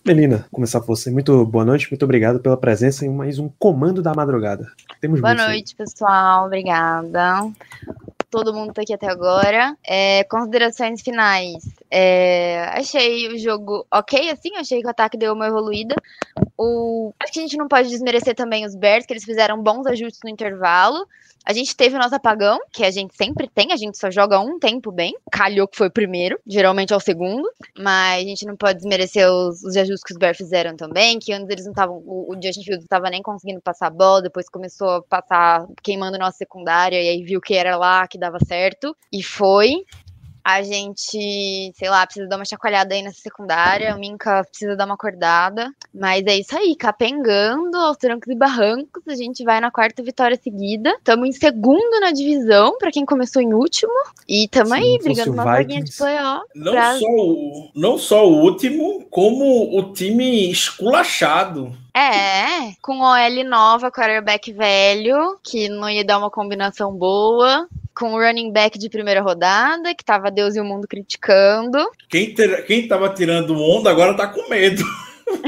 Melina, 0.03 0.45
começar 0.51 0.79
por 0.79 0.87
você. 0.97 1.11
Muito 1.11 1.45
boa 1.45 1.63
noite, 1.63 1.87
muito 1.91 2.03
obrigado 2.03 2.39
pela 2.39 2.57
presença 2.57 3.05
em 3.05 3.09
mais 3.09 3.37
um 3.37 3.47
Comando 3.59 4.01
da 4.01 4.13
Madrugada. 4.15 4.67
Temos 4.99 5.21
Boa 5.21 5.29
muitos 5.33 5.45
aí. 5.47 5.53
noite, 5.53 5.75
pessoal. 5.75 6.47
Obrigada. 6.47 7.51
Todo 8.31 8.53
mundo 8.53 8.73
tá 8.73 8.81
aqui 8.81 8.93
até 8.93 9.07
agora. 9.07 9.77
É, 9.85 10.23
considerações 10.23 11.01
finais. 11.01 11.65
É, 11.91 12.63
achei 12.71 13.27
o 13.27 13.37
jogo 13.37 13.85
ok, 13.91 14.29
assim. 14.31 14.55
Achei 14.55 14.79
que 14.79 14.87
o 14.87 14.89
ataque 14.89 15.17
deu 15.17 15.33
uma 15.33 15.47
evoluída. 15.47 15.93
O, 16.63 17.11
acho 17.19 17.33
que 17.33 17.39
a 17.39 17.41
gente 17.41 17.57
não 17.57 17.67
pode 17.67 17.89
desmerecer 17.89 18.35
também 18.35 18.67
os 18.67 18.75
Bears, 18.75 19.07
que 19.07 19.13
eles 19.13 19.23
fizeram 19.23 19.63
bons 19.63 19.87
ajustes 19.87 20.19
no 20.23 20.29
intervalo. 20.29 21.07
A 21.43 21.53
gente 21.53 21.75
teve 21.75 21.95
o 21.95 21.97
nosso 21.97 22.13
apagão, 22.13 22.59
que 22.71 22.85
a 22.85 22.91
gente 22.91 23.15
sempre 23.17 23.49
tem, 23.49 23.73
a 23.73 23.75
gente 23.75 23.97
só 23.97 24.11
joga 24.11 24.39
um 24.39 24.59
tempo 24.59 24.91
bem. 24.91 25.15
Calhou 25.31 25.67
que 25.67 25.75
foi 25.75 25.87
o 25.87 25.91
primeiro, 25.91 26.39
geralmente 26.45 26.93
é 26.93 26.95
o 26.95 26.99
segundo. 26.99 27.51
Mas 27.79 28.23
a 28.23 28.27
gente 28.27 28.45
não 28.45 28.55
pode 28.55 28.77
desmerecer 28.77 29.27
os, 29.27 29.63
os 29.63 29.75
ajustes 29.75 30.03
que 30.03 30.13
os 30.13 30.19
Bears 30.19 30.37
fizeram 30.37 30.75
também, 30.75 31.17
que 31.17 31.33
antes 31.33 31.49
eles 31.49 31.65
não 31.65 31.71
estavam. 31.71 31.97
O, 32.05 32.31
o 32.31 32.35
Justin 32.35 32.61
Fields 32.61 32.81
não 32.81 32.83
estava 32.83 33.09
nem 33.09 33.23
conseguindo 33.23 33.59
passar 33.59 33.87
a 33.87 33.89
bola, 33.89 34.21
depois 34.21 34.47
começou 34.47 34.87
a 34.87 35.01
passar 35.01 35.65
queimando 35.81 36.19
nossa 36.19 36.37
secundária, 36.37 37.01
e 37.01 37.09
aí 37.09 37.23
viu 37.23 37.41
que 37.41 37.55
era 37.55 37.75
lá 37.75 38.07
que 38.07 38.19
dava 38.19 38.37
certo. 38.45 38.95
E 39.11 39.23
foi. 39.23 39.83
A 40.43 40.63
gente, 40.63 41.71
sei 41.75 41.89
lá, 41.89 42.05
precisa 42.05 42.27
dar 42.27 42.37
uma 42.37 42.45
chacoalhada 42.45 42.93
aí 42.95 43.01
nessa 43.01 43.21
secundária. 43.21 43.95
O 43.95 43.99
Minka 43.99 44.43
precisa 44.45 44.75
dar 44.75 44.85
uma 44.85 44.95
acordada. 44.95 45.71
Mas 45.93 46.25
é 46.25 46.37
isso 46.37 46.57
aí, 46.57 46.75
capengando 46.75 47.77
aos 47.77 47.97
trancos 47.97 48.27
e 48.27 48.35
barrancos. 48.35 49.03
A 49.07 49.15
gente 49.15 49.43
vai 49.43 49.59
na 49.61 49.69
quarta 49.71 50.01
vitória 50.01 50.39
seguida. 50.41 50.89
Estamos 50.97 51.29
em 51.29 51.31
segundo 51.31 51.99
na 51.99 52.11
divisão, 52.11 52.77
pra 52.77 52.91
quem 52.91 53.05
começou 53.05 53.41
em 53.41 53.53
último. 53.53 53.91
E 54.27 54.45
estamos 54.45 54.71
aí, 54.71 54.97
brigando 55.03 55.31
o 55.31 55.33
uma 55.33 55.43
vaguinha 55.43 55.83
de 55.83 55.95
playoff. 55.95 56.45
Não, 56.55 56.71
Pra- 56.71 56.97
só 56.97 57.05
o, 57.05 57.69
não 57.75 57.97
só 57.97 58.27
o 58.27 58.41
último, 58.41 59.05
como 59.09 59.77
o 59.77 59.93
time 59.93 60.49
esculachado. 60.51 61.75
É, 61.93 62.71
com 62.81 62.99
OL 63.01 63.43
nova, 63.43 63.91
quarterback 63.91 64.51
velho, 64.53 65.37
que 65.43 65.67
não 65.67 65.89
ia 65.89 66.05
dar 66.05 66.17
uma 66.17 66.29
combinação 66.31 66.93
boa. 66.93 67.67
Com 68.01 68.13
o 68.13 68.19
running 68.19 68.51
back 68.51 68.79
de 68.79 68.89
primeira 68.89 69.21
rodada, 69.21 69.93
que 69.93 70.03
tava 70.03 70.31
Deus 70.31 70.55
e 70.55 70.59
o 70.59 70.65
mundo 70.65 70.87
criticando. 70.87 71.77
Quem, 72.09 72.33
ter, 72.33 72.65
quem 72.65 72.87
tava 72.87 73.07
tirando 73.13 73.53
onda 73.61 73.91
agora 73.91 74.15
tá 74.17 74.25
com 74.25 74.49
medo. 74.49 74.83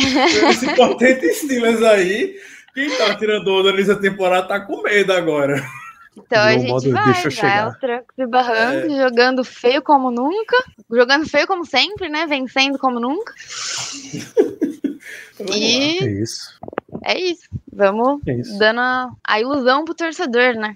Esse 0.51 0.75
potente 0.75 1.27
Steelers 1.33 1.81
aí, 1.81 2.35
quem 2.75 2.95
tava 2.95 3.15
tirando 3.15 3.47
onda 3.47 3.73
nessa 3.73 3.95
temporada 3.95 4.47
tá 4.47 4.59
com 4.59 4.83
medo 4.83 5.11
agora. 5.13 5.65
Então 6.15 6.39
a 6.43 6.51
gente 6.55 6.89
vai, 6.91 7.05
"Deixa 7.05 7.21
vai 7.23 7.31
chegar". 7.31 7.63
aos 7.65 7.77
trancos 7.79 8.13
e 8.19 8.27
barrancos, 8.27 8.95
jogando 8.97 9.43
feio 9.43 9.81
como 9.81 10.11
nunca. 10.11 10.55
Jogando 10.91 11.27
feio 11.27 11.47
como 11.47 11.65
sempre, 11.65 12.07
né? 12.07 12.27
Vencendo 12.27 12.77
como 12.77 12.99
nunca. 12.99 13.33
E 15.51 15.97
É 16.03 16.11
isso. 16.21 16.53
é 17.03 17.19
isso. 17.19 17.49
Vamos 17.73 18.21
É 18.27 18.33
isso. 18.35 18.57
dando 18.59 18.79
a, 18.79 19.09
a 19.27 19.41
ilusão 19.41 19.83
pro 19.83 19.95
torcedor, 19.95 20.53
né? 20.53 20.75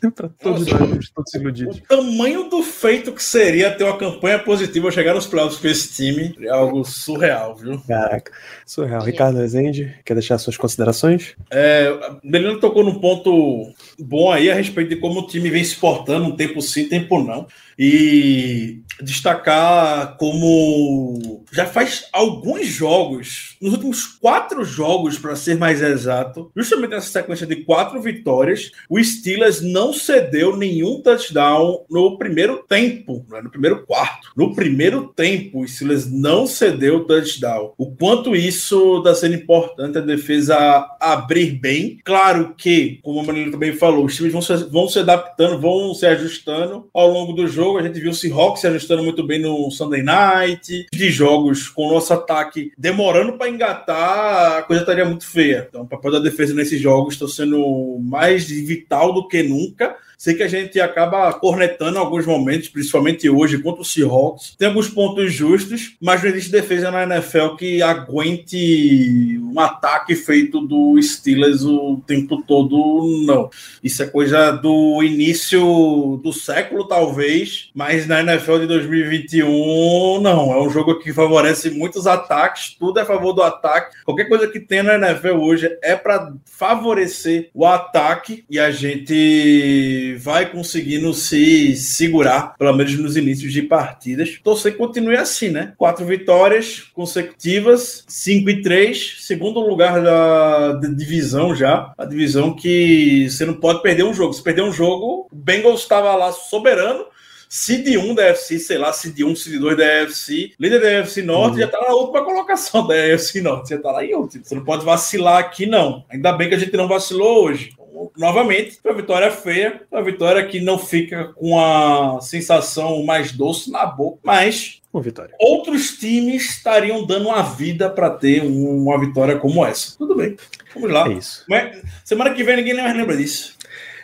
pra 0.14 0.28
todos 0.28 0.66
Nossa. 0.66 0.78
nós, 0.78 1.04
estamos 1.04 1.10
todos 1.14 1.34
O 1.34 1.38
iludidos. 1.38 1.82
tamanho 1.88 2.48
do 2.48 2.62
feito 2.62 3.12
que 3.12 3.22
seria 3.22 3.70
ter 3.70 3.84
uma 3.84 3.96
campanha 3.98 4.38
positiva 4.38 4.90
chegar 4.90 5.14
nos 5.14 5.26
playoffs 5.26 5.58
com 5.60 5.68
esse 5.68 5.92
time 5.94 6.34
é 6.40 6.48
algo 6.48 6.84
surreal, 6.84 7.56
viu? 7.56 7.80
Caraca, 7.86 8.32
surreal. 8.66 9.02
Ricardo 9.02 9.38
Rezende, 9.38 9.94
quer 10.04 10.14
deixar 10.14 10.38
suas 10.38 10.56
considerações? 10.56 11.34
É, 11.50 11.92
Melina 12.22 12.58
tocou 12.58 12.84
num 12.84 13.00
ponto 13.00 13.72
bom 13.98 14.30
aí 14.30 14.50
a 14.50 14.54
respeito 14.54 14.90
de 14.90 14.96
como 14.96 15.20
o 15.20 15.26
time 15.26 15.50
vem 15.50 15.64
se 15.64 15.76
portando, 15.76 16.26
um 16.26 16.36
tempo 16.36 16.60
sim, 16.62 16.88
tempo 16.88 17.22
não. 17.22 17.46
E 17.78 18.82
destacar 19.00 20.16
como 20.16 21.44
já 21.52 21.66
faz 21.66 22.06
alguns 22.12 22.66
jogos, 22.66 23.56
nos 23.60 23.72
últimos 23.72 24.04
quatro 24.04 24.64
jogos, 24.64 25.18
para 25.18 25.36
ser 25.36 25.56
mais 25.56 25.80
exato, 25.82 26.50
justamente 26.54 26.90
nessa 26.90 27.08
sequência 27.08 27.46
de 27.46 27.56
quatro 27.64 28.00
vitórias, 28.00 28.70
o 28.88 29.02
Steelers 29.02 29.60
não 29.60 29.92
cedeu 29.92 30.56
nenhum 30.56 31.00
touchdown 31.00 31.84
no 31.90 32.18
primeiro 32.18 32.64
tempo, 32.68 33.24
né, 33.30 33.40
no 33.40 33.50
primeiro 33.50 33.84
quarto. 33.86 34.30
No 34.36 34.54
primeiro 34.54 35.08
tempo, 35.14 35.60
o 35.60 35.68
Steelers 35.68 36.10
não 36.10 36.46
cedeu 36.46 37.04
touchdown. 37.04 37.72
O 37.78 37.94
quanto 37.94 38.36
isso 38.36 38.98
está 38.98 39.14
sendo 39.14 39.36
importante 39.36 39.98
a 39.98 40.02
defesa 40.02 40.56
abrir 41.00 41.52
bem. 41.52 41.98
Claro 42.04 42.54
que, 42.56 42.98
como 43.02 43.20
a 43.20 43.24
Manila 43.24 43.52
também 43.52 43.72
falou, 43.72 44.04
os 44.04 44.16
times 44.16 44.32
vão 44.32 44.42
se, 44.42 44.54
vão 44.64 44.88
se 44.88 44.98
adaptando, 44.98 45.60
vão 45.60 45.94
se 45.94 46.06
ajustando 46.06 46.88
ao 46.92 47.08
longo 47.08 47.32
do 47.32 47.46
jogo. 47.46 47.67
A 47.76 47.82
gente 47.82 48.00
viu 48.00 48.10
o 48.10 48.14
Seahawks 48.14 48.60
se 48.60 48.66
ajustando 48.66 49.02
muito 49.02 49.26
bem 49.26 49.40
no 49.40 49.70
Sunday 49.70 50.02
Night. 50.02 50.86
De 50.92 51.10
jogos 51.10 51.68
com 51.68 51.88
o 51.88 51.92
nosso 51.94 52.12
ataque 52.14 52.72
demorando 52.78 53.34
para 53.34 53.50
engatar, 53.50 54.58
a 54.58 54.62
coisa 54.62 54.82
estaria 54.82 55.04
muito 55.04 55.26
feia. 55.26 55.66
Então, 55.68 55.82
o 55.82 55.86
papel 55.86 56.12
da 56.12 56.18
defesa 56.20 56.54
nesses 56.54 56.80
jogos 56.80 57.14
está 57.14 57.28
sendo 57.28 57.98
mais 58.00 58.48
vital 58.48 59.12
do 59.12 59.28
que 59.28 59.42
nunca. 59.42 59.96
Sei 60.18 60.34
que 60.34 60.42
a 60.42 60.48
gente 60.48 60.80
acaba 60.80 61.32
cornetando 61.32 61.96
alguns 61.96 62.26
momentos, 62.26 62.68
principalmente 62.68 63.30
hoje 63.30 63.58
contra 63.58 63.82
o 63.82 63.84
Seahawks. 63.84 64.56
Tem 64.58 64.66
alguns 64.66 64.88
pontos 64.88 65.32
justos, 65.32 65.94
mas 66.00 66.20
não 66.20 66.30
existe 66.30 66.50
defesa 66.50 66.90
na 66.90 67.04
NFL 67.04 67.54
que 67.56 67.80
aguente 67.80 69.38
um 69.40 69.60
ataque 69.60 70.16
feito 70.16 70.60
do 70.60 71.00
Steelers 71.00 71.62
o 71.62 72.02
tempo 72.04 72.42
todo, 72.42 73.24
não. 73.24 73.48
Isso 73.80 74.02
é 74.02 74.06
coisa 74.06 74.50
do 74.50 75.00
início 75.04 76.20
do 76.20 76.32
século, 76.32 76.88
talvez, 76.88 77.70
mas 77.72 78.08
na 78.08 78.20
NFL 78.20 78.58
de 78.58 78.66
2021, 78.66 80.20
não. 80.20 80.52
É 80.52 80.60
um 80.60 80.68
jogo 80.68 80.98
que 80.98 81.12
favorece 81.12 81.70
muitos 81.70 82.08
ataques, 82.08 82.74
tudo 82.76 82.98
é 82.98 83.02
a 83.02 83.06
favor 83.06 83.32
do 83.32 83.42
ataque. 83.42 83.94
Qualquer 84.04 84.28
coisa 84.28 84.48
que 84.48 84.58
tem 84.58 84.82
na 84.82 84.96
NFL 84.96 85.36
hoje 85.36 85.78
é 85.80 85.94
para 85.94 86.34
favorecer 86.44 87.50
o 87.54 87.64
ataque 87.64 88.44
e 88.50 88.58
a 88.58 88.72
gente 88.72 90.07
vai 90.16 90.50
conseguindo 90.50 91.12
se 91.14 91.74
segurar, 91.76 92.54
pelo 92.58 92.72
menos 92.74 92.94
nos 92.98 93.16
inícios 93.16 93.52
de 93.52 93.62
partidas. 93.62 94.38
Torcer 94.42 94.72
que 94.72 94.78
continue 94.78 95.16
assim, 95.16 95.48
né? 95.48 95.72
Quatro 95.76 96.04
vitórias 96.04 96.80
consecutivas, 96.92 98.04
5 98.08 98.50
e 98.50 98.62
3, 98.62 99.16
segundo 99.20 99.60
lugar 99.60 100.02
da, 100.02 100.72
da 100.72 100.88
divisão 100.88 101.54
já. 101.54 101.92
A 101.98 102.04
divisão 102.04 102.54
que 102.54 103.28
você 103.28 103.44
não 103.44 103.54
pode 103.54 103.82
perder 103.82 104.04
um 104.04 104.14
jogo. 104.14 104.32
Se 104.32 104.42
perder 104.42 104.62
um 104.62 104.72
jogo, 104.72 105.28
o 105.30 105.36
Bengals 105.36 105.80
estava 105.82 106.14
lá 106.14 106.32
soberano. 106.32 107.04
Seed 107.50 107.96
1 107.96 108.14
da 108.14 108.24
FC, 108.26 108.58
sei 108.58 108.76
lá, 108.76 108.92
Seed 108.92 109.18
1, 109.20 109.34
Seed 109.34 109.58
2 109.58 109.74
da 109.78 109.84
FC, 109.84 110.52
líder 110.60 110.80
da 110.82 110.88
FC 110.90 111.22
Norte, 111.22 111.54
Uhum. 111.54 111.60
já 111.60 111.66
tá 111.68 111.80
na 111.80 111.94
última 111.94 112.22
colocação 112.22 112.86
da 112.86 112.94
FC 112.94 113.40
Norte, 113.40 113.70
já 113.70 113.78
tá 113.78 113.90
lá 113.90 114.04
em 114.04 114.14
último. 114.14 114.44
Você 114.44 114.54
não 114.54 114.64
pode 114.64 114.84
vacilar 114.84 115.38
aqui, 115.38 115.64
não. 115.64 116.04
Ainda 116.10 116.30
bem 116.34 116.50
que 116.50 116.54
a 116.54 116.58
gente 116.58 116.76
não 116.76 116.86
vacilou 116.86 117.44
hoje. 117.44 117.70
Novamente, 118.16 118.78
foi 118.82 118.90
uma 118.92 119.00
vitória 119.00 119.30
feia, 119.30 119.82
uma 119.90 120.02
vitória 120.02 120.44
que 120.46 120.60
não 120.60 120.78
fica 120.78 121.32
com 121.34 121.58
a 121.58 122.20
sensação 122.20 123.02
mais 123.04 123.32
doce 123.32 123.70
na 123.70 123.84
boca, 123.86 124.18
mas 124.24 124.80
Uma 124.92 125.02
vitória. 125.02 125.34
outros 125.40 125.96
times 125.98 126.50
estariam 126.50 127.04
dando 127.06 127.26
uma 127.28 127.42
vida 127.42 127.88
para 127.90 128.10
ter 128.10 128.42
um- 128.42 128.84
uma 128.84 128.98
vitória 129.00 129.36
como 129.36 129.64
essa. 129.64 129.96
Tudo 129.98 130.16
bem, 130.16 130.36
vamos 130.74 130.90
lá. 130.90 131.08
É 131.08 131.12
isso. 131.14 131.44
Mas 131.48 131.82
semana 132.04 132.32
que 132.34 132.44
vem 132.44 132.56
ninguém 132.56 132.74
mais 132.74 132.96
lembra 132.96 133.16
disso. 133.16 133.56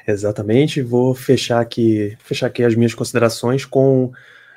Exatamente. 0.06 0.82
Vou 0.82 1.14
fechar 1.14 1.60
aqui, 1.60 2.16
fechar 2.22 2.46
aqui 2.48 2.62
as 2.62 2.74
minhas 2.74 2.94
considerações 2.94 3.64
com 3.64 4.12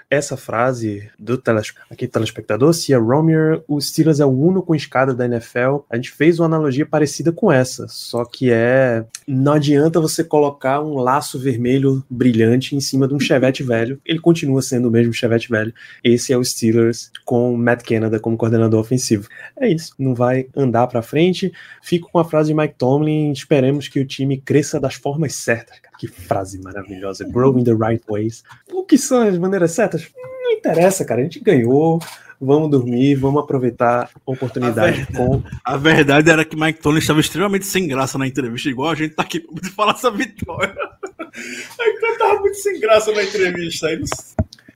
essa 0.09 0.37
frase 0.37 1.09
do 1.19 1.37
teles, 1.37 1.73
aqui, 1.89 2.07
telespectador. 2.07 2.73
Se 2.73 2.93
a 2.93 2.99
Romier, 2.99 3.61
o 3.67 3.79
Steelers 3.79 4.19
é 4.19 4.25
o 4.25 4.29
único 4.29 4.67
com 4.67 4.75
escada 4.75 5.13
da 5.13 5.25
NFL. 5.25 5.79
A 5.89 5.95
gente 5.95 6.11
fez 6.11 6.39
uma 6.39 6.45
analogia 6.45 6.85
parecida 6.85 7.31
com 7.31 7.51
essa, 7.51 7.87
só 7.87 8.25
que 8.25 8.51
é 8.51 9.05
não 9.27 9.53
adianta 9.53 9.99
você 9.99 10.23
colocar 10.23 10.81
um 10.81 10.95
laço 10.95 11.39
vermelho 11.39 12.03
brilhante 12.09 12.75
em 12.75 12.79
cima 12.79 13.07
de 13.07 13.13
um 13.13 13.19
Chevette 13.19 13.63
velho. 13.63 13.99
Ele 14.05 14.19
continua 14.19 14.61
sendo 14.61 14.87
o 14.87 14.91
mesmo 14.91 15.13
Chevette 15.13 15.49
velho. 15.49 15.73
Esse 16.03 16.31
é 16.31 16.37
o 16.37 16.43
Steelers 16.43 17.11
com 17.25 17.55
Matt 17.55 17.83
Canada 17.83 18.19
como 18.19 18.37
coordenador 18.37 18.79
ofensivo. 18.79 19.27
É 19.59 19.67
isso. 19.69 19.93
Não 19.99 20.15
vai 20.15 20.47
andar 20.55 20.87
para 20.87 21.01
frente. 21.01 21.51
Fico 21.81 22.09
com 22.11 22.19
a 22.19 22.25
frase 22.25 22.49
de 22.49 22.53
Mike 22.53 22.75
Tomlin. 22.77 23.31
Esperemos 23.31 23.87
que 23.87 23.99
o 23.99 24.05
time 24.05 24.37
cresça 24.37 24.79
das 24.79 24.95
formas 24.95 25.35
certas. 25.35 25.77
Que 25.97 26.07
frase 26.07 26.59
maravilhosa. 26.61 27.25
Grow 27.27 27.57
in 27.57 27.63
the 27.63 27.73
right 27.73 28.03
ways. 28.09 28.43
O 28.71 28.83
que 28.83 28.97
são 28.97 29.21
as 29.27 29.37
maneiras 29.37 29.71
certas? 29.71 30.07
Não 30.15 30.51
interessa, 30.51 31.03
cara. 31.03 31.21
A 31.21 31.23
gente 31.23 31.39
ganhou. 31.39 31.99
Vamos 32.39 32.69
dormir, 32.69 33.15
vamos 33.15 33.41
aproveitar 33.41 34.11
a 34.13 34.31
oportunidade 34.31 35.07
com. 35.07 35.41
A 35.65 35.75
verdade 35.75 36.29
era 36.29 36.45
que 36.45 36.55
Mike 36.55 36.79
Tony 36.81 36.99
estava 36.99 37.19
extremamente 37.19 37.65
sem 37.65 37.87
graça 37.87 38.15
na 38.19 38.27
entrevista, 38.27 38.69
igual 38.69 38.91
a 38.91 38.95
gente 38.95 39.15
tá 39.15 39.23
aqui 39.23 39.39
pra 39.39 39.69
falar 39.71 39.93
essa 39.93 40.11
vitória. 40.11 40.75
Mike 41.35 41.99
Tony 41.99 42.17
tava 42.19 42.39
muito 42.41 42.57
sem 42.57 42.79
graça 42.79 43.11
na 43.11 43.23
entrevista. 43.23 43.87
Não- 43.89 44.05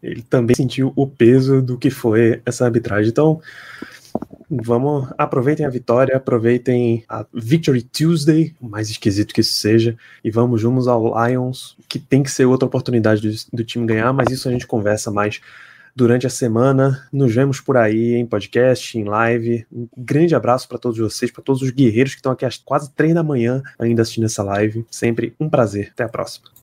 Ele 0.01 0.23
também 0.23 0.55
sentiu 0.55 0.91
o 0.95 1.05
peso 1.05 1.61
do 1.61 1.77
que 1.77 1.91
foi 1.91 2.41
essa 2.47 2.65
arbitragem. 2.65 3.11
Então, 3.11 3.39
vamos. 4.49 5.09
Aproveitem 5.17 5.65
a 5.65 5.69
vitória, 5.69 6.15
aproveitem 6.15 7.03
a 7.07 7.25
Victory 7.33 7.81
Tuesday, 7.81 8.55
o 8.59 8.67
mais 8.67 8.89
esquisito 8.89 9.33
que 9.33 9.41
isso 9.41 9.53
seja, 9.53 9.97
e 10.23 10.29
vamos 10.29 10.59
juntos 10.61 10.87
ao 10.87 11.13
Lions, 11.25 11.77
que 11.87 11.99
tem 11.99 12.21
que 12.23 12.31
ser 12.31 12.45
outra 12.45 12.65
oportunidade 12.65 13.21
do, 13.21 13.35
do 13.53 13.63
time 13.63 13.85
ganhar, 13.85 14.11
mas 14.13 14.31
isso 14.31 14.47
a 14.47 14.51
gente 14.51 14.67
conversa 14.67 15.11
mais 15.11 15.41
durante 15.95 16.25
a 16.25 16.29
semana. 16.29 17.07
Nos 17.11 17.33
vemos 17.33 17.59
por 17.59 17.77
aí 17.77 18.15
em 18.15 18.25
podcast, 18.25 18.97
em 18.97 19.03
live. 19.03 19.65
Um 19.71 19.87
grande 19.97 20.35
abraço 20.35 20.67
para 20.67 20.77
todos 20.77 20.97
vocês, 20.97 21.31
para 21.31 21.43
todos 21.43 21.61
os 21.61 21.69
guerreiros 21.69 22.13
que 22.13 22.19
estão 22.19 22.31
aqui 22.31 22.45
às 22.45 22.57
quase 22.57 22.91
três 22.91 23.13
da 23.13 23.23
manhã 23.23 23.61
ainda 23.79 24.01
assistindo 24.01 24.25
essa 24.25 24.43
live. 24.43 24.85
Sempre 24.89 25.33
um 25.39 25.49
prazer. 25.49 25.89
Até 25.93 26.03
a 26.03 26.09
próxima. 26.09 26.60